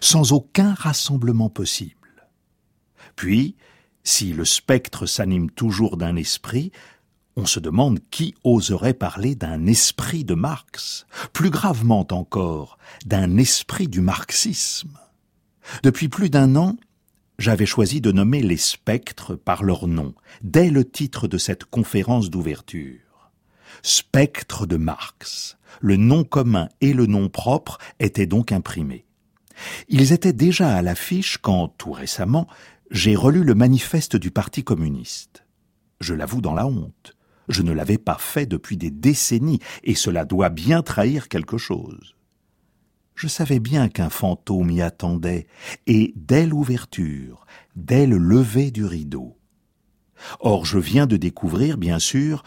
sans 0.00 0.32
aucun 0.32 0.72
rassemblement 0.74 1.50
possible. 1.50 2.03
Puis, 3.16 3.56
si 4.02 4.32
le 4.32 4.44
spectre 4.44 5.06
s'anime 5.06 5.50
toujours 5.50 5.96
d'un 5.96 6.16
esprit, 6.16 6.72
on 7.36 7.46
se 7.46 7.58
demande 7.60 7.98
qui 8.10 8.34
oserait 8.44 8.94
parler 8.94 9.34
d'un 9.34 9.66
esprit 9.66 10.24
de 10.24 10.34
Marx, 10.34 11.06
plus 11.32 11.50
gravement 11.50 12.06
encore, 12.10 12.78
d'un 13.06 13.36
esprit 13.38 13.88
du 13.88 14.00
marxisme. 14.00 14.98
Depuis 15.82 16.08
plus 16.08 16.30
d'un 16.30 16.54
an, 16.56 16.76
j'avais 17.38 17.66
choisi 17.66 18.00
de 18.00 18.12
nommer 18.12 18.42
les 18.42 18.56
spectres 18.56 19.34
par 19.34 19.64
leur 19.64 19.88
nom, 19.88 20.14
dès 20.42 20.70
le 20.70 20.84
titre 20.84 21.26
de 21.26 21.38
cette 21.38 21.64
conférence 21.64 22.30
d'ouverture. 22.30 23.00
Spectre 23.82 24.66
de 24.66 24.76
Marx. 24.76 25.56
Le 25.80 25.96
nom 25.96 26.22
commun 26.22 26.68
et 26.80 26.92
le 26.92 27.06
nom 27.06 27.28
propre 27.28 27.78
étaient 27.98 28.26
donc 28.26 28.52
imprimés. 28.52 29.04
Ils 29.88 30.12
étaient 30.12 30.32
déjà 30.32 30.76
à 30.76 30.82
l'affiche 30.82 31.38
quand, 31.38 31.68
tout 31.68 31.92
récemment, 31.92 32.46
j'ai 32.90 33.16
relu 33.16 33.44
le 33.44 33.54
manifeste 33.54 34.16
du 34.16 34.30
Parti 34.30 34.62
communiste. 34.62 35.44
Je 36.00 36.14
l'avoue 36.14 36.40
dans 36.40 36.54
la 36.54 36.66
honte. 36.66 37.16
Je 37.48 37.62
ne 37.62 37.72
l'avais 37.72 37.98
pas 37.98 38.16
fait 38.18 38.46
depuis 38.46 38.76
des 38.76 38.90
décennies, 38.90 39.60
et 39.82 39.94
cela 39.94 40.24
doit 40.24 40.48
bien 40.48 40.82
trahir 40.82 41.28
quelque 41.28 41.58
chose. 41.58 42.14
Je 43.14 43.28
savais 43.28 43.60
bien 43.60 43.88
qu'un 43.88 44.10
fantôme 44.10 44.70
y 44.70 44.82
attendait, 44.82 45.46
et 45.86 46.12
dès 46.16 46.46
l'ouverture, 46.46 47.46
dès 47.76 48.06
le 48.06 48.18
lever 48.18 48.70
du 48.70 48.84
rideau. 48.84 49.36
Or 50.40 50.64
je 50.64 50.78
viens 50.78 51.06
de 51.06 51.16
découvrir, 51.16 51.76
bien 51.78 51.98
sûr, 51.98 52.42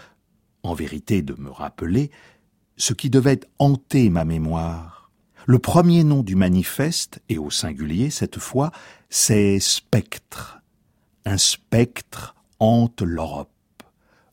en 0.64 0.74
vérité 0.74 1.22
de 1.22 1.40
me 1.40 1.50
rappeler, 1.50 2.12
ce 2.76 2.94
qui 2.94 3.10
devait 3.10 3.40
hanter 3.60 4.10
ma 4.10 4.26
mémoire, 4.26 4.97
le 5.48 5.60
premier 5.60 6.04
nom 6.04 6.24
du 6.24 6.36
manifeste, 6.36 7.22
et 7.30 7.38
au 7.38 7.50
singulier 7.50 8.10
cette 8.10 8.38
fois, 8.38 8.72
c'est 9.10 9.62
spectre. 9.62 10.60
Un 11.26 11.38
spectre 11.38 12.36
hante 12.60 13.02
l'Europe, 13.02 13.50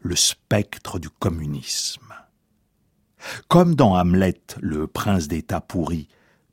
le 0.00 0.16
spectre 0.16 0.98
du 0.98 1.09
communisme. 1.09 2.12
Comme 3.46 3.77
dans 3.77 3.94
Hamlet, 3.94 4.40
le 4.61 4.88
prince 4.88 5.29
d'État 5.29 5.61
pourri, 5.61 6.09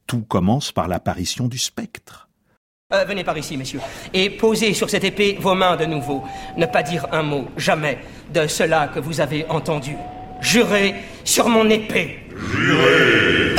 tout 0.06 0.22
commence 0.22 0.72
par 0.72 0.88
l'apparition 0.88 1.48
du 1.48 1.58
spectre. 1.58 2.30
Euh, 2.94 3.04
venez 3.06 3.24
par 3.24 3.38
ici, 3.38 3.58
messieurs, 3.58 3.82
et 4.14 4.30
posez 4.30 4.76
sur 4.76 4.92
cette 4.92 5.06
épée 5.06 5.38
vos 5.40 5.56
mains 5.56 5.76
de 5.76 5.86
nouveau. 5.86 6.24
Ne 6.56 6.68
pas 6.68 6.84
dire 6.84 7.08
un 7.12 7.24
mot, 7.24 7.48
jamais, 7.58 7.98
de 8.32 8.46
cela 8.46 8.90
que 8.90 9.00
vous 9.00 9.22
avez 9.22 9.44
entendu. 9.48 9.96
Jurez 10.40 10.94
sur 11.24 11.50
mon 11.50 11.68
épée. 11.68 12.20
Jurez 12.36 13.56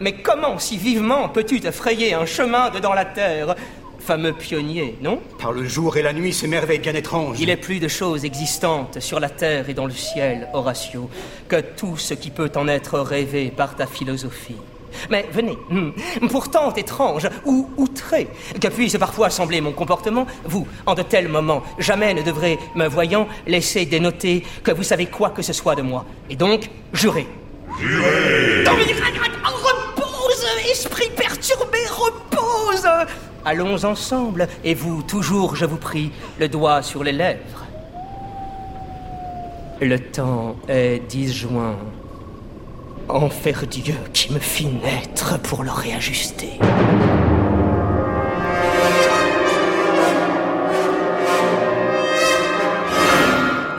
Mais 0.00 0.14
comment 0.14 0.58
si 0.58 0.76
vivement 0.76 1.28
peux-tu 1.28 1.60
te 1.60 1.70
frayer 1.70 2.14
un 2.14 2.26
chemin 2.26 2.70
dedans 2.70 2.92
la 2.92 3.04
terre 3.04 3.54
Fameux 3.98 4.34
pionnier, 4.34 4.98
non 5.00 5.18
Par 5.38 5.52
le 5.52 5.64
jour 5.64 5.96
et 5.96 6.02
la 6.02 6.12
nuit, 6.12 6.34
ces 6.34 6.46
merveilles 6.46 6.78
bien 6.78 6.92
étranges. 6.92 7.40
Il 7.40 7.48
est 7.48 7.56
plus 7.56 7.80
de 7.80 7.88
choses 7.88 8.26
existantes 8.26 9.00
sur 9.00 9.18
la 9.18 9.30
terre 9.30 9.70
et 9.70 9.74
dans 9.74 9.86
le 9.86 9.92
ciel, 9.92 10.48
Horatio, 10.52 11.08
que 11.48 11.58
tout 11.60 11.96
ce 11.96 12.12
qui 12.12 12.30
peut 12.30 12.52
en 12.54 12.68
être 12.68 12.98
rêvé 12.98 13.50
par 13.50 13.76
ta 13.76 13.86
philosophie. 13.86 14.56
Mais 15.10 15.26
venez, 15.32 15.56
hmm, 15.70 16.28
pourtant 16.30 16.74
étrange 16.74 17.28
ou 17.46 17.70
outré 17.78 18.28
que 18.60 18.68
puisse 18.68 18.96
parfois 18.98 19.30
sembler 19.30 19.62
mon 19.62 19.72
comportement, 19.72 20.26
vous, 20.44 20.66
en 20.84 20.94
de 20.94 21.02
tels 21.02 21.28
moments, 21.28 21.62
jamais 21.78 22.12
ne 22.12 22.22
devrez, 22.22 22.58
me 22.74 22.86
voyant, 22.86 23.26
laisser 23.46 23.86
dénoter 23.86 24.44
que 24.62 24.72
vous 24.72 24.82
savez 24.82 25.06
quoi 25.06 25.30
que 25.30 25.40
ce 25.42 25.54
soit 25.54 25.74
de 25.74 25.82
moi. 25.82 26.04
Et 26.28 26.36
donc, 26.36 26.68
jurez. 26.92 27.26
Jurez 27.78 28.64
Repose, 29.44 30.44
esprit 30.70 31.10
perturbé, 31.16 31.78
repose 31.90 32.88
Allons 33.44 33.84
ensemble, 33.84 34.48
et 34.64 34.74
vous, 34.74 35.02
toujours, 35.02 35.54
je 35.56 35.66
vous 35.66 35.76
prie, 35.76 36.10
le 36.38 36.48
doigt 36.48 36.82
sur 36.82 37.04
les 37.04 37.12
lèvres. 37.12 37.66
Le 39.80 39.98
temps 39.98 40.56
est 40.68 41.00
disjoint 41.08 41.76
Enfer 43.08 43.66
Dieu 43.66 43.96
qui 44.12 44.32
me 44.32 44.38
fit 44.38 44.66
naître 44.66 45.38
pour 45.40 45.62
le 45.62 45.70
réajuster. 45.70 46.58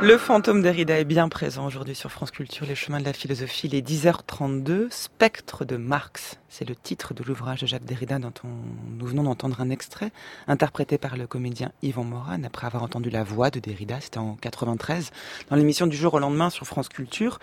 Le 0.01 0.17
fantôme 0.17 0.61
Derrida 0.61 0.99
est 0.99 1.05
bien 1.05 1.29
présent 1.29 1.65
aujourd'hui 1.65 1.95
sur 1.95 2.11
France 2.11 2.29
Culture, 2.29 2.65
les 2.67 2.75
chemins 2.75 2.99
de 2.99 3.05
la 3.05 3.13
philosophie, 3.13 3.67
les 3.67 3.81
10h32, 3.81 4.87
Spectre 4.91 5.65
de 5.65 5.77
Marx. 5.77 6.37
C'est 6.49 6.67
le 6.67 6.75
titre 6.75 7.13
de 7.13 7.23
l'ouvrage 7.23 7.61
de 7.61 7.65
Jacques 7.65 7.85
Derrida 7.85 8.19
dont 8.19 8.31
nous 8.43 9.05
venons 9.05 9.23
d'entendre 9.23 9.61
un 9.61 9.69
extrait, 9.69 10.11
interprété 10.47 10.97
par 10.97 11.17
le 11.17 11.27
comédien 11.27 11.71
Yvan 11.81 12.03
Moran, 12.03 12.43
après 12.43 12.67
avoir 12.67 12.83
entendu 12.83 13.09
la 13.09 13.23
voix 13.23 13.49
de 13.49 13.59
Derrida, 13.59 13.99
c'était 14.01 14.17
en 14.17 14.35
93, 14.35 15.11
dans 15.49 15.55
l'émission 15.55 15.87
du 15.87 15.95
jour 15.95 16.13
au 16.13 16.19
lendemain 16.19 16.49
sur 16.49 16.67
France 16.67 16.89
Culture. 16.89 17.39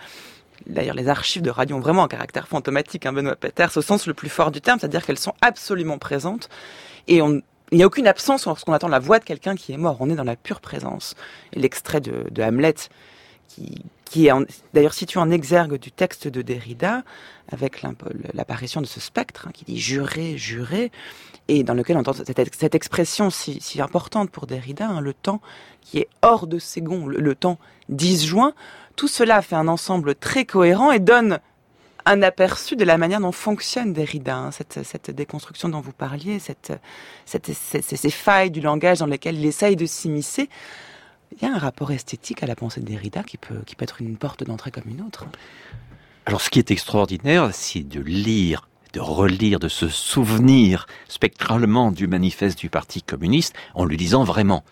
D'ailleurs, 0.67 0.95
les 0.95 1.09
archives 1.09 1.41
de 1.41 1.49
radio 1.49 1.75
ont 1.75 1.81
vraiment 1.81 2.03
un 2.03 2.07
caractère 2.07 2.47
fantomatique, 2.47 3.05
hein, 3.05 3.13
Benoît 3.13 3.35
Peters, 3.35 3.75
au 3.75 3.81
sens 3.81 4.07
le 4.07 4.13
plus 4.13 4.29
fort 4.29 4.51
du 4.51 4.61
terme, 4.61 4.79
c'est-à-dire 4.79 5.05
qu'elles 5.05 5.19
sont 5.19 5.33
absolument 5.41 5.97
présentes. 5.97 6.49
Et 7.07 7.21
on, 7.21 7.41
il 7.73 7.77
n'y 7.77 7.83
a 7.83 7.87
aucune 7.87 8.07
absence 8.07 8.45
lorsqu'on 8.45 8.71
attend 8.71 8.87
la 8.87 8.99
voix 8.99 9.17
de 9.17 9.23
quelqu'un 9.23 9.55
qui 9.55 9.73
est 9.73 9.77
mort. 9.77 9.97
On 9.99 10.09
est 10.09 10.15
dans 10.15 10.23
la 10.23 10.35
pure 10.35 10.61
présence. 10.61 11.15
Et 11.53 11.59
l'extrait 11.59 12.01
de, 12.01 12.43
Hamlet, 12.43 12.75
qui, 13.47 14.27
est 14.27 14.31
d'ailleurs 14.73 14.93
situé 14.93 15.19
en 15.19 15.31
exergue 15.31 15.79
du 15.79 15.91
texte 15.91 16.27
de 16.27 16.43
Derrida, 16.43 17.03
avec 17.51 17.83
l'apparition 18.33 18.79
de 18.79 18.85
ce 18.85 18.99
spectre 18.99 19.47
hein, 19.47 19.51
qui 19.51 19.65
dit 19.65 19.79
jurer, 19.79 20.37
jurer, 20.37 20.91
et 21.47 21.63
dans 21.63 21.73
lequel 21.73 21.97
on 21.97 22.01
entend 22.01 22.13
cette, 22.13 22.75
expression 22.75 23.31
si, 23.31 23.59
si, 23.59 23.81
importante 23.81 24.29
pour 24.29 24.45
Derrida, 24.45 24.87
hein, 24.87 25.01
le 25.01 25.15
temps 25.15 25.41
qui 25.81 25.97
est 25.97 26.09
hors 26.21 26.45
de 26.45 26.59
ses 26.59 26.81
gonds, 26.81 27.07
le, 27.07 27.19
le 27.19 27.35
temps 27.35 27.57
disjoint. 27.89 28.53
Tout 28.95 29.07
cela 29.07 29.41
fait 29.41 29.55
un 29.55 29.67
ensemble 29.67 30.13
très 30.13 30.45
cohérent 30.45 30.91
et 30.91 30.99
donne 30.99 31.39
un 32.05 32.21
aperçu 32.21 32.75
de 32.75 32.83
la 32.83 32.97
manière 32.97 33.19
dont 33.19 33.31
fonctionne 33.31 33.93
Derrida, 33.93 34.37
hein, 34.37 34.51
cette, 34.51 35.11
déconstruction 35.11 35.69
dont 35.69 35.81
vous 35.81 35.93
parliez, 35.93 36.39
ces 36.39 38.09
failles 38.09 38.51
du 38.51 38.61
langage 38.61 38.99
dans 38.99 39.05
lesquelles 39.05 39.37
il 39.37 39.45
essaye 39.45 39.75
de 39.75 39.85
s'immiscer. 39.85 40.49
Il 41.31 41.47
y 41.47 41.49
a 41.49 41.53
un 41.53 41.59
rapport 41.59 41.91
esthétique 41.91 42.43
à 42.43 42.45
la 42.45 42.55
pensée 42.55 42.81
de 42.81 42.85
Derrida 42.85 43.23
qui 43.23 43.37
peut, 43.37 43.61
qui 43.65 43.75
peut 43.75 43.83
être 43.83 44.01
une 44.01 44.17
porte 44.17 44.43
d'entrée 44.43 44.71
comme 44.71 44.87
une 44.87 45.01
autre. 45.01 45.25
Alors 46.25 46.41
ce 46.41 46.49
qui 46.49 46.59
est 46.59 46.71
extraordinaire, 46.71 47.49
c'est 47.53 47.81
de 47.81 47.99
lire 47.99 48.67
de 48.93 48.99
relire, 48.99 49.59
de 49.59 49.67
se 49.67 49.89
souvenir 49.89 50.85
spectralement 51.07 51.91
du 51.91 52.07
manifeste 52.07 52.57
du 52.59 52.69
Parti 52.69 53.01
communiste 53.01 53.55
en 53.73 53.85
lui 53.85 53.97
disant 53.97 54.23
vraiment. 54.23 54.63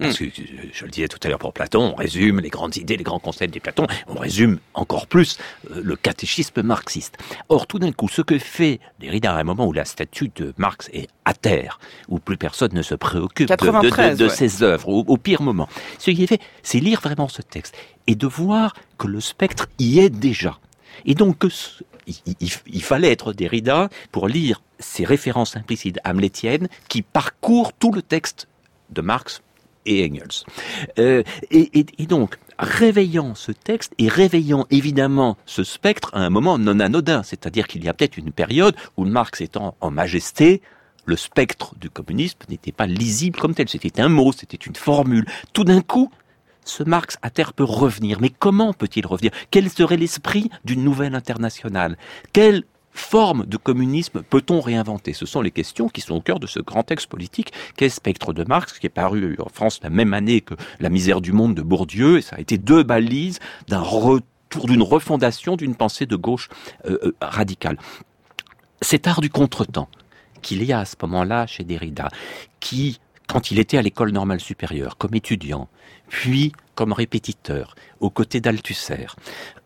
Parce 0.00 0.18
que, 0.18 0.24
je 0.72 0.84
le 0.84 0.90
disais 0.90 1.08
tout 1.08 1.18
à 1.22 1.28
l'heure 1.28 1.38
pour 1.38 1.52
Platon, 1.52 1.92
on 1.92 1.94
résume 1.94 2.40
les 2.40 2.48
grandes 2.48 2.76
idées, 2.76 2.96
les 2.96 3.04
grands 3.04 3.18
concepts 3.18 3.52
de 3.52 3.60
Platon, 3.60 3.86
on 4.08 4.14
résume 4.14 4.58
encore 4.74 5.06
plus 5.06 5.38
le 5.70 5.96
catéchisme 5.96 6.62
marxiste. 6.62 7.18
Or, 7.48 7.66
tout 7.66 7.78
d'un 7.78 7.92
coup, 7.92 8.08
ce 8.08 8.22
que 8.22 8.38
fait 8.38 8.80
Derrida 8.98 9.34
à 9.34 9.38
un 9.38 9.44
moment 9.44 9.66
où 9.66 9.72
la 9.72 9.84
statue 9.84 10.30
de 10.34 10.54
Marx 10.56 10.88
est 10.92 11.08
à 11.24 11.34
terre, 11.34 11.78
où 12.08 12.18
plus 12.18 12.36
personne 12.36 12.72
ne 12.72 12.82
se 12.82 12.94
préoccupe 12.94 13.48
93, 13.48 14.10
de, 14.10 14.12
de, 14.12 14.24
de 14.24 14.30
ouais. 14.30 14.34
ses 14.34 14.62
œuvres, 14.62 14.88
au, 14.88 15.04
au 15.06 15.16
pire 15.16 15.42
moment, 15.42 15.68
ce 15.98 16.10
qui 16.10 16.22
est 16.22 16.26
fait, 16.26 16.40
c'est 16.62 16.80
lire 16.80 17.00
vraiment 17.00 17.28
ce 17.28 17.42
texte 17.42 17.76
et 18.06 18.14
de 18.14 18.26
voir 18.26 18.74
que 18.98 19.06
le 19.06 19.20
spectre 19.20 19.68
y 19.78 20.00
est 20.00 20.10
déjà. 20.10 20.58
Et 21.04 21.14
donc, 21.14 21.38
que 21.38 21.48
ce, 21.48 21.82
il, 22.06 22.16
il, 22.40 22.50
il, 22.66 22.82
fallait 22.82 23.12
être 23.12 23.32
Derrida 23.32 23.88
pour 24.12 24.28
lire 24.28 24.62
ces 24.78 25.04
références 25.04 25.56
implicites 25.56 25.98
hamlétiennes 26.04 26.68
qui 26.88 27.02
parcourent 27.02 27.72
tout 27.72 27.92
le 27.92 28.02
texte 28.02 28.48
de 28.90 29.00
Marx 29.00 29.42
et 29.86 30.04
Engels. 30.04 30.44
Euh, 30.98 31.22
et, 31.50 32.06
donc, 32.06 32.36
réveillant 32.58 33.34
ce 33.34 33.52
texte 33.52 33.94
et 33.98 34.08
réveillant 34.08 34.66
évidemment 34.70 35.36
ce 35.46 35.64
spectre 35.64 36.10
à 36.12 36.20
un 36.20 36.30
moment 36.30 36.58
non 36.58 36.80
anodin, 36.80 37.22
c'est-à-dire 37.22 37.66
qu'il 37.66 37.84
y 37.84 37.88
a 37.88 37.94
peut-être 37.94 38.18
une 38.18 38.32
période 38.32 38.74
où 38.96 39.04
Marx 39.04 39.40
étant 39.40 39.76
en 39.80 39.90
majesté, 39.90 40.60
le 41.06 41.16
spectre 41.16 41.74
du 41.80 41.90
communisme 41.90 42.38
n'était 42.48 42.72
pas 42.72 42.86
lisible 42.86 43.38
comme 43.38 43.54
tel, 43.54 43.68
c'était 43.68 44.00
un 44.00 44.08
mot, 44.08 44.32
c'était 44.32 44.56
une 44.56 44.76
formule. 44.76 45.24
Tout 45.52 45.64
d'un 45.64 45.80
coup, 45.80 46.10
ce 46.64 46.82
Marx 46.82 47.16
à 47.22 47.30
terre 47.30 47.52
peut 47.52 47.64
revenir. 47.64 48.20
Mais 48.20 48.30
comment 48.30 48.72
peut-il 48.72 49.06
revenir? 49.06 49.32
Quel 49.50 49.70
serait 49.70 49.96
l'esprit 49.96 50.50
d'une 50.64 50.84
nouvelle 50.84 51.14
internationale? 51.14 51.96
Quelle 52.32 52.64
forme 52.92 53.46
de 53.46 53.56
communisme 53.56 54.22
peut-on 54.22 54.60
réinventer? 54.60 55.12
Ce 55.12 55.26
sont 55.26 55.40
les 55.40 55.50
questions 55.50 55.88
qui 55.88 56.00
sont 56.00 56.14
au 56.14 56.20
cœur 56.20 56.40
de 56.40 56.46
ce 56.46 56.60
grand 56.60 56.82
texte 56.82 57.06
politique 57.06 57.52
qu'est 57.76 57.88
Spectre 57.88 58.32
de 58.32 58.44
Marx, 58.44 58.78
qui 58.78 58.86
est 58.86 58.90
paru 58.90 59.36
en 59.38 59.48
France 59.48 59.80
la 59.82 59.90
même 59.90 60.14
année 60.14 60.40
que 60.40 60.54
La 60.80 60.88
misère 60.88 61.20
du 61.20 61.32
monde 61.32 61.54
de 61.54 61.62
Bourdieu, 61.62 62.18
et 62.18 62.22
ça 62.22 62.36
a 62.36 62.40
été 62.40 62.58
deux 62.58 62.82
balises 62.82 63.38
d'un 63.68 63.80
retour, 63.80 64.66
d'une 64.66 64.82
refondation 64.82 65.56
d'une 65.56 65.74
pensée 65.74 66.06
de 66.06 66.16
gauche 66.16 66.48
euh, 66.86 66.98
euh, 67.04 67.12
radicale. 67.20 67.78
Cet 68.82 69.06
art 69.06 69.20
du 69.20 69.30
contretemps 69.30 69.88
qu'il 70.42 70.64
y 70.64 70.72
a 70.72 70.80
à 70.80 70.84
ce 70.84 70.96
moment-là 71.02 71.46
chez 71.46 71.64
Derrida, 71.64 72.08
qui, 72.60 72.98
quand 73.26 73.50
il 73.50 73.58
était 73.58 73.76
à 73.76 73.82
l'école 73.82 74.10
normale 74.10 74.40
supérieure, 74.40 74.96
comme 74.96 75.14
étudiant, 75.14 75.68
puis 76.08 76.52
comme 76.74 76.92
répétiteur, 76.92 77.74
aux 78.00 78.10
côtés 78.10 78.40
d'Althusser, 78.40 79.06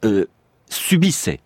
euh, 0.04 0.26
subissait 0.68 1.40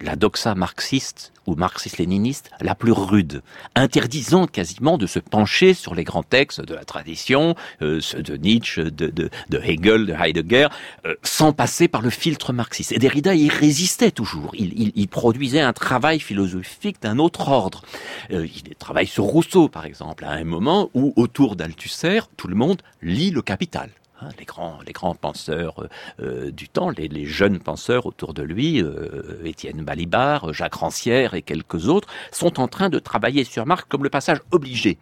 la 0.00 0.16
doxa 0.16 0.54
marxiste 0.54 1.32
ou 1.46 1.54
marxiste-léniniste 1.54 2.50
la 2.60 2.74
plus 2.74 2.92
rude, 2.92 3.42
interdisant 3.74 4.46
quasiment 4.46 4.98
de 4.98 5.06
se 5.06 5.18
pencher 5.18 5.72
sur 5.72 5.94
les 5.94 6.04
grands 6.04 6.22
textes 6.22 6.60
de 6.60 6.74
la 6.74 6.84
tradition, 6.84 7.54
euh, 7.80 8.00
ceux 8.00 8.22
de 8.22 8.36
Nietzsche, 8.36 8.82
de, 8.82 9.06
de, 9.06 9.30
de, 9.48 9.58
Hegel, 9.58 10.06
de 10.06 10.12
Heidegger, 10.12 10.68
euh, 11.06 11.14
sans 11.22 11.52
passer 11.52 11.88
par 11.88 12.02
le 12.02 12.10
filtre 12.10 12.52
marxiste. 12.52 12.92
Et 12.92 12.98
Derrida 12.98 13.34
y 13.34 13.48
résistait 13.48 14.10
toujours. 14.10 14.50
Il, 14.54 14.78
il, 14.78 14.92
il 14.94 15.08
produisait 15.08 15.60
un 15.60 15.72
travail 15.72 16.20
philosophique 16.20 17.00
d'un 17.00 17.18
autre 17.18 17.48
ordre. 17.48 17.82
Euh, 18.30 18.46
il 18.46 18.74
travaille 18.74 19.06
sur 19.06 19.24
Rousseau, 19.24 19.68
par 19.68 19.86
exemple, 19.86 20.24
à 20.24 20.32
un 20.32 20.44
moment 20.44 20.90
où, 20.94 21.14
autour 21.16 21.56
d'Althusser, 21.56 22.20
tout 22.36 22.48
le 22.48 22.54
monde 22.54 22.82
lit 23.02 23.30
le 23.30 23.40
Capital. 23.40 23.90
Hein, 24.20 24.30
les 24.36 24.44
grands, 24.44 24.80
les 24.84 24.92
grands 24.92 25.14
penseurs 25.14 25.86
euh, 26.20 26.50
du 26.50 26.68
temps, 26.68 26.90
les, 26.90 27.24
jeunes 27.24 27.60
penseurs 27.60 28.04
autour 28.04 28.34
de 28.34 28.42
lui, 28.42 28.82
euh, 28.82 29.44
Étienne 29.44 29.84
Balibar, 29.84 30.52
Jacques 30.52 30.74
Rancière 30.74 31.34
et 31.34 31.42
quelques 31.42 31.86
autres, 31.86 32.08
sont 32.32 32.58
en 32.58 32.66
train 32.66 32.88
de 32.88 32.98
travailler 32.98 33.44
sur 33.44 33.64
Marx 33.64 33.84
comme 33.88 34.02
le 34.02 34.10
passage 34.10 34.40
obligé. 34.50 34.98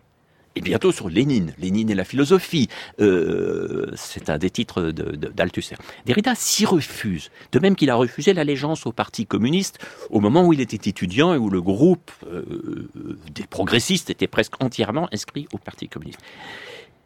Et 0.54 0.62
bientôt 0.62 0.90
sur 0.90 1.10
Lénine, 1.10 1.54
Lénine 1.58 1.90
et 1.90 1.94
la 1.94 2.04
philosophie. 2.04 2.68
Euh, 3.00 3.90
c'est 3.94 4.30
un 4.30 4.38
des 4.38 4.48
titres 4.48 4.90
d'Althusser. 4.90 5.74
De, 5.74 5.80
de, 5.80 6.06
Derrida 6.06 6.34
s'y 6.34 6.64
refuse, 6.64 7.30
de 7.52 7.58
même 7.58 7.76
qu'il 7.76 7.90
a 7.90 7.94
refusé 7.94 8.32
l'allégeance 8.32 8.86
au 8.86 8.92
Parti 8.92 9.26
communiste 9.26 9.78
au 10.10 10.20
moment 10.20 10.44
où 10.44 10.54
il 10.54 10.60
était 10.62 10.88
étudiant 10.88 11.34
et 11.34 11.36
où 11.36 11.50
le 11.50 11.60
groupe 11.60 12.10
euh, 12.26 12.88
des 13.34 13.46
progressistes 13.46 14.08
était 14.08 14.26
presque 14.26 14.54
entièrement 14.62 15.08
inscrit 15.12 15.46
au 15.52 15.58
Parti 15.58 15.88
communiste. 15.88 16.20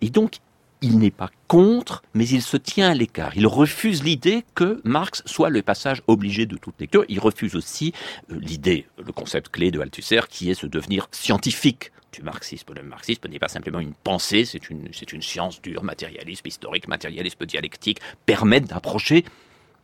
Et 0.01 0.11
donc, 0.11 0.39
il 0.83 0.99
n'est 0.99 1.11
pas 1.11 1.31
contre, 1.49 2.03
mais 2.15 2.27
il 2.27 2.43
se 2.43 2.57
tient 2.57 2.91
à 2.91 2.95
l'écart. 2.95 3.37
Il 3.37 3.47
refuse 3.47 4.03
l'idée 4.03 4.45
que 4.55 4.81
Marx 4.85 5.23
soit 5.27 5.51
le 5.51 5.63
passage 5.63 6.03
obligé 6.07 6.47
de 6.47 6.57
toute 6.57 6.81
lecture. 6.81 7.05
Il 7.09 7.21
refuse 7.21 7.55
aussi 7.55 7.93
euh, 8.31 8.39
l'idée, 8.41 8.87
le 9.05 9.13
concept 9.13 9.51
clé 9.51 9.71
de 9.71 9.81
Althusser, 9.81 10.21
qui 10.29 10.51
est 10.51 10.55
ce 10.55 10.67
devenir 10.67 11.09
scientifique 11.13 11.93
du 12.13 12.23
marxisme. 12.23 12.73
Le 12.75 12.83
marxisme 12.83 13.29
n'est 13.29 13.39
pas 13.39 13.49
simplement 13.49 13.81
une 13.81 13.93
pensée, 13.93 14.45
c'est 14.45 14.71
une, 14.71 14.89
c'est 14.93 15.13
une 15.13 15.23
science 15.23 15.61
dure, 15.61 15.85
matérialisme 15.85 16.47
historique, 16.47 16.89
matérialisme 16.89 17.45
dialectique, 17.47 18.01
permettent 18.27 18.69
d'approcher 18.69 19.25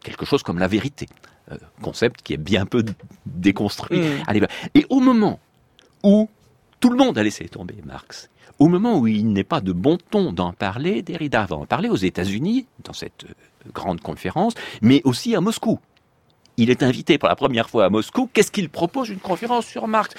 quelque 0.03 0.25
chose 0.25 0.43
comme 0.43 0.59
la 0.59 0.69
vérité. 0.69 1.09
Euh, 1.53 1.59
concept 1.81 2.23
qui 2.23 2.33
est 2.33 2.39
bien 2.39 2.67
peu 2.67 2.85
déconstruit. 3.25 4.01
Mm. 4.01 4.47
Et 4.75 4.87
au 4.91 4.99
moment 4.99 5.39
où 6.03 6.29
tout 6.81 6.91
le 6.91 6.97
monde 6.97 7.19
a 7.19 7.23
laissé 7.23 7.49
tomber 7.49 7.77
Marx, 7.85 8.29
au 8.59 8.69
moment 8.69 8.99
où 8.99 9.07
il 9.07 9.33
n'est 9.33 9.45
pas 9.45 9.61
de 9.61 9.73
bon 9.73 9.99
ton 10.11 10.33
d'en 10.33 10.53
parler, 10.53 11.03
Derrida 11.03 11.45
va 11.45 11.57
en 11.57 11.67
parler 11.67 11.89
aux 11.89 11.97
États-Unis, 11.97 12.67
dans 12.85 12.93
cette 12.93 13.25
euh, 13.25 13.71
grande 13.73 14.01
conférence, 14.01 14.55
mais 14.81 15.03
aussi 15.05 15.35
à 15.35 15.41
Moscou. 15.41 15.79
Il 16.59 16.71
est 16.71 16.83
invité 16.83 17.19
pour 17.19 17.29
la 17.29 17.37
première 17.37 17.69
fois 17.69 17.85
à 17.85 17.91
Moscou. 17.91 18.31
Qu'est-ce 18.33 18.51
qu'il 18.51 18.71
propose 18.71 19.11
Une 19.11 19.19
conférence 19.19 19.67
sur 19.67 19.87
Marx? 19.89 20.15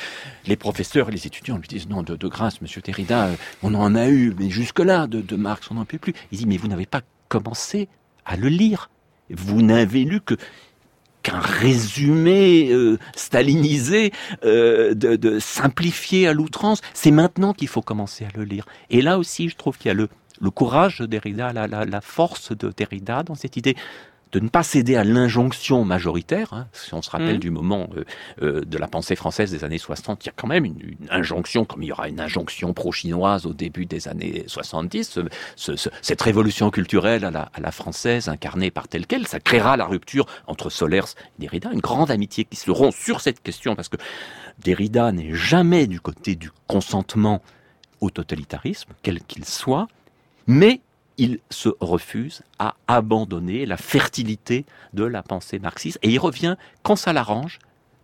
Les 0.46 0.56
professeurs 0.56 1.10
et 1.10 1.12
les 1.12 1.26
étudiants 1.26 1.58
lui 1.58 1.68
disent 1.68 1.90
non, 1.90 2.04
de, 2.04 2.28
grâce, 2.28 2.62
monsieur 2.62 2.82
Derrida, 2.82 3.26
euh, 3.26 3.36
on 3.64 3.74
en 3.74 3.96
a 3.96 4.08
eu, 4.08 4.36
mais 4.38 4.52
jusque-là, 4.52 5.08
de, 5.08 5.22
de 5.22 5.36
Marx, 5.36 5.72
on 5.72 5.76
n'en 5.76 5.86
peut 5.86 5.98
plus. 5.98 6.14
Il 6.32 6.38
dit 6.38 6.46
mais 6.46 6.58
vous 6.58 6.68
n'avez 6.68 6.86
pas 6.86 7.02
commencé 7.28 7.88
à 8.26 8.36
le 8.36 8.50
lire. 8.50 8.92
Vous 9.32 9.62
n'avez 9.62 10.04
lu 10.04 10.22
que 10.22 10.36
qu'un 11.28 11.40
résumé 11.40 12.70
euh, 12.72 12.98
stalinisé, 13.16 14.14
euh, 14.46 14.94
de, 14.94 15.18
de, 15.18 15.40
à 16.26 16.34
l'outrance. 16.34 16.82
C'est 16.94 17.12
maintenant 17.12 17.54
qu'il 17.54 17.68
faut 17.68 17.82
commencer 17.82 18.24
à 18.24 18.30
le 18.38 18.46
lire. 18.46 18.66
Et 18.90 19.02
là 19.02 19.18
aussi, 19.18 19.50
je 19.50 19.58
trouve 19.58 19.78
qu'il 19.78 19.90
y 19.90 19.92
a 19.92 19.94
le, 19.94 20.08
le 20.40 20.50
courage 20.52 21.00
de 21.00 21.06
Derrida, 21.06 21.52
la, 21.52 21.68
la, 21.68 21.84
la 21.84 22.02
force 22.02 22.58
de 22.58 22.72
Derrida 22.76 23.24
dans 23.24 23.36
cette 23.36 23.58
idée 23.58 23.76
de 24.32 24.40
ne 24.40 24.50
pas 24.50 24.64
céder 24.64 24.96
à 24.96 25.04
l'injonction 25.04 25.86
majoritaire. 25.86 26.54
Hein. 26.54 26.68
Si 26.74 26.94
on 26.94 27.02
se 27.02 27.10
rappelle 27.10 27.38
mmh. 27.38 27.40
du 27.40 27.52
moment 27.52 27.90
euh, 27.96 28.04
euh, 28.42 28.66
de 28.66 28.78
la 28.78 28.88
pensée 28.88 29.16
française 29.16 29.52
des 29.52 29.64
années 29.64 29.78
60, 29.78 30.24
il 30.24 30.28
y 30.28 30.30
a 30.30 30.34
quand 30.36 30.48
même 30.48 30.66
une, 30.66 30.78
injonction, 31.10 31.66
comme 31.66 31.84
il 31.84 31.88
y 31.88 31.92
aura 31.92 32.10
une 32.10 32.20
injonction 32.20 32.74
pro-chinoise 32.74 33.46
au 33.46 33.54
début 33.54 33.86
des 33.86 34.08
années 34.08 34.44
70, 34.48 35.20
cette 35.56 36.22
révolution 36.22 36.70
culturelle 36.70 37.26
à 37.26 37.32
la, 37.32 37.72
française 37.72 38.28
incarnée 38.28 38.72
par 38.72 38.88
tel 38.88 39.06
quel, 39.06 39.28
ça 39.28 39.40
créera 39.40 39.78
la 39.78 39.86
rupture 39.86 40.26
entre 40.48 40.70
Solers 40.70 41.14
et 41.38 41.42
Derrida, 41.42 41.70
une 41.72 41.82
grande 41.82 42.10
amitié 42.10 42.46
qui 42.46 42.56
se 42.56 42.72
rompt 42.72 42.96
sur 42.96 43.22
cette 43.22 43.42
question, 43.42 43.76
parce 43.76 43.90
que 43.90 43.98
Derrida 44.64 45.12
n'est 45.12 45.34
jamais 45.34 45.86
du 45.86 46.00
côté 46.00 46.36
du 46.36 46.50
consentement 46.66 47.42
au 48.02 48.10
totalitarisme, 48.10 48.92
quel 49.04 49.22
qu'il 49.22 49.46
soit, 49.46 49.88
mais 50.48 50.82
il 51.18 51.40
se 51.50 51.70
refuse 51.80 52.44
à 52.60 52.76
abandonner 52.88 53.66
la 53.66 53.78
fertilité 53.78 54.66
de 54.94 55.04
la 55.04 55.24
pensée 55.24 55.60
marxiste 55.60 56.00
et 56.04 56.10
il 56.10 56.20
revient 56.20 56.56
quand 56.84 56.96
ça 56.96 57.14
l'arrange, 57.14 57.60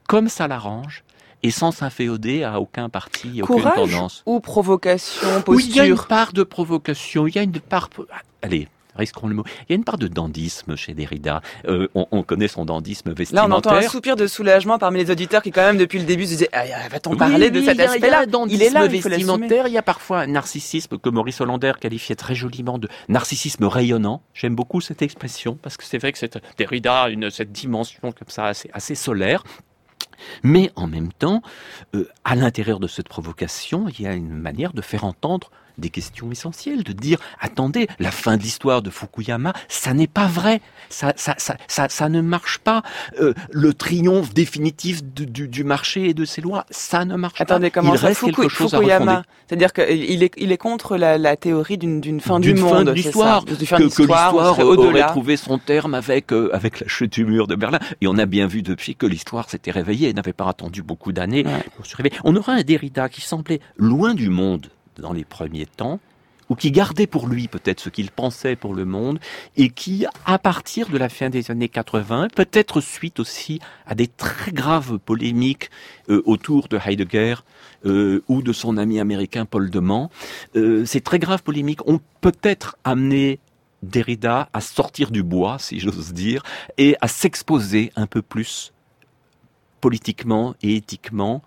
comme 0.08 0.30
ça 0.30 0.48
l'arrange, 0.48 1.04
et 1.44 1.52
sans 1.52 1.72
s'inféoder 1.72 2.44
à 2.44 2.60
aucun 2.60 2.90
parti, 2.90 3.42
aucune 3.42 3.64
tendance. 3.64 4.24
Ou 4.26 4.40
provocation, 4.40 5.42
posture. 5.42 5.54
Oui, 5.54 5.66
il 5.70 5.76
y 5.76 5.80
a 5.82 5.86
une 5.86 5.98
part 5.98 6.32
de 6.32 6.44
provocation, 6.44 7.28
il 7.28 7.36
y 7.36 7.40
a 7.40 7.44
une 7.44 7.60
part. 7.60 7.90
Allez, 8.42 8.70
le 8.98 9.34
mot. 9.34 9.44
Il 9.62 9.72
y 9.72 9.74
a 9.74 9.76
une 9.76 9.84
part 9.84 9.98
de 9.98 10.08
dandisme 10.08 10.76
chez 10.76 10.94
Derrida. 10.94 11.42
Euh, 11.68 11.88
on, 11.94 12.24
connaît 12.24 12.48
son 12.48 12.66
dandisme 12.66 13.14
vestimentaire. 13.14 13.48
Là, 13.48 13.56
on 13.56 13.58
entend 13.58 13.72
un 13.72 13.82
soupir 13.82 14.16
de 14.16 14.28
soulagement 14.28 14.78
parmi 14.78 15.00
les 15.00 15.12
auditeurs 15.12 15.42
qui, 15.42 15.52
quand 15.52 15.66
même, 15.66 15.78
depuis 15.78 16.00
le 16.00 16.06
début, 16.06 16.26
se 16.26 16.30
disaient 16.30 16.50
ah, 16.54 16.64
Va-t-on 16.90 17.16
parler 17.16 17.52
de 17.52 17.62
cet 17.62 17.80
aspect-là? 17.80 18.26
Il 18.50 18.62
est 18.62 18.70
là, 18.70 18.88
vestimentaire. 18.88 19.68
Il 19.68 19.74
y 19.74 19.78
a 19.78 19.82
parfois 19.82 20.22
un 20.22 20.28
narcissisme 20.28 20.98
que 20.98 21.10
Maurice 21.10 21.42
Hollander 21.42 21.74
qualifiait 21.80 22.16
très 22.16 22.36
joliment 22.36 22.78
de 22.78 22.88
narcissisme 23.10 23.66
rayonnant. 23.66 24.22
J'aime 24.34 24.56
beaucoup 24.56 24.82
cette 24.82 25.02
expression 25.02 25.58
parce 25.62 25.78
que 25.78 25.84
c'est 25.84 25.98
vrai 25.98 26.12
que 26.12 26.20
Derrida 26.58 27.10
une 27.10 27.30
cette 27.30 27.52
dimension 27.52 28.12
comme 28.12 28.30
ça 28.30 28.46
assez, 28.46 28.70
assez 28.74 28.96
solaire. 28.96 29.44
Mais 30.44 30.72
en 30.76 30.88
même 30.88 31.12
temps, 31.12 31.42
euh, 31.96 32.08
à 32.24 32.36
l'intérieur 32.36 32.80
de 32.80 32.88
cette 32.88 33.10
provocation, 33.10 33.88
il 33.90 34.02
y 34.02 34.08
a 34.08 34.14
une 34.14 34.30
manière 34.30 34.74
de 34.74 34.82
faire 34.82 35.04
entendre 35.04 35.52
des 35.78 35.90
questions 35.90 36.32
essentielles, 36.32 36.84
de 36.84 36.94
dire 36.94 37.20
attendez, 37.40 37.88
la 38.00 38.12
fin 38.12 38.38
de 38.38 38.44
l'histoire 38.44 38.82
de 38.82 38.90
Fukuyama, 38.90 39.54
ça 39.68 39.94
n'est 39.94 40.08
pas 40.08 40.28
vrai, 40.28 40.62
ça, 40.90 41.14
ça, 41.16 41.36
ça, 41.38 41.58
ça, 41.68 41.90
ça 41.90 42.10
ne 42.10 42.22
marche 42.22 42.60
pas. 42.60 42.84
Euh, 43.20 43.34
le 43.52 43.74
triomphe 43.74 44.34
définitif 44.34 45.04
du, 45.04 45.48
du, 45.48 45.64
marché 45.64 46.10
et 46.10 46.14
de 46.14 46.26
ses 46.26 46.42
lois, 46.42 46.66
ça 46.70 47.06
ne 47.06 47.16
marche 47.16 47.40
attendez, 47.40 47.70
pas. 47.70 47.82
Comment 47.82 47.94
Il 47.94 48.00
ça, 48.00 48.08
reste 48.08 48.24
quelque 48.24 48.48
chose 48.50 48.72
Fukuyama, 48.72 49.24
c'est-à-dire 49.48 49.74
qu'il 49.74 50.24
est, 50.24 50.34
il 50.38 50.52
est 50.52 50.58
contre 50.58 50.98
la, 50.98 51.18
la 51.18 51.36
théorie 51.36 51.78
d'une 51.78 52.20
fin 52.20 52.40
du 52.40 52.54
monde, 52.54 52.70
fin 52.70 52.84
de 52.84 52.92
l'histoire, 52.92 53.46
que, 53.46 53.54
que 53.54 53.84
l'histoire 53.84 54.36
aurait 54.36 55.08
trouvé 55.08 55.38
son 55.38 55.58
terme 55.58 55.94
avec 55.94 56.32
euh, 56.32 56.50
avec 56.54 56.80
la 56.80 56.88
chute 56.88 57.14
du 57.14 57.26
mur 57.26 57.48
de 57.48 57.56
Berlin. 57.56 57.80
Et 58.02 58.08
on 58.08 58.18
a 58.18 58.26
bien 58.26 58.48
vu 58.48 58.62
depuis 58.62 58.96
que 58.96 59.06
l'histoire 59.06 59.50
s'était 59.50 59.72
réveillée 59.72 60.10
et 60.10 60.14
n'avait 60.14 60.34
pas 60.34 60.48
attendu 60.48 60.84
beaucoup 60.84 61.12
d'années 61.12 61.46
pour 61.76 61.86
se 61.86 61.96
réveiller. 61.96 62.16
On 62.24 62.36
aura 62.36 62.54
un 62.54 62.64
Derrida 62.64 63.10
qui 63.10 63.22
semblait 63.22 63.60
loin 63.78 64.14
du 64.14 64.30
monde 64.30 64.68
dans 64.98 65.14
les 65.14 65.26
premiers 65.26 65.66
temps, 65.66 66.00
ou 66.50 66.56
qui 66.56 66.72
gardait 66.72 67.08
pour 67.08 67.28
lui 67.28 67.48
peut-être 67.48 67.80
ce 67.80 67.90
qu'il 67.90 68.12
pensait 68.12 68.56
pour 68.56 68.74
le 68.74 68.86
monde, 68.86 69.20
et 69.58 69.70
qui, 69.70 70.06
à 70.26 70.38
partir 70.40 70.90
de 70.90 70.98
la 70.98 71.10
fin 71.10 71.30
des 71.30 71.52
années 71.52 71.70
80, 71.70 72.28
peut-être 72.36 72.82
suite 72.82 73.20
aussi 73.20 73.60
à 73.86 73.96
des 73.96 74.08
très 74.08 74.52
graves 74.52 75.00
polémiques 75.00 75.70
euh, 76.10 76.22
autour 76.26 76.68
de 76.68 76.78
Heidegger 76.78 77.36
euh, 77.86 78.24
ou 78.28 78.42
de 78.42 78.54
son 78.54 78.78
ami 78.78 79.00
américain 79.00 79.46
Paul 79.46 79.70
Deman, 79.70 80.10
euh, 80.56 80.86
ces 80.86 81.02
très 81.02 81.20
graves 81.20 81.44
polémiques 81.44 81.88
ont 81.88 82.00
peut-être 82.22 82.78
amené 82.84 83.40
Derrida 83.82 84.50
à 84.54 84.62
sortir 84.62 85.12
du 85.12 85.24
bois, 85.24 85.58
si 85.60 85.80
j'ose 85.80 86.14
dire, 86.14 86.42
et 86.78 86.96
à 87.02 87.08
s'exposer 87.08 87.92
un 87.96 88.08
peu 88.08 88.22
plus 88.22 88.72
politiquement 89.82 90.56
et 90.62 90.78
éthiquement 90.78 91.44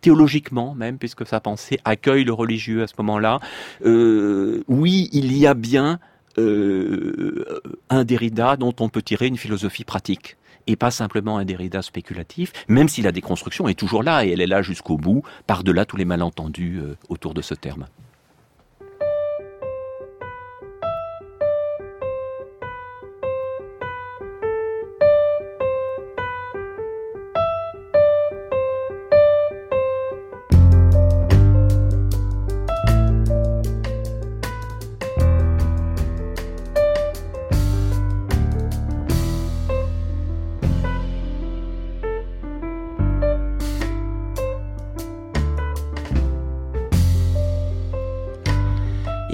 théologiquement 0.00 0.74
même, 0.74 0.98
puisque 0.98 1.26
sa 1.26 1.40
pensée 1.40 1.78
accueille 1.84 2.24
le 2.24 2.32
religieux 2.32 2.82
à 2.82 2.86
ce 2.86 2.94
moment-là. 2.98 3.40
Euh, 3.84 4.62
oui, 4.68 5.08
il 5.12 5.36
y 5.36 5.46
a 5.46 5.54
bien 5.54 5.98
euh, 6.38 7.60
un 7.90 8.04
Derrida 8.04 8.56
dont 8.56 8.74
on 8.80 8.88
peut 8.88 9.02
tirer 9.02 9.26
une 9.26 9.36
philosophie 9.36 9.84
pratique 9.84 10.36
et 10.66 10.76
pas 10.76 10.90
simplement 10.90 11.38
un 11.38 11.44
Derrida 11.44 11.82
spéculatif, 11.82 12.52
même 12.68 12.88
si 12.88 13.02
la 13.02 13.10
déconstruction 13.10 13.68
est 13.68 13.78
toujours 13.78 14.02
là 14.02 14.24
et 14.24 14.30
elle 14.30 14.40
est 14.40 14.46
là 14.46 14.62
jusqu'au 14.62 14.98
bout, 14.98 15.22
par-delà 15.46 15.84
tous 15.84 15.96
les 15.96 16.04
malentendus 16.04 16.78
euh, 16.78 16.96
autour 17.08 17.34
de 17.34 17.42
ce 17.42 17.54
terme. 17.54 17.86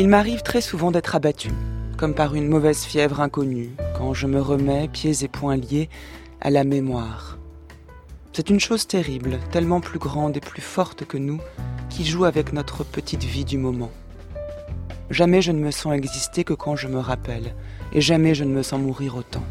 Il 0.04 0.10
m'arrive 0.10 0.42
très 0.42 0.60
souvent 0.60 0.90
d'être 0.90 1.14
abattu, 1.14 1.48
comme 1.96 2.12
par 2.12 2.34
une 2.34 2.46
mauvaise 2.46 2.84
fièvre 2.84 3.22
inconnue, 3.22 3.70
quand 3.96 4.12
je 4.12 4.26
me 4.26 4.38
remets, 4.38 4.86
pieds 4.86 5.24
et 5.24 5.28
poings 5.28 5.56
liés, 5.56 5.88
à 6.42 6.50
la 6.50 6.62
mémoire. 6.62 7.38
C'est 8.34 8.50
une 8.50 8.60
chose 8.60 8.86
terrible, 8.86 9.38
tellement 9.50 9.80
plus 9.80 9.98
grande 9.98 10.36
et 10.36 10.40
plus 10.40 10.60
forte 10.60 11.06
que 11.06 11.16
nous, 11.16 11.40
qui 11.88 12.04
joue 12.04 12.26
avec 12.26 12.52
notre 12.52 12.84
petite 12.84 13.24
vie 13.24 13.46
du 13.46 13.56
moment. 13.56 13.90
Jamais 15.08 15.40
je 15.40 15.52
ne 15.52 15.60
me 15.60 15.70
sens 15.70 15.94
exister 15.94 16.44
que 16.44 16.52
quand 16.52 16.76
je 16.76 16.88
me 16.88 16.98
rappelle, 16.98 17.54
et 17.94 18.02
jamais 18.02 18.34
je 18.34 18.44
ne 18.44 18.52
me 18.52 18.62
sens 18.62 18.82
mourir 18.82 19.16
autant. 19.16 19.44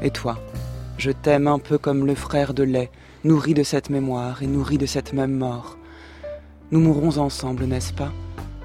Et 0.00 0.08
toi, 0.10 0.38
je 0.96 1.10
t'aime 1.10 1.46
un 1.46 1.58
peu 1.58 1.76
comme 1.76 2.06
le 2.06 2.14
frère 2.14 2.54
de 2.54 2.62
lait, 2.62 2.90
nourri 3.22 3.52
de 3.52 3.64
cette 3.64 3.90
mémoire 3.90 4.42
et 4.42 4.46
nourri 4.46 4.78
de 4.78 4.86
cette 4.86 5.12
même 5.12 5.36
mort. 5.36 5.76
Nous 6.70 6.80
mourrons 6.80 7.18
ensemble, 7.18 7.66
n'est-ce 7.66 7.92
pas? 7.92 8.14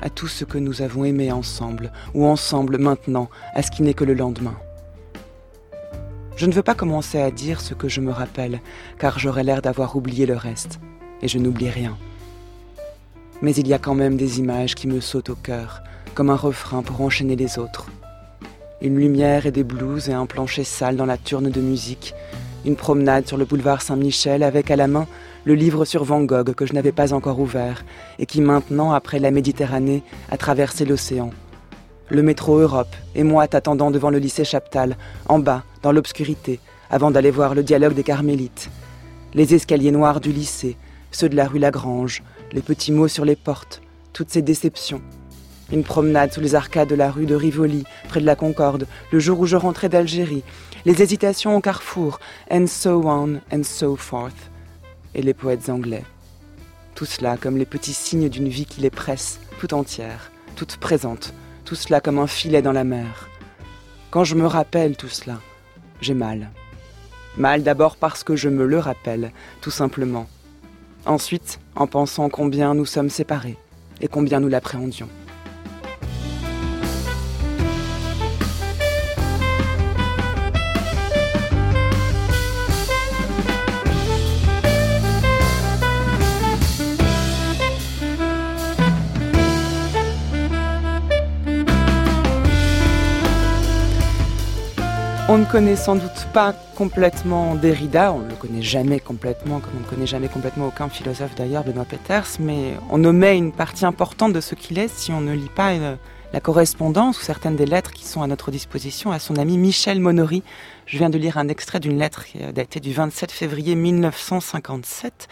À 0.01 0.09
tout 0.09 0.27
ce 0.27 0.45
que 0.45 0.57
nous 0.57 0.81
avons 0.81 1.05
aimé 1.05 1.31
ensemble, 1.31 1.91
ou 2.13 2.25
ensemble 2.25 2.77
maintenant, 2.77 3.29
à 3.53 3.61
ce 3.61 3.71
qui 3.71 3.83
n'est 3.83 3.93
que 3.93 4.03
le 4.03 4.13
lendemain. 4.13 4.55
Je 6.35 6.45
ne 6.45 6.53
veux 6.53 6.63
pas 6.63 6.75
commencer 6.75 7.21
à 7.21 7.31
dire 7.31 7.61
ce 7.61 7.73
que 7.73 7.87
je 7.87 8.01
me 8.01 8.11
rappelle, 8.11 8.59
car 8.97 9.19
j'aurais 9.19 9.43
l'air 9.43 9.61
d'avoir 9.61 9.95
oublié 9.95 10.25
le 10.25 10.35
reste, 10.35 10.79
et 11.21 11.27
je 11.27 11.37
n'oublie 11.37 11.69
rien. 11.69 11.97
Mais 13.41 13.53
il 13.53 13.67
y 13.67 13.73
a 13.73 13.79
quand 13.79 13.95
même 13.95 14.17
des 14.17 14.39
images 14.39 14.75
qui 14.75 14.87
me 14.87 14.99
sautent 14.99 15.29
au 15.29 15.35
cœur, 15.35 15.83
comme 16.15 16.29
un 16.29 16.35
refrain 16.35 16.81
pour 16.81 17.01
enchaîner 17.01 17.35
les 17.35 17.59
autres. 17.59 17.87
Une 18.81 18.97
lumière 18.97 19.45
et 19.45 19.51
des 19.51 19.63
blouses 19.63 20.09
et 20.09 20.13
un 20.13 20.25
plancher 20.25 20.63
sale 20.63 20.97
dans 20.97 21.05
la 21.05 21.17
turne 21.17 21.49
de 21.49 21.61
musique, 21.61 22.13
une 22.65 22.75
promenade 22.75 23.27
sur 23.27 23.37
le 23.37 23.45
boulevard 23.45 23.81
Saint-Michel 23.81 24.43
avec 24.43 24.71
à 24.71 24.75
la 24.75 24.87
main 24.87 25.07
le 25.45 25.55
livre 25.55 25.85
sur 25.85 26.03
Van 26.03 26.23
Gogh 26.23 26.53
que 26.53 26.65
je 26.65 26.73
n'avais 26.73 26.91
pas 26.91 27.13
encore 27.13 27.39
ouvert 27.39 27.83
et 28.19 28.25
qui 28.25 28.41
maintenant, 28.41 28.91
après 28.91 29.19
la 29.19 29.31
Méditerranée, 29.31 30.03
a 30.31 30.37
traversé 30.37 30.85
l'océan. 30.85 31.31
Le 32.09 32.21
métro 32.21 32.57
Europe 32.57 32.95
et 33.15 33.23
moi 33.23 33.47
t'attendant 33.47 33.91
devant 33.91 34.09
le 34.09 34.19
lycée 34.19 34.45
Chaptal, 34.45 34.97
en 35.27 35.39
bas, 35.39 35.63
dans 35.81 35.91
l'obscurité, 35.91 36.59
avant 36.89 37.11
d'aller 37.11 37.31
voir 37.31 37.55
le 37.55 37.63
dialogue 37.63 37.93
des 37.93 38.03
carmélites. 38.03 38.69
Les 39.33 39.53
escaliers 39.53 39.91
noirs 39.91 40.19
du 40.19 40.31
lycée, 40.31 40.77
ceux 41.11 41.29
de 41.29 41.35
la 41.35 41.47
rue 41.47 41.59
Lagrange, 41.59 42.23
les 42.51 42.61
petits 42.61 42.91
mots 42.91 43.07
sur 43.07 43.25
les 43.25 43.35
portes, 43.35 43.81
toutes 44.13 44.29
ces 44.29 44.41
déceptions. 44.41 45.01
Une 45.71 45.83
promenade 45.83 46.33
sous 46.33 46.41
les 46.41 46.55
arcades 46.55 46.89
de 46.89 46.95
la 46.95 47.09
rue 47.09 47.25
de 47.25 47.35
Rivoli, 47.35 47.83
près 48.09 48.19
de 48.19 48.25
la 48.25 48.35
Concorde, 48.35 48.85
le 49.11 49.19
jour 49.19 49.39
où 49.39 49.45
je 49.45 49.55
rentrais 49.55 49.89
d'Algérie, 49.89 50.43
les 50.85 51.01
hésitations 51.01 51.55
au 51.55 51.61
carrefour, 51.61 52.19
and 52.51 52.67
so 52.67 53.01
on 53.05 53.39
and 53.51 53.63
so 53.63 53.95
forth, 53.95 54.51
et 55.15 55.21
les 55.21 55.33
poètes 55.33 55.69
anglais. 55.69 56.03
Tout 56.95 57.05
cela 57.05 57.37
comme 57.37 57.57
les 57.57 57.65
petits 57.65 57.93
signes 57.93 58.29
d'une 58.29 58.49
vie 58.49 58.65
qui 58.65 58.81
les 58.81 58.89
presse, 58.89 59.39
tout 59.59 59.73
entière, 59.73 60.31
toute 60.55 60.77
présente, 60.77 61.33
tout 61.65 61.75
cela 61.75 62.01
comme 62.01 62.19
un 62.19 62.27
filet 62.27 62.61
dans 62.61 62.71
la 62.71 62.83
mer. 62.83 63.29
Quand 64.11 64.23
je 64.23 64.35
me 64.35 64.45
rappelle 64.45 64.95
tout 64.95 65.09
cela, 65.09 65.39
j'ai 66.01 66.13
mal. 66.13 66.51
Mal 67.37 67.63
d'abord 67.63 67.95
parce 67.95 68.23
que 68.23 68.35
je 68.35 68.49
me 68.49 68.65
le 68.65 68.77
rappelle, 68.77 69.31
tout 69.61 69.71
simplement. 69.71 70.27
Ensuite, 71.05 71.59
en 71.75 71.87
pensant 71.87 72.29
combien 72.29 72.75
nous 72.75 72.85
sommes 72.85 73.09
séparés 73.09 73.57
et 74.01 74.07
combien 74.07 74.39
nous 74.39 74.49
l'appréhendions. 74.49 75.09
Connaît 95.53 95.75
sans 95.75 95.95
doute 95.95 96.27
pas 96.33 96.51
complètement 96.75 97.53
Derrida, 97.53 98.11
on 98.11 98.21
ne 98.21 98.27
le 98.27 98.33
connaît 98.33 98.63
jamais 98.63 98.99
complètement, 98.99 99.59
comme 99.59 99.73
on 99.77 99.81
ne 99.81 99.85
connaît 99.85 100.07
jamais 100.07 100.27
complètement 100.27 100.65
aucun 100.65 100.89
philosophe 100.89 101.35
d'ailleurs, 101.35 101.63
Benoît 101.63 101.85
Peters, 101.85 102.25
mais 102.39 102.73
on 102.89 103.03
omet 103.03 103.37
une 103.37 103.51
partie 103.51 103.85
importante 103.85 104.33
de 104.33 104.41
ce 104.41 104.55
qu'il 104.55 104.79
est 104.79 104.87
si 104.87 105.11
on 105.11 105.21
ne 105.21 105.31
lit 105.31 105.51
pas 105.55 105.73
euh, 105.73 105.95
la 106.33 106.39
correspondance 106.39 107.19
ou 107.19 107.21
certaines 107.21 107.55
des 107.55 107.67
lettres 107.67 107.91
qui 107.91 108.03
sont 108.03 108.23
à 108.23 108.27
notre 108.27 108.49
disposition 108.49 109.11
à 109.11 109.19
son 109.19 109.35
ami 109.35 109.59
Michel 109.59 109.99
Monory. 109.99 110.41
Je 110.87 110.97
viens 110.97 111.11
de 111.11 111.19
lire 111.19 111.37
un 111.37 111.47
extrait 111.49 111.79
d'une 111.79 111.99
lettre 111.99 112.25
datée 112.51 112.79
du 112.79 112.91
27 112.91 113.31
février 113.31 113.75
1957. 113.75 115.27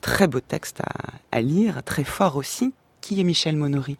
Très 0.00 0.26
beau 0.26 0.40
texte 0.40 0.80
à, 0.80 1.36
à 1.36 1.40
lire, 1.42 1.84
très 1.84 2.02
fort 2.02 2.34
aussi. 2.34 2.74
Qui 3.00 3.20
est 3.20 3.24
Michel 3.24 3.54
Monory 3.54 3.98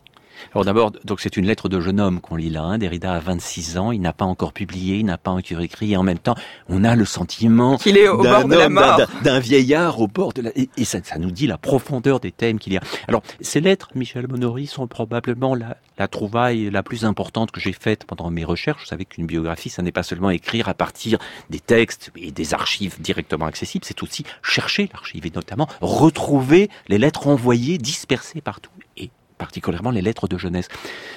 alors 0.55 0.64
d'abord, 0.64 0.93
donc 1.05 1.20
c'est 1.20 1.36
une 1.36 1.47
lettre 1.47 1.68
de 1.68 1.80
jeune 1.80 2.01
homme 2.01 2.20
qu'on 2.20 2.36
lit 2.36 2.51
là. 2.51 2.62
Hein. 2.62 2.78
Derrida 2.78 3.14
a 3.14 3.18
26 3.18 3.78
ans, 3.78 3.93
il 3.93 4.01
n'a 4.01 4.12
pas 4.12 4.24
encore 4.24 4.53
publié, 4.53 4.99
il 4.99 5.07
n'a 5.07 5.18
pas 5.18 5.30
encore 5.30 5.61
écrit, 5.61 5.93
et 5.93 5.97
en 5.97 6.03
même 6.03 6.18
temps, 6.18 6.34
on 6.68 6.84
a 6.84 6.97
le 6.97 7.05
sentiment 7.05 7.76
qu'il 7.76 7.97
est 7.97 8.09
au 8.09 8.22
bord 8.22 8.45
de 8.45 8.55
la 8.55 8.68
mort, 8.68 9.01
d'un 9.22 9.39
vieillard 9.41 10.01
au 10.01 10.09
bord 10.09 10.32
de 10.32 10.43
la. 10.43 10.51
Et, 10.57 10.84
ça, 10.84 10.99
ça, 11.03 11.18
nous 11.18 11.30
dit 11.30 11.47
la 11.47 11.59
profondeur 11.59 12.20
des 12.20 12.32
thèmes 12.32 12.59
qu'il 12.59 12.72
y 12.72 12.76
a. 12.76 12.80
Alors 13.07 13.22
ces 13.41 13.61
lettres, 13.61 13.91
Michel 13.95 14.26
Monory, 14.28 14.66
sont 14.66 14.86
probablement 14.86 15.55
la, 15.55 15.76
la 15.99 16.09
trouvaille 16.09 16.70
la 16.70 16.82
plus 16.82 17.05
importante 17.05 17.51
que 17.51 17.61
j'ai 17.61 17.72
faite 17.72 18.05
pendant 18.05 18.30
mes 18.30 18.45
recherches. 18.45 18.82
Vous 18.82 18.89
savez 18.89 19.05
qu'une 19.05 19.26
biographie, 19.26 19.70
ça 19.70 19.82
n'est 19.82 19.93
pas 19.93 20.03
seulement 20.03 20.30
écrire 20.30 20.68
à 20.68 20.74
partir 20.74 21.18
des 21.51 21.61
textes 21.61 22.11
et 22.16 22.30
des 22.30 22.55
archives 22.55 23.01
directement 23.01 23.47
accessibles, 23.47 23.84
c'est 23.84 24.03
aussi 24.03 24.24
chercher 24.43 24.89
l'archive 24.93 25.26
et 25.26 25.32
notamment 25.34 25.68
retrouver 25.80 26.70
les 26.89 26.99
lettres 26.99 27.26
envoyées 27.26 27.78
dispersées 27.78 28.41
partout. 28.41 28.70
Et 28.97 29.11
particulièrement 29.39 29.91
les 29.91 30.03
lettres 30.03 30.28
de 30.28 30.36
jeunesse. 30.36 30.68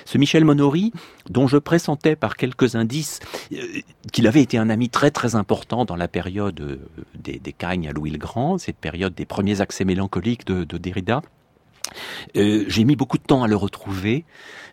Ce 0.05 0.17
Michel 0.17 0.45
Monory, 0.45 0.93
dont 1.29 1.47
je 1.47 1.57
pressentais 1.57 2.15
par 2.15 2.37
quelques 2.37 2.75
indices 2.75 3.19
euh, 3.51 3.57
qu'il 4.11 4.27
avait 4.27 4.41
été 4.41 4.57
un 4.57 4.69
ami 4.69 4.89
très 4.89 5.11
très 5.11 5.35
important 5.35 5.85
dans 5.85 5.95
la 5.95 6.07
période 6.07 6.59
euh, 6.61 6.77
des, 7.15 7.39
des 7.39 7.53
Cagnes 7.53 7.89
à 7.89 7.91
Louis 7.91 8.11
le 8.11 8.17
Grand, 8.17 8.57
cette 8.57 8.77
période 8.77 9.13
des 9.13 9.25
premiers 9.25 9.61
accès 9.61 9.83
mélancoliques 9.83 10.45
de, 10.45 10.63
de 10.63 10.77
Derrida, 10.77 11.21
euh, 12.35 12.65
j'ai 12.67 12.83
mis 12.83 12.95
beaucoup 12.95 13.17
de 13.17 13.23
temps 13.23 13.43
à 13.43 13.47
le 13.47 13.55
retrouver. 13.55 14.25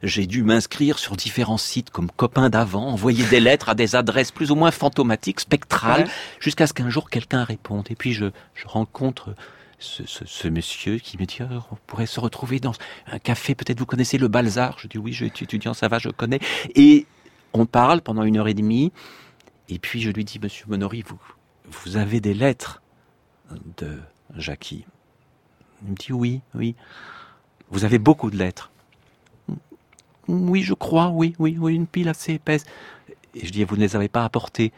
J'ai 0.02 0.26
dû 0.26 0.42
m'inscrire 0.42 0.98
sur 0.98 1.16
différents 1.16 1.58
sites 1.58 1.90
comme 1.90 2.10
copains 2.10 2.50
d'avant, 2.50 2.88
envoyer 2.88 3.24
des 3.24 3.40
lettres 3.40 3.68
à 3.68 3.74
des 3.74 3.96
adresses 3.96 4.30
plus 4.30 4.50
ou 4.50 4.54
moins 4.54 4.70
fantomatiques, 4.70 5.40
spectrales, 5.40 6.06
jusqu'à 6.38 6.66
ce 6.66 6.72
qu'un 6.72 6.90
jour 6.90 7.10
quelqu'un 7.10 7.44
réponde. 7.44 7.86
Et 7.90 7.96
puis 7.96 8.12
je, 8.12 8.26
je 8.54 8.68
rencontre 8.68 9.34
ce, 9.78 10.48
monsieur 10.48 10.98
qui 10.98 11.18
me 11.18 11.24
dit 11.24 11.38
oh, 11.42 11.60
on 11.70 11.76
pourrait 11.86 12.06
se 12.06 12.20
retrouver 12.20 12.60
dans 12.60 12.74
un 13.06 13.18
café, 13.18 13.54
peut-être 13.54 13.78
vous 13.78 13.86
connaissez 13.86 14.18
le 14.18 14.28
Balzar. 14.28 14.78
Je 14.78 14.88
dis 14.88 14.98
oui, 14.98 15.12
je 15.12 15.26
suis 15.26 15.44
étudiant, 15.44 15.74
ça 15.74 15.88
va, 15.88 15.98
je 15.98 16.08
connais. 16.08 16.40
Et 16.74 17.06
on 17.52 17.66
parle 17.66 18.00
pendant 18.00 18.22
une 18.22 18.36
heure 18.36 18.48
et 18.48 18.54
demie. 18.54 18.92
Et 19.68 19.78
puis 19.78 20.00
je 20.00 20.10
lui 20.10 20.24
dis 20.24 20.38
Monsieur 20.42 20.66
Monory, 20.68 21.02
vous, 21.02 21.20
vous 21.66 21.96
avez 21.96 22.20
des 22.20 22.34
lettres 22.34 22.82
de 23.76 23.98
Jackie? 24.36 24.84
Il 25.82 25.90
me 25.90 25.94
dit 25.94 26.12
oui, 26.12 26.40
oui. 26.54 26.74
Vous 27.70 27.84
avez 27.84 27.98
beaucoup 27.98 28.30
de 28.30 28.36
lettres. 28.36 28.70
Oui, 30.26 30.62
je 30.62 30.74
crois, 30.74 31.08
oui, 31.08 31.34
oui, 31.38 31.56
oui, 31.58 31.74
une 31.74 31.86
pile 31.86 32.08
assez 32.08 32.34
épaisse. 32.34 32.64
Et 33.34 33.46
je 33.46 33.52
dis, 33.52 33.64
vous 33.64 33.76
ne 33.76 33.80
les 33.80 33.96
avez 33.96 34.08
pas 34.08 34.24
apportées? 34.24 34.72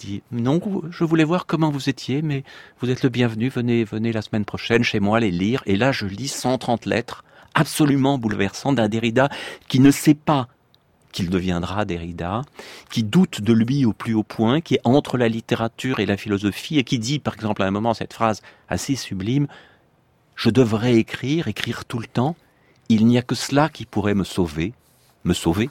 Dit 0.00 0.22
non, 0.32 0.60
je 0.90 1.04
voulais 1.04 1.24
voir 1.24 1.46
comment 1.46 1.70
vous 1.70 1.88
étiez, 1.88 2.22
mais 2.22 2.42
vous 2.80 2.90
êtes 2.90 3.02
le 3.02 3.10
bienvenu. 3.10 3.48
Venez, 3.48 3.84
venez 3.84 4.12
la 4.12 4.22
semaine 4.22 4.44
prochaine 4.44 4.82
chez 4.82 4.98
moi 4.98 5.20
les 5.20 5.30
lire. 5.30 5.62
Et 5.66 5.76
là, 5.76 5.92
je 5.92 6.06
lis 6.06 6.28
130 6.28 6.86
lettres 6.86 7.24
absolument 7.54 8.16
bouleversantes 8.18 8.76
d'un 8.76 8.88
Derrida 8.88 9.28
qui 9.68 9.80
ne 9.80 9.90
sait 9.90 10.14
pas 10.14 10.48
qu'il 11.12 11.28
deviendra 11.28 11.84
Derrida, 11.84 12.42
qui 12.90 13.02
doute 13.02 13.40
de 13.40 13.52
lui 13.52 13.84
au 13.84 13.92
plus 13.92 14.14
haut 14.14 14.22
point, 14.22 14.60
qui 14.60 14.74
est 14.74 14.80
entre 14.84 15.18
la 15.18 15.28
littérature 15.28 15.98
et 15.98 16.06
la 16.06 16.16
philosophie, 16.16 16.78
et 16.78 16.84
qui 16.84 17.00
dit, 17.00 17.18
par 17.18 17.34
exemple, 17.34 17.62
à 17.62 17.66
un 17.66 17.72
moment, 17.72 17.94
cette 17.94 18.12
phrase 18.12 18.42
assez 18.68 18.94
sublime, 18.94 19.48
Je 20.36 20.48
devrais 20.48 20.94
écrire, 20.94 21.48
écrire 21.48 21.84
tout 21.84 21.98
le 21.98 22.06
temps, 22.06 22.34
il 22.88 23.06
n'y 23.06 23.18
a 23.18 23.22
que 23.22 23.34
cela 23.34 23.68
qui 23.68 23.84
pourrait 23.84 24.14
me 24.14 24.24
sauver, 24.24 24.72
me 25.24 25.34
sauver. 25.34 25.68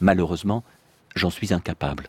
Malheureusement, 0.00 0.64
j'en 1.14 1.28
suis 1.28 1.52
incapable. 1.52 2.08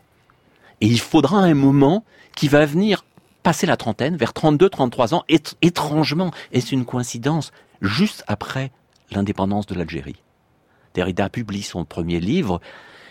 Et 0.80 0.86
il 0.86 1.00
faudra 1.00 1.38
un 1.38 1.54
moment 1.54 2.04
qui 2.36 2.48
va 2.48 2.64
venir 2.66 3.04
passer 3.42 3.66
la 3.66 3.76
trentaine, 3.76 4.16
vers 4.16 4.32
32, 4.32 4.68
33 4.68 5.14
ans, 5.14 5.24
et, 5.28 5.40
étrangement, 5.62 6.30
est-ce 6.52 6.74
une 6.74 6.84
coïncidence, 6.84 7.52
juste 7.80 8.24
après 8.26 8.70
l'indépendance 9.10 9.66
de 9.66 9.74
l'Algérie. 9.74 10.22
Derrida 10.94 11.28
publie 11.28 11.62
son 11.62 11.84
premier 11.84 12.20
livre, 12.20 12.60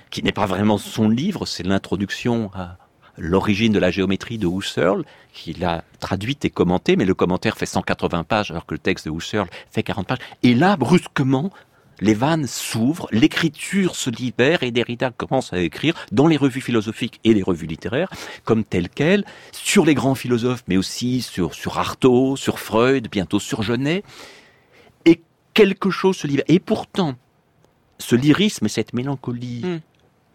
qui 0.10 0.24
n'est 0.24 0.32
pas 0.32 0.46
vraiment 0.46 0.78
son 0.78 1.10
livre, 1.10 1.46
c'est 1.46 1.64
l'introduction 1.64 2.52
à 2.54 2.78
l'origine 3.18 3.74
de 3.74 3.80
la 3.80 3.90
géométrie 3.90 4.38
de 4.38 4.48
Husserl, 4.48 5.04
qu'il 5.34 5.66
a 5.66 5.84
traduite 6.00 6.46
et 6.46 6.50
commentée, 6.50 6.96
mais 6.96 7.06
le 7.06 7.16
commentaire 7.16 7.58
fait 7.58 7.66
180 7.66 8.24
pages 8.24 8.52
alors 8.52 8.66
que 8.66 8.76
le 8.76 8.80
texte 8.80 9.08
de 9.08 9.12
Husserl 9.12 9.48
fait 9.72 9.84
40 9.84 10.08
pages. 10.08 10.20
Et 10.44 10.54
là, 10.54 10.78
brusquement, 10.78 11.52
les 12.00 12.14
vannes 12.14 12.48
s'ouvrent, 12.48 13.08
l'écriture 13.12 13.96
se 13.96 14.10
libère 14.10 14.64
et 14.64 14.72
Derrida 14.72 15.12
commence 15.12 15.54
à 15.54 15.60
écrire 15.60 15.96
dans 16.12 16.28
les 16.28 16.38
revues 16.38 16.62
philosophiques 16.62 17.20
et 17.24 17.34
les 17.34 17.44
revues 17.44 17.68
littéraires 17.68 18.10
comme 18.44 18.64
telles 18.64 18.90
quelles 18.90 19.26
sur 19.52 19.86
les 19.86 19.96
grands 19.96 20.16
philosophes, 20.16 20.64
mais 20.68 20.78
aussi 20.78 21.22
sur, 21.22 21.54
sur 21.54 21.78
Artaud, 21.78 22.36
sur 22.36 22.60
Freud, 22.60 23.08
bientôt 23.12 23.40
sur 23.40 23.64
Genet. 23.64 24.04
Et 25.06 25.22
quelque 25.54 25.90
chose 25.90 26.18
se 26.18 26.28
libère. 26.28 26.46
Et 26.48 26.60
pourtant, 26.60 27.16
ce 28.00 28.16
lyrisme 28.16 28.66
et 28.66 28.70
cette 28.70 28.94
mélancolie 28.94 29.64
hmm. 29.66 29.80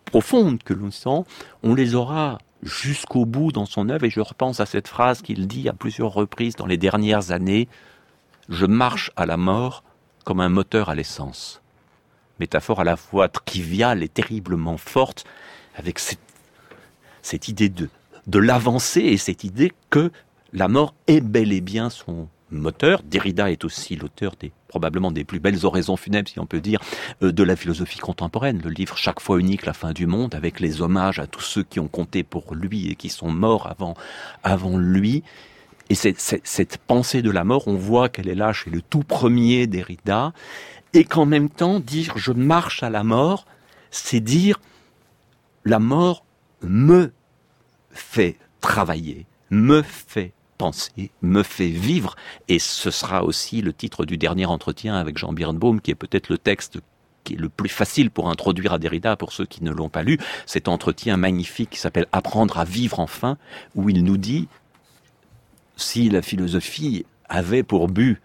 profonde 0.07 0.63
que 0.63 0.75
l'on 0.75 0.91
sent, 0.91 1.25
on 1.63 1.75
les 1.75 1.95
aura 1.95 2.39
jusqu'au 2.63 3.25
bout 3.25 3.53
dans 3.53 3.67
son 3.67 3.89
œuvre. 3.89 4.05
Et 4.05 4.11
je 4.11 4.21
repense 4.21 4.61
à 4.61 4.67
cette 4.67 4.89
phrase 4.89 5.23
qu'il 5.23 5.47
dit 5.47 5.69
à 5.69 5.73
plusieurs 5.73 6.13
reprises 6.13 6.57
dans 6.57 6.67
les 6.67 6.77
dernières 6.77 7.31
années. 7.31 7.69
Je 8.49 8.67
marche 8.67 9.13
à 9.17 9.27
la 9.27 9.37
mort 9.37 9.85
comme 10.23 10.41
un 10.41 10.49
moteur 10.49 10.89
à 10.89 10.95
l'essence. 10.95 11.61
Métaphore 12.41 12.81
à 12.81 12.85
la 12.85 12.97
fois 12.97 13.29
triviale 13.29 14.03
et 14.03 14.09
terriblement 14.09 14.77
forte, 14.79 15.25
avec 15.77 15.99
cette, 15.99 16.19
cette 17.23 17.49
idée 17.49 17.69
de, 17.69 17.89
de 18.27 18.39
l'avancée 18.39 19.01
et 19.01 19.17
cette 19.17 19.45
idée 19.45 19.73
que 19.91 20.11
la 20.53 20.69
mort 20.69 20.95
est 21.07 21.21
bel 21.21 21.53
et 21.53 21.61
bien 21.61 21.91
son 21.91 22.29
moteur. 22.51 23.03
Derrida 23.03 23.51
est 23.51 23.65
aussi 23.65 23.97
l'auteur 23.97 24.35
des 24.39 24.53
probablement 24.73 25.11
des 25.11 25.25
plus 25.25 25.39
belles 25.39 25.67
oraisons 25.67 25.97
funèbres, 25.97 26.31
si 26.31 26.41
on 26.41 26.47
peut 26.47 26.63
dire, 26.63 26.81
euh, 27.23 27.31
de 27.31 27.43
la 27.43 27.57
philosophie 27.57 27.99
contemporaine. 27.99 28.63
Le 28.65 28.71
livre 28.71 28.97
Chaque 28.97 29.21
fois 29.21 29.39
unique, 29.39 29.67
la 29.67 29.75
fin 29.75 29.93
du 29.93 30.07
monde, 30.07 30.35
avec 30.35 30.61
les 30.61 30.81
hommages 30.81 31.19
à 31.19 31.27
tous 31.27 31.43
ceux 31.43 31.63
qui 31.63 31.79
ont 31.79 31.89
compté 31.89 32.23
pour 32.23 32.55
lui 32.55 32.91
et 32.91 32.95
qui 32.95 33.11
sont 33.11 33.31
morts 33.31 33.67
avant, 33.67 33.95
avant 34.43 34.79
lui. 34.79 35.25
Et 35.93 35.95
cette, 35.95 36.79
pensée 36.79 37.21
de 37.21 37.31
la 37.31 37.45
mort, 37.45 37.69
on 37.69 37.75
voit 37.75 38.09
qu'elle 38.09 38.31
est 38.31 38.35
là 38.35 38.55
chez 38.55 38.71
le 38.71 38.81
tout 38.81 39.03
premier 39.03 39.67
Derrida, 39.67 40.33
et 40.95 41.05
qu'en 41.05 41.27
même 41.27 41.51
temps, 41.51 41.81
dire 41.81 42.15
je 42.17 42.33
marche 42.33 42.83
à 42.83 42.89
la 42.89 43.05
mort, 43.05 43.45
c'est 43.91 44.21
dire 44.21 44.59
la 45.67 45.79
mort 45.79 46.25
me 46.63 47.13
fait 47.91 48.39
travailler, 48.63 49.27
me 49.51 49.83
fait 49.83 50.33
penser, 50.57 51.11
me 51.21 51.43
fait 51.43 51.69
vivre. 51.69 52.17
Et 52.49 52.59
ce 52.59 52.91
sera 52.91 53.23
aussi 53.23 53.61
le 53.61 53.75
titre 53.75 54.07
du 54.07 54.17
dernier 54.17 54.47
entretien 54.47 54.95
avec 54.95 55.19
Jean 55.19 55.35
Birnbaum, 55.35 55.83
qui 55.83 55.91
est 55.91 55.95
peut-être 55.95 56.31
le 56.31 56.39
texte 56.39 56.79
qui 57.23 57.35
est 57.35 57.39
le 57.39 57.51
plus 57.51 57.69
facile 57.69 58.11
pour 58.11 58.31
introduire 58.31 58.73
à 58.73 58.79
Derrida 58.79 59.17
pour 59.17 59.33
ceux 59.35 59.45
qui 59.45 59.63
ne 59.63 59.71
l'ont 59.71 59.91
pas 59.91 60.03
lu, 60.03 60.19
cet 60.47 60.69
entretien 60.69 61.19
magnifique 61.19 61.69
qui 61.69 61.79
s'appelle 61.79 62.07
Apprendre 62.13 62.59
à 62.59 62.65
vivre 62.65 62.99
enfin, 62.99 63.37
où 63.75 63.91
il 63.91 64.03
nous 64.05 64.17
dit 64.17 64.49
si 65.83 66.09
la 66.09 66.23
philosophie 66.23 67.05
avait 67.29 67.63
pour 67.63 67.89
but 67.89 68.21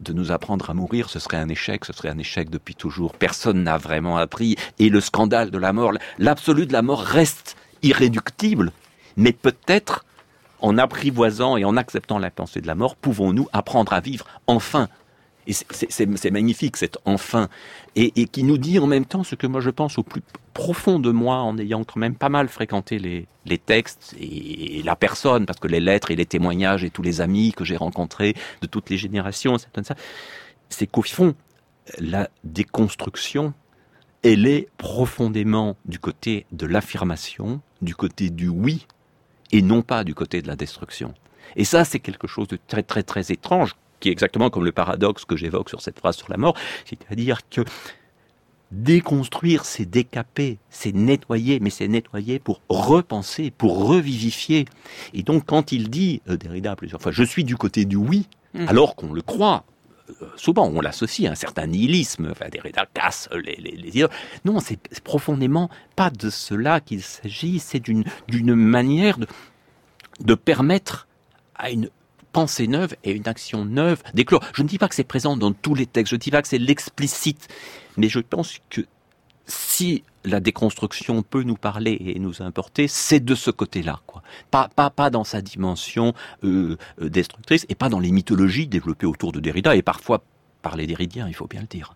de 0.00 0.12
nous 0.12 0.30
apprendre 0.30 0.70
à 0.70 0.74
mourir, 0.74 1.10
ce 1.10 1.18
serait 1.18 1.36
un 1.36 1.48
échec, 1.48 1.84
ce 1.84 1.92
serait 1.92 2.08
un 2.08 2.18
échec 2.18 2.50
depuis 2.50 2.74
toujours. 2.74 3.14
Personne 3.14 3.62
n'a 3.62 3.78
vraiment 3.78 4.16
appris. 4.16 4.56
Et 4.78 4.88
le 4.90 5.00
scandale 5.00 5.50
de 5.50 5.58
la 5.58 5.72
mort, 5.72 5.92
l'absolu 6.18 6.66
de 6.66 6.72
la 6.72 6.82
mort 6.82 7.00
reste 7.00 7.56
irréductible. 7.82 8.72
Mais 9.16 9.32
peut-être, 9.32 10.04
en 10.60 10.78
apprivoisant 10.78 11.56
et 11.56 11.64
en 11.64 11.76
acceptant 11.76 12.18
la 12.18 12.30
pensée 12.30 12.60
de 12.60 12.66
la 12.66 12.74
mort, 12.74 12.96
pouvons-nous 12.96 13.48
apprendre 13.52 13.92
à 13.92 14.00
vivre 14.00 14.26
enfin 14.46 14.88
et 15.48 15.54
c'est 15.54 16.30
magnifique, 16.30 16.76
cet 16.76 16.98
enfin, 17.06 17.48
et, 17.96 18.10
qui 18.26 18.44
nous 18.44 18.58
dit 18.58 18.78
en 18.78 18.86
même 18.86 19.06
temps 19.06 19.24
ce 19.24 19.34
que 19.34 19.46
moi 19.46 19.62
je 19.62 19.70
pense 19.70 19.96
au 19.98 20.02
plus 20.02 20.22
profond 20.52 20.98
de 20.98 21.10
moi, 21.10 21.36
en 21.36 21.56
ayant 21.56 21.84
quand 21.84 21.98
même 21.98 22.14
pas 22.14 22.28
mal 22.28 22.48
fréquenté 22.48 22.98
les, 22.98 23.58
textes 23.58 24.14
et, 24.20 24.82
la 24.84 24.94
personne, 24.94 25.46
parce 25.46 25.58
que 25.58 25.66
les 25.66 25.80
lettres 25.80 26.10
et 26.10 26.16
les 26.16 26.26
témoignages 26.26 26.84
et 26.84 26.90
tous 26.90 27.00
les 27.00 27.22
amis 27.22 27.52
que 27.52 27.64
j'ai 27.64 27.78
rencontrés 27.78 28.34
de 28.60 28.66
toutes 28.66 28.90
les 28.90 28.98
générations, 28.98 29.56
c'est 30.68 30.86
qu'au 30.86 31.02
fond, 31.02 31.34
la 31.98 32.28
déconstruction, 32.44 33.54
elle 34.22 34.46
est 34.46 34.68
profondément 34.76 35.76
du 35.86 35.98
côté 35.98 36.44
de 36.52 36.66
l'affirmation, 36.66 37.62
du 37.80 37.94
côté 37.94 38.28
du 38.28 38.48
oui, 38.48 38.86
et 39.50 39.62
non 39.62 39.80
pas 39.80 40.04
du 40.04 40.14
côté 40.14 40.42
de 40.42 40.46
la 40.46 40.56
destruction. 40.56 41.14
Et 41.56 41.64
ça, 41.64 41.86
c'est 41.86 42.00
quelque 42.00 42.26
chose 42.26 42.48
de 42.48 42.58
très 42.66 42.82
très 42.82 43.02
très 43.02 43.32
étrange 43.32 43.74
qui 44.00 44.08
est 44.08 44.12
exactement 44.12 44.50
comme 44.50 44.64
le 44.64 44.72
paradoxe 44.72 45.24
que 45.24 45.36
j'évoque 45.36 45.68
sur 45.68 45.80
cette 45.80 45.98
phrase 45.98 46.16
sur 46.16 46.30
la 46.30 46.36
mort, 46.36 46.54
c'est-à-dire 46.84 47.48
que 47.48 47.62
déconstruire, 48.70 49.64
c'est 49.64 49.86
décaper, 49.86 50.58
c'est 50.70 50.94
nettoyer, 50.94 51.58
mais 51.60 51.70
c'est 51.70 51.88
nettoyer 51.88 52.38
pour 52.38 52.60
repenser, 52.68 53.50
pour 53.50 53.86
revivifier. 53.86 54.66
Et 55.14 55.22
donc 55.22 55.46
quand 55.46 55.72
il 55.72 55.90
dit, 55.90 56.20
euh, 56.28 56.36
Derrida 56.36 56.76
plusieurs 56.76 57.00
fois, 57.00 57.12
je 57.12 57.22
suis 57.22 57.44
du 57.44 57.56
côté 57.56 57.84
du 57.84 57.96
oui, 57.96 58.26
mmh. 58.54 58.68
alors 58.68 58.94
qu'on 58.94 59.12
le 59.12 59.22
croit, 59.22 59.64
euh, 60.10 60.26
souvent 60.36 60.66
on 60.66 60.80
l'associe 60.80 61.28
à 61.28 61.32
un 61.32 61.34
certain 61.34 61.66
nihilisme, 61.66 62.28
enfin 62.30 62.48
Derrida 62.50 62.86
casse 62.92 63.28
les, 63.32 63.56
les, 63.56 63.76
les 63.76 64.06
Non, 64.44 64.60
c'est 64.60 64.78
profondément 65.00 65.70
pas 65.96 66.10
de 66.10 66.28
cela 66.28 66.80
qu'il 66.80 67.02
s'agit, 67.02 67.58
c'est 67.58 67.80
d'une 67.80 68.54
manière 68.54 69.18
de, 69.18 69.26
de 70.20 70.34
permettre 70.34 71.08
à 71.54 71.70
une 71.70 71.88
pensée 72.32 72.66
neuve 72.68 72.94
et 73.04 73.12
une 73.12 73.28
action 73.28 73.64
neuve 73.64 74.02
d'éclore. 74.14 74.42
Je 74.54 74.62
ne 74.62 74.68
dis 74.68 74.78
pas 74.78 74.88
que 74.88 74.94
c'est 74.94 75.04
présent 75.04 75.36
dans 75.36 75.52
tous 75.52 75.74
les 75.74 75.86
textes, 75.86 76.10
je 76.10 76.16
ne 76.16 76.20
dis 76.20 76.30
pas 76.30 76.42
que 76.42 76.48
c'est 76.48 76.58
l'explicite, 76.58 77.48
mais 77.96 78.08
je 78.08 78.20
pense 78.20 78.58
que 78.70 78.82
si 79.46 80.04
la 80.24 80.40
déconstruction 80.40 81.22
peut 81.22 81.42
nous 81.42 81.56
parler 81.56 81.96
et 82.00 82.18
nous 82.18 82.42
importer, 82.42 82.86
c'est 82.86 83.20
de 83.20 83.34
ce 83.34 83.50
côté-là, 83.50 84.00
quoi. 84.06 84.22
Pas, 84.50 84.68
pas, 84.68 84.90
pas 84.90 85.10
dans 85.10 85.24
sa 85.24 85.40
dimension 85.40 86.12
euh, 86.44 86.76
euh, 87.00 87.08
destructrice 87.08 87.64
et 87.68 87.74
pas 87.74 87.88
dans 87.88 88.00
les 88.00 88.10
mythologies 88.10 88.66
développées 88.66 89.06
autour 89.06 89.32
de 89.32 89.40
Derrida 89.40 89.74
et 89.74 89.82
parfois 89.82 90.22
par 90.68 90.76
les 90.76 90.84
il 90.84 91.34
faut 91.34 91.46
bien 91.46 91.62
le 91.62 91.66
dire. 91.66 91.94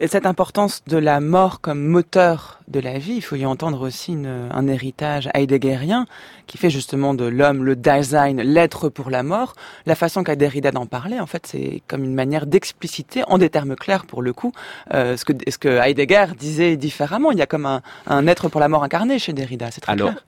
Et 0.00 0.08
cette 0.08 0.26
importance 0.26 0.82
de 0.88 0.96
la 0.96 1.20
mort 1.20 1.60
comme 1.60 1.86
moteur 1.86 2.58
de 2.66 2.80
la 2.80 2.98
vie, 2.98 3.14
il 3.14 3.22
faut 3.22 3.36
y 3.36 3.46
entendre 3.46 3.80
aussi 3.86 4.16
un 4.50 4.66
héritage 4.66 5.28
heideggerien 5.34 6.04
qui 6.48 6.58
fait 6.58 6.68
justement 6.68 7.14
de 7.14 7.26
l'homme 7.26 7.62
le 7.64 7.76
design, 7.76 8.40
l'être 8.42 8.88
pour 8.88 9.10
la 9.10 9.22
mort. 9.22 9.54
La 9.86 9.94
façon 9.94 10.24
qu'a 10.24 10.34
Derrida 10.34 10.72
d'en 10.72 10.86
parler, 10.86 11.20
en 11.20 11.26
fait, 11.26 11.46
c'est 11.46 11.80
comme 11.86 12.02
une 12.02 12.14
manière 12.14 12.46
d'expliciter, 12.46 13.22
en 13.28 13.38
des 13.38 13.50
termes 13.50 13.76
clairs 13.76 14.04
pour 14.04 14.20
le 14.20 14.32
coup, 14.32 14.52
euh, 14.94 15.16
ce, 15.16 15.24
que, 15.24 15.32
ce 15.48 15.58
que 15.58 15.68
Heidegger 15.68 16.26
disait 16.36 16.76
différemment. 16.76 17.30
Il 17.30 17.38
y 17.38 17.42
a 17.42 17.46
comme 17.46 17.66
un, 17.66 18.26
être 18.26 18.48
pour 18.48 18.60
la 18.60 18.68
mort 18.68 18.82
incarné 18.82 19.20
chez 19.20 19.32
Derrida, 19.32 19.70
c'est 19.70 19.82
très 19.82 19.92
Alors, 19.92 20.10
clair. 20.10 20.24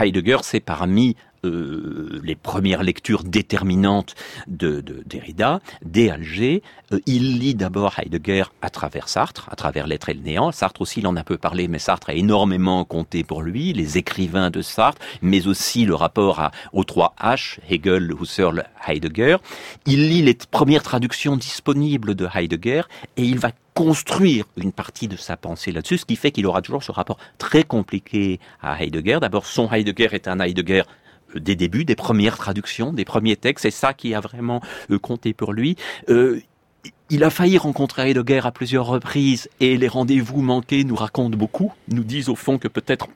Heidegger, 0.00 0.38
c'est 0.42 0.60
parmi 0.60 1.14
euh, 1.44 2.20
les 2.24 2.34
premières 2.34 2.82
lectures 2.82 3.24
déterminantes 3.24 4.14
de, 4.46 4.82
Derrida, 5.06 5.60
dès 5.84 6.10
Alger. 6.10 6.62
Euh, 6.92 7.00
il 7.06 7.38
lit 7.38 7.54
d'abord 7.54 7.98
Heidegger 7.98 8.44
à 8.62 8.70
travers 8.70 9.08
Sartre, 9.08 9.48
à 9.50 9.56
travers 9.56 9.86
l'être 9.86 10.08
et 10.08 10.14
le 10.14 10.20
néant. 10.20 10.52
Sartre 10.52 10.80
aussi, 10.80 11.00
il 11.00 11.06
en 11.06 11.16
a 11.16 11.24
peu 11.24 11.38
parlé, 11.38 11.68
mais 11.68 11.78
Sartre 11.78 12.10
a 12.10 12.14
énormément 12.14 12.84
compté 12.84 13.24
pour 13.24 13.42
lui, 13.42 13.72
les 13.72 13.98
écrivains 13.98 14.50
de 14.50 14.62
Sartre, 14.62 15.00
mais 15.22 15.46
aussi 15.46 15.84
le 15.84 15.94
rapport 15.94 16.40
à, 16.40 16.50
aux 16.72 16.84
trois 16.84 17.14
H, 17.20 17.58
Hegel, 17.70 18.12
Husserl, 18.20 18.64
Heidegger. 18.86 19.36
Il 19.86 20.08
lit 20.08 20.22
les 20.22 20.34
premières 20.34 20.82
traductions 20.82 21.36
disponibles 21.36 22.14
de 22.14 22.26
Heidegger 22.34 22.82
et 23.16 23.22
il 23.22 23.38
va 23.38 23.52
construire 23.74 24.44
une 24.56 24.72
partie 24.72 25.06
de 25.06 25.14
sa 25.14 25.36
pensée 25.36 25.70
là-dessus, 25.70 25.98
ce 25.98 26.04
qui 26.04 26.16
fait 26.16 26.32
qu'il 26.32 26.46
aura 26.46 26.62
toujours 26.62 26.82
ce 26.82 26.90
rapport 26.90 27.18
très 27.38 27.62
compliqué 27.62 28.40
à 28.60 28.82
Heidegger. 28.82 29.18
D'abord, 29.20 29.46
son 29.46 29.72
Heidegger 29.72 30.08
est 30.10 30.26
un 30.26 30.40
Heidegger 30.40 30.82
des 31.34 31.56
débuts, 31.56 31.84
des 31.84 31.96
premières 31.96 32.36
traductions, 32.36 32.92
des 32.92 33.04
premiers 33.04 33.36
textes. 33.36 33.62
C'est 33.62 33.70
ça 33.70 33.94
qui 33.94 34.14
a 34.14 34.20
vraiment 34.20 34.60
euh, 34.90 34.98
compté 34.98 35.32
pour 35.32 35.52
lui. 35.52 35.76
Euh, 36.08 36.40
il 37.10 37.24
a 37.24 37.30
failli 37.30 37.58
rencontrer 37.58 38.10
Heidegger 38.10 38.40
à 38.44 38.52
plusieurs 38.52 38.86
reprises 38.86 39.48
et 39.60 39.76
les 39.76 39.88
rendez-vous 39.88 40.42
manqués 40.42 40.84
nous 40.84 40.94
racontent 40.94 41.36
beaucoup, 41.36 41.72
nous 41.88 42.04
disent 42.04 42.28
au 42.28 42.36
fond 42.36 42.58
que 42.58 42.68
peut-être 42.68 43.08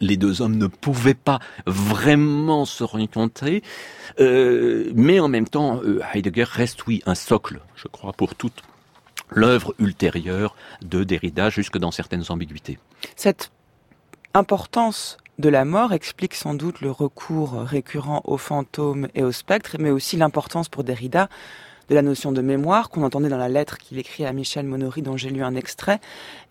les 0.00 0.16
deux 0.16 0.42
hommes 0.42 0.56
ne 0.56 0.66
pouvaient 0.66 1.14
pas 1.14 1.38
vraiment 1.66 2.64
se 2.64 2.82
rencontrer, 2.82 3.62
euh, 4.18 4.90
mais 4.94 5.20
en 5.20 5.28
même 5.28 5.46
temps, 5.46 5.80
Heidegger 6.12 6.44
reste, 6.44 6.86
oui, 6.86 7.02
un 7.06 7.14
socle, 7.14 7.60
je 7.76 7.86
crois, 7.88 8.12
pour 8.12 8.34
toute 8.34 8.62
l'œuvre 9.30 9.74
ultérieure 9.78 10.56
de 10.82 11.04
Derrida, 11.04 11.50
jusque 11.50 11.78
dans 11.78 11.90
certaines 11.90 12.24
ambiguïtés. 12.30 12.78
Cette 13.16 13.50
importance 14.34 15.18
de 15.38 15.48
la 15.48 15.64
mort 15.64 15.92
explique 15.92 16.34
sans 16.34 16.54
doute 16.54 16.80
le 16.80 16.90
recours 16.90 17.54
récurrent 17.62 18.22
aux 18.24 18.36
fantômes 18.36 19.08
et 19.14 19.22
aux 19.22 19.32
spectres, 19.32 19.76
mais 19.78 19.90
aussi 19.90 20.16
l'importance 20.16 20.68
pour 20.68 20.84
Derrida 20.84 21.28
de 21.88 21.94
la 21.94 22.02
notion 22.02 22.32
de 22.32 22.40
mémoire 22.40 22.90
qu'on 22.90 23.02
entendait 23.02 23.28
dans 23.28 23.36
la 23.36 23.48
lettre 23.48 23.76
qu'il 23.76 23.98
écrit 23.98 24.24
à 24.24 24.32
Michel 24.32 24.64
Monory 24.66 25.02
dont 25.02 25.16
j'ai 25.16 25.30
lu 25.30 25.42
un 25.42 25.54
extrait, 25.54 26.00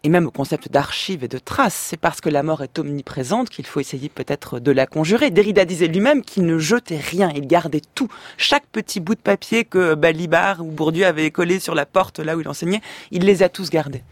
et 0.03 0.09
même 0.09 0.27
au 0.27 0.31
concept 0.31 0.71
d'archive 0.71 1.23
et 1.23 1.27
de 1.27 1.37
trace. 1.37 1.73
C'est 1.73 1.97
parce 1.97 2.21
que 2.21 2.29
la 2.29 2.43
mort 2.43 2.63
est 2.63 2.77
omniprésente 2.79 3.49
qu'il 3.49 3.65
faut 3.65 3.79
essayer 3.79 4.09
peut-être 4.09 4.59
de 4.59 4.71
la 4.71 4.85
conjurer. 4.85 5.31
Derrida 5.31 5.65
disait 5.65 5.87
lui-même 5.87 6.21
qu'il 6.21 6.45
ne 6.45 6.57
jetait 6.57 6.97
rien, 6.97 7.31
il 7.33 7.47
gardait 7.47 7.81
tout. 7.95 8.09
Chaque 8.37 8.65
petit 8.67 8.99
bout 8.99 9.15
de 9.15 9.21
papier 9.21 9.63
que 9.63 9.95
Balibar 9.95 10.61
ou 10.61 10.69
Bourdieu 10.69 11.05
avait 11.05 11.31
collé 11.31 11.59
sur 11.59 11.75
la 11.75 11.85
porte 11.85 12.19
là 12.19 12.35
où 12.35 12.41
il 12.41 12.47
enseignait, 12.47 12.81
il 13.11 13.25
les 13.25 13.41
a 13.41 13.49
tous 13.49 13.69
gardés. 13.69 14.03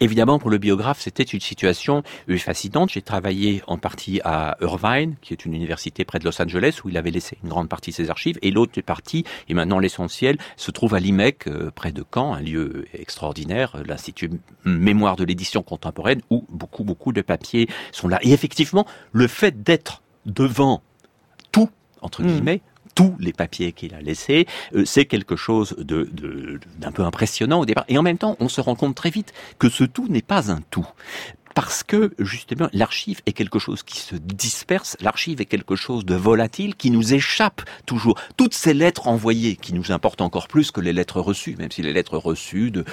Évidemment, 0.00 0.38
pour 0.38 0.50
le 0.50 0.58
biographe, 0.58 1.00
c'était 1.00 1.22
une 1.22 1.40
situation 1.40 2.02
euh, 2.28 2.36
fascinante. 2.36 2.90
J'ai 2.90 3.00
travaillé 3.00 3.62
en 3.66 3.78
partie 3.78 4.20
à 4.24 4.56
Irvine, 4.60 5.16
qui 5.22 5.32
est 5.32 5.46
une 5.46 5.54
université 5.54 6.04
près 6.04 6.18
de 6.18 6.24
Los 6.24 6.40
Angeles, 6.40 6.80
où 6.84 6.90
il 6.90 6.98
avait 6.98 7.10
laissé 7.10 7.38
une 7.42 7.48
grande 7.48 7.68
partie 7.68 7.90
de 7.90 7.96
ses 7.96 8.10
archives, 8.10 8.38
et 8.42 8.50
l'autre 8.50 8.78
partie, 8.82 9.24
et 9.48 9.54
maintenant 9.54 9.78
l'essentiel, 9.78 10.36
se 10.56 10.70
trouve 10.70 10.94
à 10.94 11.00
l'IMEC, 11.00 11.46
euh, 11.46 11.70
près 11.74 11.92
de 11.92 12.04
Caen, 12.14 12.34
un 12.34 12.42
lieu 12.42 12.86
extraordinaire, 12.92 13.76
euh, 13.76 13.84
l'Institut 13.86 14.30
Mémoire 14.64 15.16
de 15.16 15.24
l'édition 15.24 15.62
contemporaine, 15.62 16.20
où 16.28 16.44
beaucoup, 16.50 16.84
beaucoup 16.84 17.12
de 17.12 17.22
papiers 17.22 17.68
sont 17.92 18.08
là. 18.08 18.18
Et 18.22 18.32
effectivement, 18.32 18.86
le 19.12 19.26
fait 19.26 19.62
d'être 19.62 20.02
devant 20.26 20.82
tout, 21.52 21.70
entre 22.02 22.22
mmh. 22.22 22.60
Tous 22.96 23.14
les 23.20 23.32
papiers 23.32 23.70
qu'il 23.70 23.94
a 23.94 24.00
laissés, 24.00 24.46
euh, 24.74 24.84
c'est 24.84 25.04
quelque 25.04 25.36
chose 25.36 25.76
de, 25.78 26.10
d'un 26.78 26.90
peu 26.90 27.04
impressionnant 27.04 27.60
au 27.60 27.66
départ. 27.66 27.84
Et 27.88 27.98
en 27.98 28.02
même 28.02 28.18
temps, 28.18 28.36
on 28.40 28.48
se 28.48 28.60
rend 28.60 28.74
compte 28.74 28.96
très 28.96 29.10
vite 29.10 29.32
que 29.60 29.68
ce 29.68 29.84
tout 29.84 30.08
n'est 30.08 30.22
pas 30.22 30.50
un 30.50 30.60
tout 30.70 30.88
parce 31.54 31.82
que 31.82 32.12
justement 32.18 32.68
l'archive 32.74 33.22
est 33.24 33.32
quelque 33.32 33.58
chose 33.58 33.82
qui 33.82 33.98
se 33.98 34.14
disperse, 34.14 34.94
l'archive 35.00 35.40
est 35.40 35.46
quelque 35.46 35.74
chose 35.74 36.04
de 36.04 36.14
volatile 36.14 36.76
qui 36.76 36.90
nous 36.90 37.14
échappe 37.14 37.62
toujours. 37.86 38.20
Toutes 38.36 38.52
ces 38.52 38.74
lettres 38.74 39.08
envoyées 39.08 39.56
qui 39.56 39.72
nous 39.72 39.90
importent 39.90 40.20
encore 40.20 40.48
plus 40.48 40.70
que 40.70 40.82
les 40.82 40.92
lettres 40.92 41.18
reçues, 41.18 41.56
même 41.56 41.70
si 41.70 41.80
les 41.80 41.94
lettres 41.94 42.18
reçues 42.18 42.70
de 42.70 42.84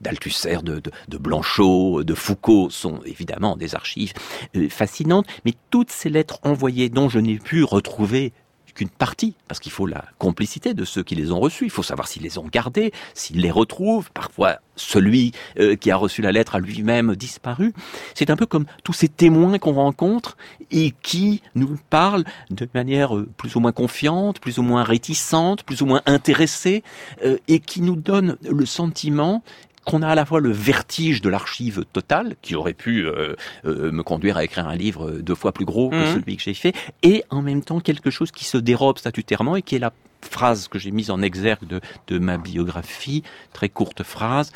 d'Althusser, 0.00 0.58
de, 0.62 0.78
de, 0.78 0.92
de, 1.08 1.18
Blanchot, 1.18 2.04
de 2.04 2.14
Foucault 2.14 2.70
sont 2.70 3.00
évidemment 3.04 3.56
des 3.56 3.74
archives 3.74 4.12
euh, 4.54 4.68
fascinantes, 4.68 5.26
mais 5.44 5.54
toutes 5.70 5.90
ces 5.90 6.08
lettres 6.08 6.38
envoyées 6.44 6.90
dont 6.90 7.08
je 7.08 7.18
n'ai 7.18 7.38
pu 7.38 7.64
retrouver 7.64 8.32
qu'une 8.78 8.88
partie, 8.88 9.34
parce 9.48 9.58
qu'il 9.58 9.72
faut 9.72 9.86
la 9.86 10.04
complicité 10.18 10.72
de 10.72 10.84
ceux 10.84 11.02
qui 11.02 11.16
les 11.16 11.32
ont 11.32 11.40
reçus. 11.40 11.64
Il 11.64 11.70
faut 11.70 11.82
savoir 11.82 12.06
s'ils 12.06 12.22
les 12.22 12.38
ont 12.38 12.46
gardés, 12.46 12.92
s'ils 13.12 13.40
les 13.40 13.50
retrouvent. 13.50 14.10
Parfois, 14.12 14.60
celui 14.76 15.32
euh, 15.58 15.74
qui 15.74 15.90
a 15.90 15.96
reçu 15.96 16.22
la 16.22 16.30
lettre 16.30 16.54
a 16.54 16.60
lui-même 16.60 17.16
disparu. 17.16 17.74
C'est 18.14 18.30
un 18.30 18.36
peu 18.36 18.46
comme 18.46 18.66
tous 18.84 18.92
ces 18.92 19.08
témoins 19.08 19.58
qu'on 19.58 19.72
rencontre 19.72 20.36
et 20.70 20.94
qui 21.02 21.42
nous 21.56 21.76
parlent 21.90 22.24
de 22.50 22.68
manière 22.72 23.16
euh, 23.16 23.28
plus 23.36 23.56
ou 23.56 23.60
moins 23.60 23.72
confiante, 23.72 24.38
plus 24.38 24.58
ou 24.58 24.62
moins 24.62 24.84
réticente, 24.84 25.64
plus 25.64 25.82
ou 25.82 25.86
moins 25.86 26.02
intéressée, 26.06 26.84
euh, 27.24 27.36
et 27.48 27.58
qui 27.58 27.82
nous 27.82 27.96
donnent 27.96 28.36
le 28.48 28.64
sentiment 28.64 29.42
qu'on 29.88 30.02
a 30.02 30.08
à 30.08 30.14
la 30.14 30.26
fois 30.26 30.40
le 30.40 30.52
vertige 30.52 31.22
de 31.22 31.30
l'archive 31.30 31.84
totale, 31.94 32.36
qui 32.42 32.54
aurait 32.54 32.74
pu 32.74 33.06
euh, 33.06 33.34
euh, 33.64 33.90
me 33.90 34.02
conduire 34.02 34.36
à 34.36 34.44
écrire 34.44 34.68
un 34.68 34.76
livre 34.76 35.12
deux 35.12 35.34
fois 35.34 35.52
plus 35.52 35.64
gros 35.64 35.88
que 35.88 35.96
mhm. 35.96 36.14
celui 36.14 36.36
que 36.36 36.42
j'ai 36.42 36.52
fait, 36.52 36.74
et 37.02 37.24
en 37.30 37.40
même 37.40 37.62
temps 37.62 37.80
quelque 37.80 38.10
chose 38.10 38.30
qui 38.30 38.44
se 38.44 38.58
dérobe 38.58 38.98
statutairement 38.98 39.56
et 39.56 39.62
qui 39.62 39.76
est 39.76 39.78
la 39.78 39.94
phrase 40.20 40.68
que 40.68 40.78
j'ai 40.78 40.90
mise 40.90 41.10
en 41.10 41.22
exergue 41.22 41.66
de, 41.66 41.80
de 42.08 42.18
ma 42.18 42.36
biographie, 42.36 43.22
très 43.54 43.70
courte 43.70 44.02
phrase, 44.02 44.52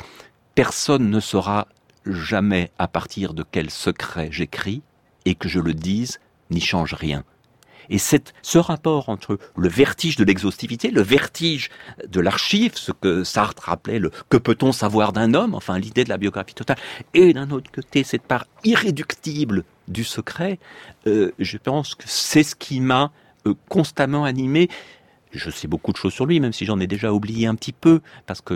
personne 0.53 1.09
ne 1.09 1.19
saura 1.19 1.67
jamais 2.05 2.69
à 2.77 2.87
partir 2.87 3.33
de 3.33 3.43
quel 3.49 3.71
secret 3.71 4.29
j'écris, 4.31 4.83
et 5.25 5.33
que 5.33 5.49
je 5.49 5.59
le 5.59 5.73
dise 5.73 6.19
n'y 6.51 6.61
change 6.61 6.93
rien. 6.93 7.23
Et 7.89 7.97
cette, 7.97 8.33
ce 8.41 8.57
rapport 8.57 9.09
entre 9.09 9.37
le 9.57 9.69
vertige 9.69 10.15
de 10.15 10.23
l'exhaustivité, 10.23 10.91
le 10.91 11.01
vertige 11.01 11.69
de 12.07 12.19
l'archive, 12.19 12.73
ce 12.75 12.91
que 12.91 13.23
Sartre 13.23 13.69
appelait 13.69 13.99
le 13.99 14.11
que 14.29 14.37
peut-on 14.37 14.71
savoir 14.71 15.13
d'un 15.13 15.33
homme, 15.33 15.55
enfin 15.55 15.77
l'idée 15.77 16.03
de 16.03 16.09
la 16.09 16.17
biographie 16.17 16.53
totale, 16.53 16.77
et 17.13 17.33
d'un 17.33 17.51
autre 17.51 17.71
côté 17.71 18.03
cette 18.03 18.23
part 18.23 18.45
irréductible 18.63 19.63
du 19.87 20.03
secret, 20.03 20.59
euh, 21.07 21.31
je 21.39 21.57
pense 21.57 21.95
que 21.95 22.05
c'est 22.07 22.43
ce 22.43 22.55
qui 22.55 22.79
m'a 22.79 23.11
euh, 23.45 23.53
constamment 23.69 24.23
animé 24.23 24.69
je 25.33 25.49
sais 25.49 25.67
beaucoup 25.67 25.91
de 25.91 25.97
choses 25.97 26.13
sur 26.13 26.25
lui, 26.25 26.39
même 26.39 26.53
si 26.53 26.65
j'en 26.65 26.79
ai 26.79 26.87
déjà 26.87 27.11
oublié 27.11 27.47
un 27.47 27.55
petit 27.55 27.73
peu, 27.73 28.01
parce 28.25 28.41
que 28.41 28.53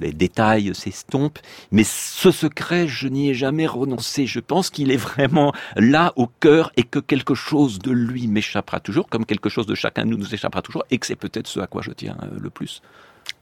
les 0.00 0.12
détails 0.12 0.74
s'estompent. 0.74 1.38
Mais 1.70 1.84
ce 1.84 2.30
secret, 2.30 2.88
je 2.88 3.08
n'y 3.08 3.30
ai 3.30 3.34
jamais 3.34 3.66
renoncé. 3.66 4.26
Je 4.26 4.40
pense 4.40 4.70
qu'il 4.70 4.90
est 4.90 4.96
vraiment 4.96 5.52
là 5.76 6.12
au 6.16 6.26
cœur 6.26 6.72
et 6.76 6.82
que 6.82 6.98
quelque 6.98 7.34
chose 7.34 7.78
de 7.78 7.90
lui 7.90 8.26
m'échappera 8.26 8.80
toujours, 8.80 9.08
comme 9.08 9.24
quelque 9.24 9.48
chose 9.48 9.66
de 9.66 9.74
chacun 9.74 10.04
de 10.04 10.10
nous 10.10 10.18
nous 10.18 10.34
échappera 10.34 10.62
toujours, 10.62 10.84
et 10.90 10.98
que 10.98 11.06
c'est 11.06 11.16
peut-être 11.16 11.46
ce 11.46 11.60
à 11.60 11.66
quoi 11.66 11.82
je 11.82 11.90
tiens 11.90 12.16
euh, 12.22 12.38
le 12.40 12.50
plus. 12.50 12.82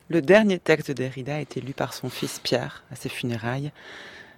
Le 0.08 0.22
dernier 0.22 0.58
texte 0.58 0.88
de 0.88 0.92
Derrida 0.92 1.36
a 1.36 1.40
été 1.40 1.60
lu 1.60 1.72
par 1.72 1.92
son 1.92 2.08
fils 2.08 2.38
Pierre 2.38 2.84
à 2.92 2.96
ses 2.96 3.08
funérailles. 3.08 3.72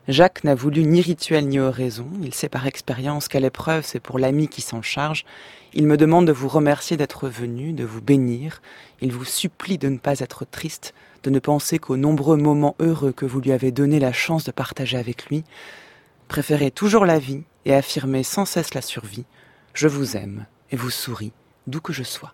Jacques 0.08 0.42
n'a 0.42 0.54
voulu 0.54 0.84
ni 0.84 1.02
rituel 1.02 1.46
ni 1.48 1.58
oraison. 1.58 2.08
Il 2.22 2.32
sait 2.32 2.48
par 2.48 2.66
expérience 2.66 3.28
qu'à 3.28 3.40
l'épreuve, 3.40 3.84
c'est 3.84 4.00
pour 4.00 4.18
l'ami 4.18 4.48
qui 4.48 4.62
s'en 4.62 4.80
charge. 4.80 5.26
Il 5.74 5.86
me 5.86 5.98
demande 5.98 6.26
de 6.26 6.32
vous 6.32 6.48
remercier 6.48 6.96
d'être 6.96 7.28
venu, 7.28 7.74
de 7.74 7.84
vous 7.84 8.00
bénir. 8.00 8.62
Il 9.02 9.12
vous 9.12 9.26
supplie 9.26 9.76
de 9.76 9.90
ne 9.90 9.98
pas 9.98 10.20
être 10.20 10.46
triste, 10.46 10.94
de 11.24 11.30
ne 11.30 11.38
penser 11.38 11.78
qu'aux 11.78 11.98
nombreux 11.98 12.38
moments 12.38 12.74
heureux 12.80 13.12
que 13.12 13.26
vous 13.26 13.42
lui 13.42 13.52
avez 13.52 13.70
donné 13.70 14.00
la 14.00 14.14
chance 14.14 14.44
de 14.44 14.50
partager 14.50 14.96
avec 14.96 15.26
lui. 15.26 15.44
Préférez 16.28 16.70
toujours 16.70 17.04
la 17.04 17.18
vie 17.18 17.42
et 17.66 17.74
affirmez 17.74 18.22
sans 18.22 18.46
cesse 18.46 18.72
la 18.72 18.80
survie. 18.80 19.26
Je 19.74 19.88
vous 19.88 20.16
aime 20.16 20.46
et 20.70 20.76
vous 20.76 20.90
souris, 20.90 21.32
d'où 21.66 21.82
que 21.82 21.92
je 21.92 22.02
sois. 22.02 22.32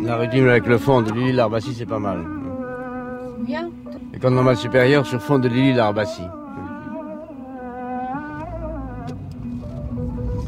La 0.00 0.16
rythme 0.16 0.48
avec 0.48 0.66
le 0.66 0.78
fond 0.78 1.02
de 1.02 1.12
Lily 1.12 1.32
Larbassi, 1.32 1.74
c'est 1.74 1.86
pas 1.86 1.98
mal. 1.98 2.24
Bien. 3.40 3.68
Et 4.14 4.18
quand 4.18 4.30
normal 4.30 4.56
supérieur 4.56 5.04
sur 5.06 5.20
fond 5.20 5.38
de 5.38 5.48
Lily 5.48 5.74
Larbassi. 5.74 6.22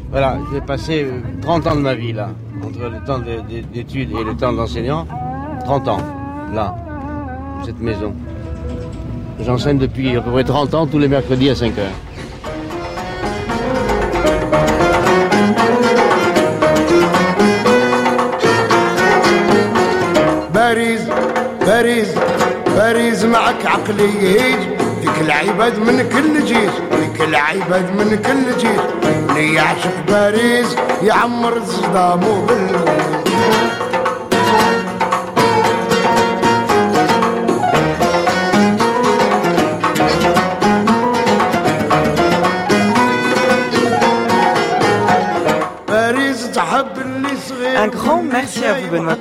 Voilà, 0.09 0.37
j'ai 0.51 0.61
passé 0.61 1.07
30 1.41 1.67
ans 1.67 1.75
de 1.75 1.81
ma 1.81 1.95
vie 1.95 2.13
là, 2.13 2.29
entre 2.65 2.89
le 2.89 3.05
temps 3.05 3.19
d'études 3.73 4.11
et 4.11 4.23
le 4.23 4.35
temps 4.35 4.51
d'enseignant. 4.51 5.07
30 5.65 5.87
ans, 5.87 6.01
là, 6.53 6.75
cette 7.63 7.79
maison. 7.79 8.13
J'enseigne 9.39 9.77
depuis 9.77 10.15
à 10.15 10.21
peu 10.21 10.31
près 10.31 10.43
30 10.43 10.73
ans, 10.73 10.87
tous 10.87 10.99
les 10.99 11.07
mercredis 11.07 11.49
à 11.49 11.55
5 11.55 11.77
heures. 11.77 12.10
باريس 20.71 21.01
باريس 21.67 22.07
باريس 22.75 23.23
معك 23.23 23.65
عقلي 23.65 24.03
يهيج. 24.03 24.59
فيك 25.01 25.21
العباد 25.21 25.79
من 25.79 26.09
كل 26.09 26.45
جيش 26.45 26.73
فيك 26.91 27.27
العباد 27.27 27.95
من 27.95 28.21
كل 28.25 28.57
جيش. 28.57 28.81
اللي 29.29 29.53
يعشق 29.53 29.95
باريس 30.07 30.75
يعمر 31.03 31.61
صدامه 31.65 32.45
بالليل 32.45 33.70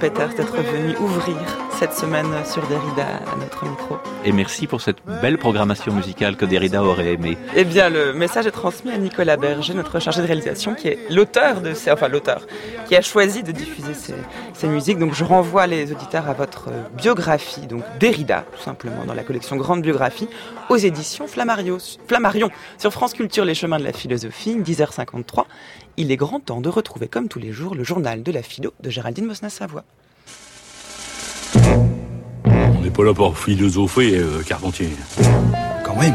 Peters, 0.00 0.34
d'être 0.34 0.56
venu 0.56 0.96
ouvrir 0.96 1.36
cette 1.78 1.92
semaine 1.92 2.26
sur 2.46 2.66
Derrida 2.68 3.06
à 3.30 3.36
notre 3.36 3.66
micro. 3.68 3.98
Et 4.24 4.32
merci 4.32 4.66
pour 4.66 4.80
cette 4.80 4.96
belle 5.20 5.36
programmation 5.36 5.92
musicale 5.92 6.36
que 6.36 6.46
Derrida 6.46 6.82
aurait 6.82 7.12
aimé. 7.12 7.36
Eh 7.54 7.64
bien, 7.64 7.90
le 7.90 8.14
message 8.14 8.46
est 8.46 8.50
transmis 8.50 8.92
à 8.92 8.96
Nicolas 8.96 9.36
Berger, 9.36 9.74
notre 9.74 10.00
chargé 10.00 10.22
de 10.22 10.26
réalisation, 10.26 10.74
qui 10.74 10.88
est 10.88 10.98
l'auteur 11.10 11.60
de 11.60 11.74
ces, 11.74 11.90
enfin 11.90 12.08
l'auteur, 12.08 12.46
qui 12.88 12.96
a 12.96 13.02
choisi 13.02 13.42
de 13.42 13.52
diffuser 13.52 13.92
ces, 14.54 14.68
musiques. 14.68 14.98
Donc, 14.98 15.12
je 15.12 15.22
renvoie 15.22 15.66
les 15.66 15.92
auditeurs 15.92 16.28
à 16.30 16.32
votre 16.32 16.70
biographie, 16.96 17.66
donc 17.66 17.82
Derrida, 17.98 18.46
tout 18.56 18.62
simplement, 18.62 19.04
dans 19.06 19.14
la 19.14 19.22
collection 19.22 19.56
Grande 19.56 19.82
Biographie, 19.82 20.28
aux 20.70 20.76
éditions 20.76 21.26
Flammarion, 21.26 21.76
Flammarion, 22.08 22.50
sur 22.78 22.90
France 22.90 23.12
Culture, 23.12 23.44
Les 23.44 23.54
Chemins 23.54 23.78
de 23.78 23.84
la 23.84 23.92
Philosophie, 23.92 24.56
10h53. 24.56 25.44
Il 25.96 26.10
est 26.10 26.16
grand 26.16 26.40
temps 26.40 26.60
de 26.60 26.68
retrouver, 26.68 27.08
comme 27.08 27.28
tous 27.28 27.38
les 27.38 27.52
jours, 27.52 27.74
le 27.74 27.84
journal 27.84 28.22
de 28.22 28.32
la 28.32 28.42
philo 28.42 28.72
de 28.80 28.90
Géraldine 28.90 29.26
Mosna-Savoie. 29.26 29.84
On 32.44 32.80
n'est 32.82 32.90
pas 32.90 33.04
là 33.04 33.12
pour 33.12 33.36
philosopher, 33.38 34.16
euh, 34.16 34.42
Carpentier. 34.42 34.90
Quand 35.84 35.96
même. 35.96 36.14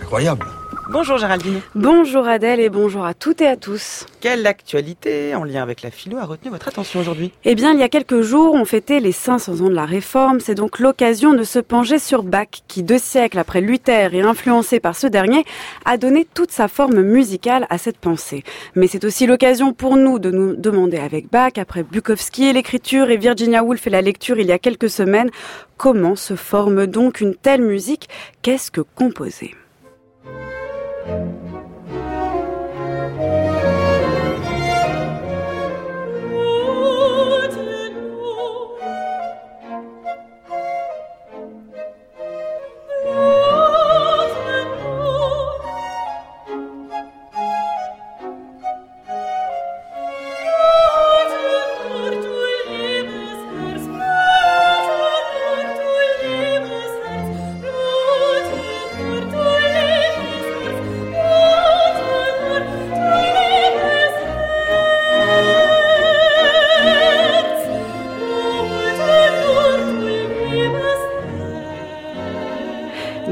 Incroyable. 0.00 0.46
Bonjour 0.90 1.18
Géraldine. 1.18 1.60
Bonjour 1.74 2.26
Adèle 2.26 2.60
et 2.60 2.70
bonjour 2.70 3.04
à 3.04 3.12
toutes 3.12 3.42
et 3.42 3.46
à 3.46 3.56
tous. 3.56 4.06
Quelle 4.22 4.46
actualité 4.46 5.34
en 5.34 5.44
lien 5.44 5.62
avec 5.62 5.82
la 5.82 5.90
philo 5.90 6.16
a 6.16 6.24
retenu 6.24 6.50
votre 6.50 6.66
attention 6.66 7.00
aujourd'hui? 7.00 7.30
Eh 7.44 7.54
bien, 7.54 7.74
il 7.74 7.78
y 7.78 7.82
a 7.82 7.90
quelques 7.90 8.22
jours, 8.22 8.54
on 8.54 8.64
fêtait 8.64 8.98
les 8.98 9.12
500 9.12 9.60
ans 9.60 9.68
de 9.68 9.74
la 9.74 9.84
Réforme. 9.84 10.40
C'est 10.40 10.54
donc 10.54 10.78
l'occasion 10.78 11.34
de 11.34 11.42
se 11.42 11.58
pencher 11.58 11.98
sur 11.98 12.22
Bach, 12.22 12.48
qui 12.68 12.82
deux 12.82 12.98
siècles 12.98 13.38
après 13.38 13.60
Luther 13.60 14.14
et 14.14 14.22
influencé 14.22 14.80
par 14.80 14.96
ce 14.96 15.06
dernier, 15.06 15.44
a 15.84 15.98
donné 15.98 16.26
toute 16.32 16.52
sa 16.52 16.68
forme 16.68 17.02
musicale 17.02 17.66
à 17.68 17.76
cette 17.76 17.98
pensée. 17.98 18.42
Mais 18.74 18.86
c'est 18.86 19.04
aussi 19.04 19.26
l'occasion 19.26 19.74
pour 19.74 19.98
nous 19.98 20.18
de 20.18 20.30
nous 20.30 20.56
demander 20.56 20.96
avec 20.96 21.30
Bach, 21.30 21.52
après 21.58 21.82
Bukowski 21.82 22.44
et 22.44 22.54
l'écriture 22.54 23.10
et 23.10 23.18
Virginia 23.18 23.62
Woolf 23.62 23.86
et 23.86 23.90
la 23.90 24.00
lecture 24.00 24.38
il 24.38 24.46
y 24.46 24.52
a 24.52 24.58
quelques 24.58 24.88
semaines, 24.88 25.28
comment 25.76 26.16
se 26.16 26.34
forme 26.34 26.86
donc 26.86 27.20
une 27.20 27.34
telle 27.34 27.60
musique? 27.60 28.08
Qu'est-ce 28.40 28.70
que 28.70 28.80
composer? 28.80 29.54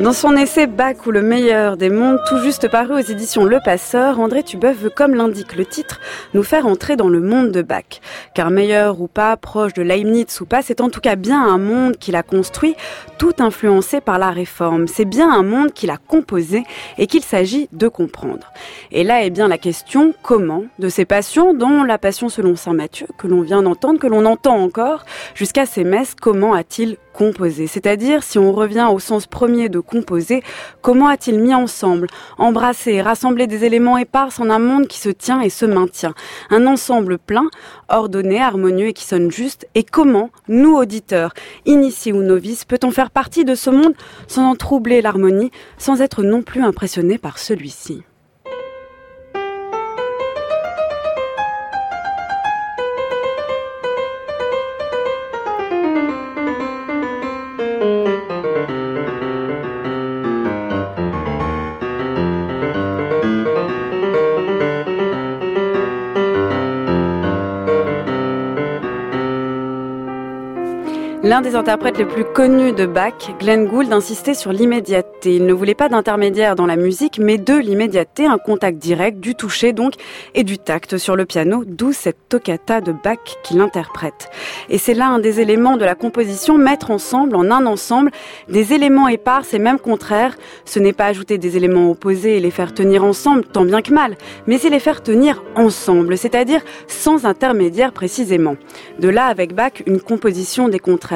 Dans 0.07 0.13
son 0.13 0.37
essai 0.37 0.69
Bach 0.69 1.05
ou 1.07 1.11
le 1.11 1.21
meilleur 1.21 1.77
des 1.77 1.91
mondes, 1.91 2.21
tout 2.29 2.39
juste 2.39 2.71
paru 2.71 2.95
aux 2.95 3.01
éditions 3.01 3.43
Le 3.43 3.59
Passeur, 3.59 4.21
André 4.21 4.45
Tubeuf 4.45 4.77
veut, 4.77 4.89
comme 4.89 5.17
l'indique 5.17 5.57
le 5.57 5.67
titre, 5.67 5.99
nous 6.33 6.45
faire 6.45 6.69
entrer 6.69 6.95
dans 6.95 7.09
le 7.09 7.19
monde 7.19 7.51
de 7.51 7.61
Bach. 7.61 8.01
Car 8.33 8.51
meilleur 8.51 9.01
ou 9.01 9.09
pas, 9.09 9.37
proche 9.37 9.73
de 9.75 9.83
Leibniz 9.83 10.41
ou 10.41 10.47
pas, 10.47 10.63
c'est 10.63 10.81
en 10.81 10.91
tout 10.91 11.01
cas 11.01 11.17
bien 11.17 11.45
un 11.45 11.59
monde 11.59 11.97
qu'il 11.97 12.15
a 12.15 12.23
construit, 12.23 12.77
tout 13.19 13.33
influencé 13.41 14.01
par 14.01 14.21
la 14.21 14.31
réforme. 14.31 14.87
C'est 14.87 15.07
bien 15.07 15.29
un 15.29 15.43
monde 15.43 15.73
qu'il 15.73 15.91
a 15.91 15.97
composé 15.97 16.63
et 16.99 17.09
qu'il 17.09 17.25
s'agit 17.25 17.69
de 17.73 17.89
comprendre. 17.89 18.53
Et 18.93 19.03
là 19.03 19.25
est 19.25 19.31
bien 19.31 19.49
la 19.49 19.59
question, 19.59 20.15
comment, 20.23 20.67
de 20.79 20.89
ces 20.89 21.05
passions, 21.05 21.53
dont 21.53 21.83
la 21.83 21.99
passion 21.99 22.29
selon 22.29 22.55
Saint 22.55 22.75
Matthieu, 22.75 23.09
que 23.19 23.27
l'on 23.27 23.41
vient 23.41 23.63
d'entendre, 23.65 23.99
que 23.99 24.07
l'on 24.07 24.25
entend 24.25 24.57
encore, 24.57 25.05
jusqu'à 25.35 25.67
ces 25.67 25.83
messes, 25.83 26.15
comment 26.15 26.55
a-t-il 26.55 26.97
composé 27.17 27.67
C'est-à-dire, 27.67 28.23
si 28.23 28.39
on 28.39 28.53
revient 28.53 28.89
au 28.93 28.99
sens 28.99 29.27
premier 29.27 29.69
de 29.69 29.81
composer, 29.81 30.43
comment 30.83 31.09
a-t-il 31.09 31.41
mis 31.41 31.55
ensemble, 31.55 32.09
embrassé 32.39 33.01
rassemblé 33.01 33.47
des 33.47 33.64
éléments 33.64 33.99
épars 33.99 34.31
en 34.39 34.51
un 34.51 34.59
monde 34.59 34.87
qui 34.87 34.99
se 35.01 35.09
tient 35.09 35.41
et 35.41 35.51
se 35.51 35.64
maintient? 35.64 36.14
Un 36.51 36.67
ensemble 36.67 37.19
plein, 37.19 37.49
ordonné, 37.89 38.41
harmonieux 38.41 38.89
et 38.89 38.93
qui 38.93 39.05
sonne 39.05 39.31
juste. 39.31 39.67
Et 39.75 39.83
comment, 39.83 40.31
nous 40.49 40.77
auditeurs, 40.77 41.33
initiés 41.64 42.12
ou 42.12 42.23
novices, 42.23 42.64
peut-on 42.64 42.91
faire 42.91 43.11
partie 43.11 43.45
de 43.45 43.55
ce 43.55 43.71
monde 43.71 43.95
sans 44.29 44.51
en 44.51 44.55
troubler 44.55 45.01
l'harmonie, 45.03 45.51
sans 45.79 46.03
être 46.03 46.23
non 46.23 46.43
plus 46.43 46.62
impressionné 46.62 47.19
par 47.19 47.39
celui-ci? 47.39 48.03
L'un 71.27 71.41
des 71.41 71.57
interprètes 71.57 71.99
les 71.99 72.05
plus 72.05 72.22
connus 72.22 72.70
de 72.70 72.87
Bach, 72.87 73.33
Glenn 73.41 73.66
Gould, 73.66 73.93
insistait 73.93 74.33
sur 74.33 74.53
l'immédiateté. 74.53 75.35
Il 75.35 75.45
ne 75.45 75.53
voulait 75.53 75.74
pas 75.74 75.89
d'intermédiaire 75.89 76.55
dans 76.55 76.66
la 76.66 76.77
musique, 76.77 77.18
mais 77.18 77.37
de 77.37 77.55
l'immédiateté, 77.55 78.27
un 78.27 78.39
contact 78.39 78.79
direct, 78.79 79.18
du 79.18 79.35
toucher 79.35 79.72
donc, 79.72 79.95
et 80.37 80.45
du 80.45 80.57
tact 80.57 80.99
sur 80.99 81.16
le 81.16 81.24
piano, 81.24 81.64
d'où 81.66 81.93
cette 81.93 82.29
toccata 82.29 82.81
de 82.81 82.93
Bach 82.93 83.18
qu'il 83.43 83.61
interprète. 83.61 84.31
Et 84.68 84.79
c'est 84.79 84.95
là 84.95 85.09
un 85.09 85.18
des 85.18 85.41
éléments 85.41 85.77
de 85.77 85.85
la 85.85 85.97
composition, 85.97 86.59
mettre 86.59 86.93
ensemble, 86.93 87.35
en 87.35 87.51
un 87.51 87.66
ensemble, 87.66 88.12
des 88.49 88.72
éléments 88.72 89.09
épars 89.09 89.43
et 89.53 89.59
même 89.59 89.81
contraires. 89.81 90.37
Ce 90.64 90.79
n'est 90.79 90.93
pas 90.93 91.07
ajouter 91.07 91.39
des 91.39 91.57
éléments 91.57 91.91
opposés 91.91 92.37
et 92.37 92.41
les 92.41 92.53
faire 92.53 92.72
tenir 92.72 93.03
ensemble, 93.03 93.43
tant 93.43 93.64
bien 93.64 93.83
que 93.83 93.93
mal, 93.93 94.16
mais 94.47 94.59
c'est 94.59 94.70
les 94.70 94.79
faire 94.79 95.03
tenir 95.03 95.43
ensemble, 95.57 96.16
c'est-à-dire 96.16 96.61
sans 96.87 97.27
intermédiaire 97.27 97.91
précisément. 97.91 98.55
De 99.01 99.09
là, 99.09 99.27
avec 99.27 99.57
Bach, 99.57 99.83
une 99.87 100.01
composition 100.01 100.68
des 100.68 100.79
contraires 100.79 101.16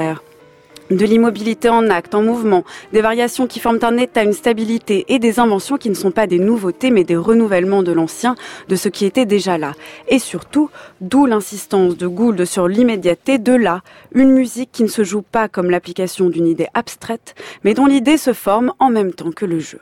de 0.91 1.05
l'immobilité 1.05 1.69
en 1.69 1.89
acte, 1.89 2.15
en 2.15 2.23
mouvement, 2.23 2.65
des 2.93 3.01
variations 3.01 3.47
qui 3.47 3.61
forment 3.61 3.79
un 3.83 3.97
état, 3.97 4.25
une 4.25 4.33
stabilité 4.33 5.05
et 5.09 5.19
des 5.19 5.39
inventions 5.39 5.77
qui 5.77 5.89
ne 5.89 5.95
sont 5.95 6.11
pas 6.11 6.27
des 6.27 6.39
nouveautés 6.39 6.91
mais 6.91 7.05
des 7.05 7.17
renouvellements 7.17 7.83
de 7.83 7.93
l'ancien, 7.93 8.35
de 8.69 8.77
ce 8.77 8.89
qui 8.89 9.07
était 9.07 9.27
déjà 9.27 9.57
là. 9.57 9.75
Et 10.09 10.19
surtout, 10.19 10.71
d'où 11.01 11.27
l'insistance 11.27 11.97
de 11.97 12.07
Gould 12.07 12.45
sur 12.45 12.67
l'immédiateté 12.67 13.39
de 13.39 13.53
là, 13.53 13.83
une 14.13 14.33
musique 14.33 14.71
qui 14.73 14.83
ne 14.83 14.89
se 14.89 15.05
joue 15.05 15.23
pas 15.23 15.49
comme 15.49 15.71
l'application 15.71 16.29
d'une 16.29 16.47
idée 16.47 16.69
abstraite, 16.75 17.35
mais 17.65 17.75
dont 17.75 17.87
l'idée 17.87 18.17
se 18.17 18.33
forme 18.33 18.73
en 18.79 18.91
même 18.91 19.13
temps 19.13 19.31
que 19.31 19.47
le 19.47 19.61
jeu. 19.61 19.81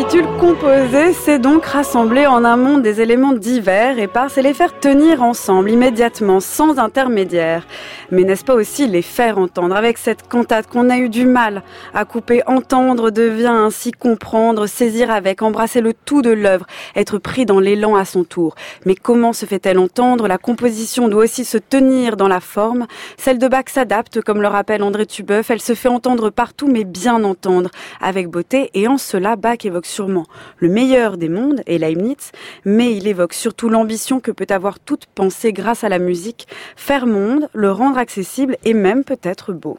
Récapitule, 0.00 0.29
composer, 0.40 1.12
c'est 1.12 1.38
donc 1.38 1.66
rassembler 1.66 2.26
en 2.26 2.46
un 2.46 2.56
monde 2.56 2.80
des 2.80 3.02
éléments 3.02 3.34
divers 3.34 3.98
et 3.98 4.06
par 4.06 4.30
c'est 4.30 4.40
les 4.40 4.54
faire 4.54 4.80
tenir 4.80 5.22
ensemble 5.22 5.70
immédiatement, 5.70 6.40
sans 6.40 6.78
intermédiaire. 6.78 7.66
Mais 8.10 8.24
n'est-ce 8.24 8.46
pas 8.46 8.54
aussi 8.54 8.86
les 8.86 9.02
faire 9.02 9.36
entendre 9.36 9.76
avec 9.76 9.98
cette 9.98 10.26
cantate 10.26 10.66
qu'on 10.66 10.88
a 10.88 10.96
eu 10.96 11.10
du 11.10 11.26
mal 11.26 11.62
à 11.92 12.06
couper 12.06 12.42
Entendre 12.46 13.10
devient 13.10 13.48
ainsi 13.48 13.92
comprendre, 13.92 14.66
saisir 14.66 15.10
avec, 15.10 15.42
embrasser 15.42 15.82
le 15.82 15.92
tout 15.92 16.22
de 16.22 16.30
l'œuvre, 16.30 16.66
être 16.96 17.18
pris 17.18 17.44
dans 17.44 17.60
l'élan 17.60 17.94
à 17.94 18.06
son 18.06 18.24
tour. 18.24 18.54
Mais 18.86 18.94
comment 18.94 19.34
se 19.34 19.44
fait-elle 19.44 19.78
entendre 19.78 20.26
La 20.26 20.38
composition 20.38 21.08
doit 21.08 21.24
aussi 21.24 21.44
se 21.44 21.58
tenir 21.58 22.16
dans 22.16 22.28
la 22.28 22.40
forme. 22.40 22.86
Celle 23.18 23.38
de 23.38 23.46
Bach 23.46 23.66
s'adapte, 23.66 24.22
comme 24.22 24.40
le 24.40 24.48
rappelle 24.48 24.82
André 24.82 25.04
Tubeuf. 25.04 25.50
Elle 25.50 25.60
se 25.60 25.74
fait 25.74 25.88
entendre 25.88 26.30
partout, 26.30 26.66
mais 26.66 26.84
bien 26.84 27.24
entendre, 27.24 27.70
avec 28.00 28.28
beauté. 28.28 28.70
Et 28.72 28.88
en 28.88 28.96
cela, 28.96 29.36
Bach 29.36 29.66
évoque 29.66 29.86
sûrement 29.86 30.24
le 30.58 30.68
meilleur 30.68 31.16
des 31.16 31.28
mondes 31.28 31.62
et 31.66 31.78
Leibniz, 31.78 32.32
mais 32.64 32.96
il 32.96 33.06
évoque 33.06 33.34
surtout 33.34 33.68
l'ambition 33.68 34.20
que 34.20 34.30
peut 34.30 34.46
avoir 34.50 34.78
toute 34.78 35.06
pensée 35.06 35.52
grâce 35.52 35.84
à 35.84 35.88
la 35.88 35.98
musique, 35.98 36.46
faire 36.76 37.06
monde, 37.06 37.48
le 37.52 37.70
rendre 37.70 37.98
accessible 37.98 38.56
et 38.64 38.74
même 38.74 39.04
peut-être 39.04 39.52
beau. 39.52 39.78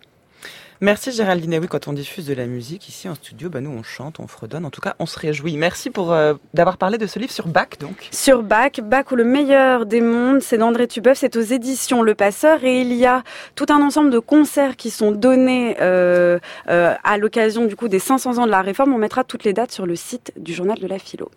Merci 0.83 1.11
Géraldine. 1.11 1.59
oui, 1.61 1.67
quand 1.67 1.87
on 1.87 1.93
diffuse 1.93 2.25
de 2.25 2.33
la 2.33 2.47
musique 2.47 2.89
ici 2.89 3.07
en 3.07 3.13
studio, 3.13 3.51
bah 3.51 3.61
nous 3.61 3.69
on 3.69 3.83
chante, 3.83 4.19
on 4.19 4.25
fredonne. 4.25 4.65
En 4.65 4.71
tout 4.71 4.81
cas, 4.81 4.95
on 4.97 5.05
se 5.05 5.19
réjouit. 5.19 5.55
Merci 5.55 5.91
pour 5.91 6.11
euh, 6.11 6.33
d'avoir 6.55 6.77
parlé 6.77 6.97
de 6.97 7.05
ce 7.05 7.19
livre 7.19 7.31
sur 7.31 7.47
Bach, 7.47 7.77
donc. 7.79 8.09
Sur 8.09 8.41
Bach, 8.41 8.81
Bach 8.81 9.11
ou 9.11 9.15
le 9.15 9.23
meilleur 9.23 9.85
des 9.85 10.01
mondes, 10.01 10.41
c'est 10.41 10.57
d'André 10.57 10.87
Tubeuf, 10.87 11.19
c'est 11.19 11.35
aux 11.35 11.41
éditions 11.41 12.01
Le 12.01 12.15
Passeur 12.15 12.63
et 12.63 12.81
il 12.81 12.93
y 12.93 13.05
a 13.05 13.21
tout 13.53 13.67
un 13.69 13.79
ensemble 13.79 14.09
de 14.09 14.17
concerts 14.17 14.75
qui 14.75 14.89
sont 14.89 15.11
donnés 15.11 15.77
euh, 15.81 16.39
euh, 16.67 16.95
à 17.03 17.19
l'occasion 17.19 17.65
du 17.65 17.75
coup 17.75 17.87
des 17.87 17.99
500 17.99 18.39
ans 18.39 18.47
de 18.47 18.51
la 18.51 18.63
Réforme. 18.63 18.91
On 18.91 18.97
mettra 18.97 19.23
toutes 19.23 19.43
les 19.43 19.53
dates 19.53 19.71
sur 19.71 19.85
le 19.85 19.95
site 19.95 20.33
du 20.35 20.51
journal 20.51 20.79
de 20.79 20.87
la 20.87 20.97
philo. 20.97 21.29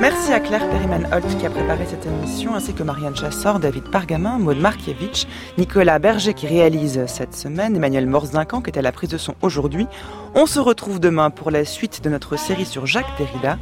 Merci 0.00 0.32
à 0.32 0.40
Claire 0.40 0.68
Perriman-Holt 0.70 1.38
qui 1.38 1.46
a 1.46 1.50
préparé 1.50 1.86
cette 1.88 2.04
émission, 2.04 2.54
ainsi 2.54 2.74
que 2.74 2.82
Marianne 2.82 3.14
Chassor, 3.14 3.60
David 3.60 3.84
Pargamin, 3.90 4.38
Maud 4.38 4.58
Markiewicz, 4.58 5.26
Nicolas 5.56 6.00
Berger 6.00 6.34
qui 6.34 6.48
réalise 6.48 7.06
cette 7.06 7.34
semaine, 7.34 7.76
Emmanuel 7.76 8.08
Morzincan 8.08 8.60
qui 8.60 8.70
est 8.70 8.78
à 8.78 8.82
la 8.82 8.90
prise 8.90 9.10
de 9.10 9.18
son 9.18 9.34
aujourd'hui. 9.40 9.86
On 10.34 10.46
se 10.46 10.58
retrouve 10.58 10.98
demain 10.98 11.30
pour 11.30 11.52
la 11.52 11.64
suite 11.64 12.02
de 12.02 12.10
notre 12.10 12.36
série 12.36 12.66
sur 12.66 12.86
Jacques 12.86 13.16
Derrida. 13.18 13.56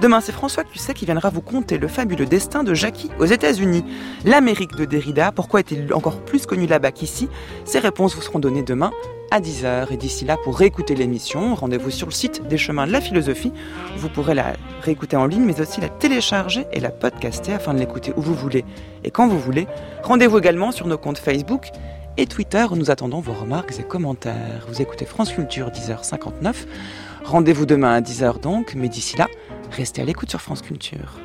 Demain, 0.00 0.20
c'est 0.20 0.30
François 0.30 0.62
Cusset 0.62 0.94
qui 0.94 1.06
viendra 1.06 1.28
vous 1.28 1.40
conter 1.40 1.76
le 1.76 1.88
fabuleux 1.88 2.24
destin 2.24 2.62
de 2.62 2.72
Jackie 2.72 3.10
aux 3.18 3.24
États-Unis. 3.24 3.84
L'Amérique 4.24 4.76
de 4.76 4.84
Derrida, 4.84 5.32
pourquoi 5.32 5.58
est-il 5.58 5.92
encore 5.92 6.20
plus 6.20 6.46
connu 6.46 6.68
là-bas 6.68 6.92
qu'ici? 6.92 7.28
Ces 7.64 7.80
réponses 7.80 8.14
vous 8.14 8.22
seront 8.22 8.38
données 8.38 8.62
demain 8.62 8.92
à 9.32 9.40
10h. 9.40 9.92
Et 9.92 9.96
d'ici 9.96 10.24
là, 10.24 10.36
pour 10.36 10.56
réécouter 10.56 10.94
l'émission, 10.94 11.56
rendez-vous 11.56 11.90
sur 11.90 12.06
le 12.06 12.12
site 12.12 12.46
des 12.46 12.56
chemins 12.56 12.86
de 12.86 12.92
la 12.92 13.00
philosophie. 13.00 13.52
Vous 13.96 14.08
pourrez 14.08 14.34
la 14.34 14.52
réécouter 14.82 15.16
en 15.16 15.26
ligne, 15.26 15.42
mais 15.42 15.60
aussi 15.60 15.80
la 15.80 15.88
télécharger 15.88 16.64
et 16.72 16.78
la 16.78 16.90
podcaster 16.90 17.54
afin 17.54 17.74
de 17.74 17.80
l'écouter 17.80 18.12
où 18.16 18.22
vous 18.22 18.34
voulez 18.34 18.64
et 19.02 19.10
quand 19.10 19.26
vous 19.26 19.40
voulez. 19.40 19.66
Rendez-vous 20.04 20.38
également 20.38 20.70
sur 20.70 20.86
nos 20.86 20.96
comptes 20.96 21.18
Facebook 21.18 21.70
et 22.16 22.26
Twitter 22.26 22.64
où 22.70 22.76
nous 22.76 22.92
attendons 22.92 23.20
vos 23.20 23.32
remarques 23.32 23.74
et 23.80 23.82
commentaires. 23.82 24.64
Vous 24.68 24.80
écoutez 24.80 25.06
France 25.06 25.32
Culture 25.32 25.70
10h59. 25.70 26.54
Rendez-vous 27.24 27.66
demain 27.66 27.94
à 27.94 28.00
10h 28.00 28.40
donc, 28.40 28.74
mais 28.74 28.88
d'ici 28.88 29.16
là, 29.16 29.26
restez 29.72 30.02
à 30.02 30.04
l'écoute 30.04 30.30
sur 30.30 30.40
France 30.40 30.62
Culture. 30.62 31.18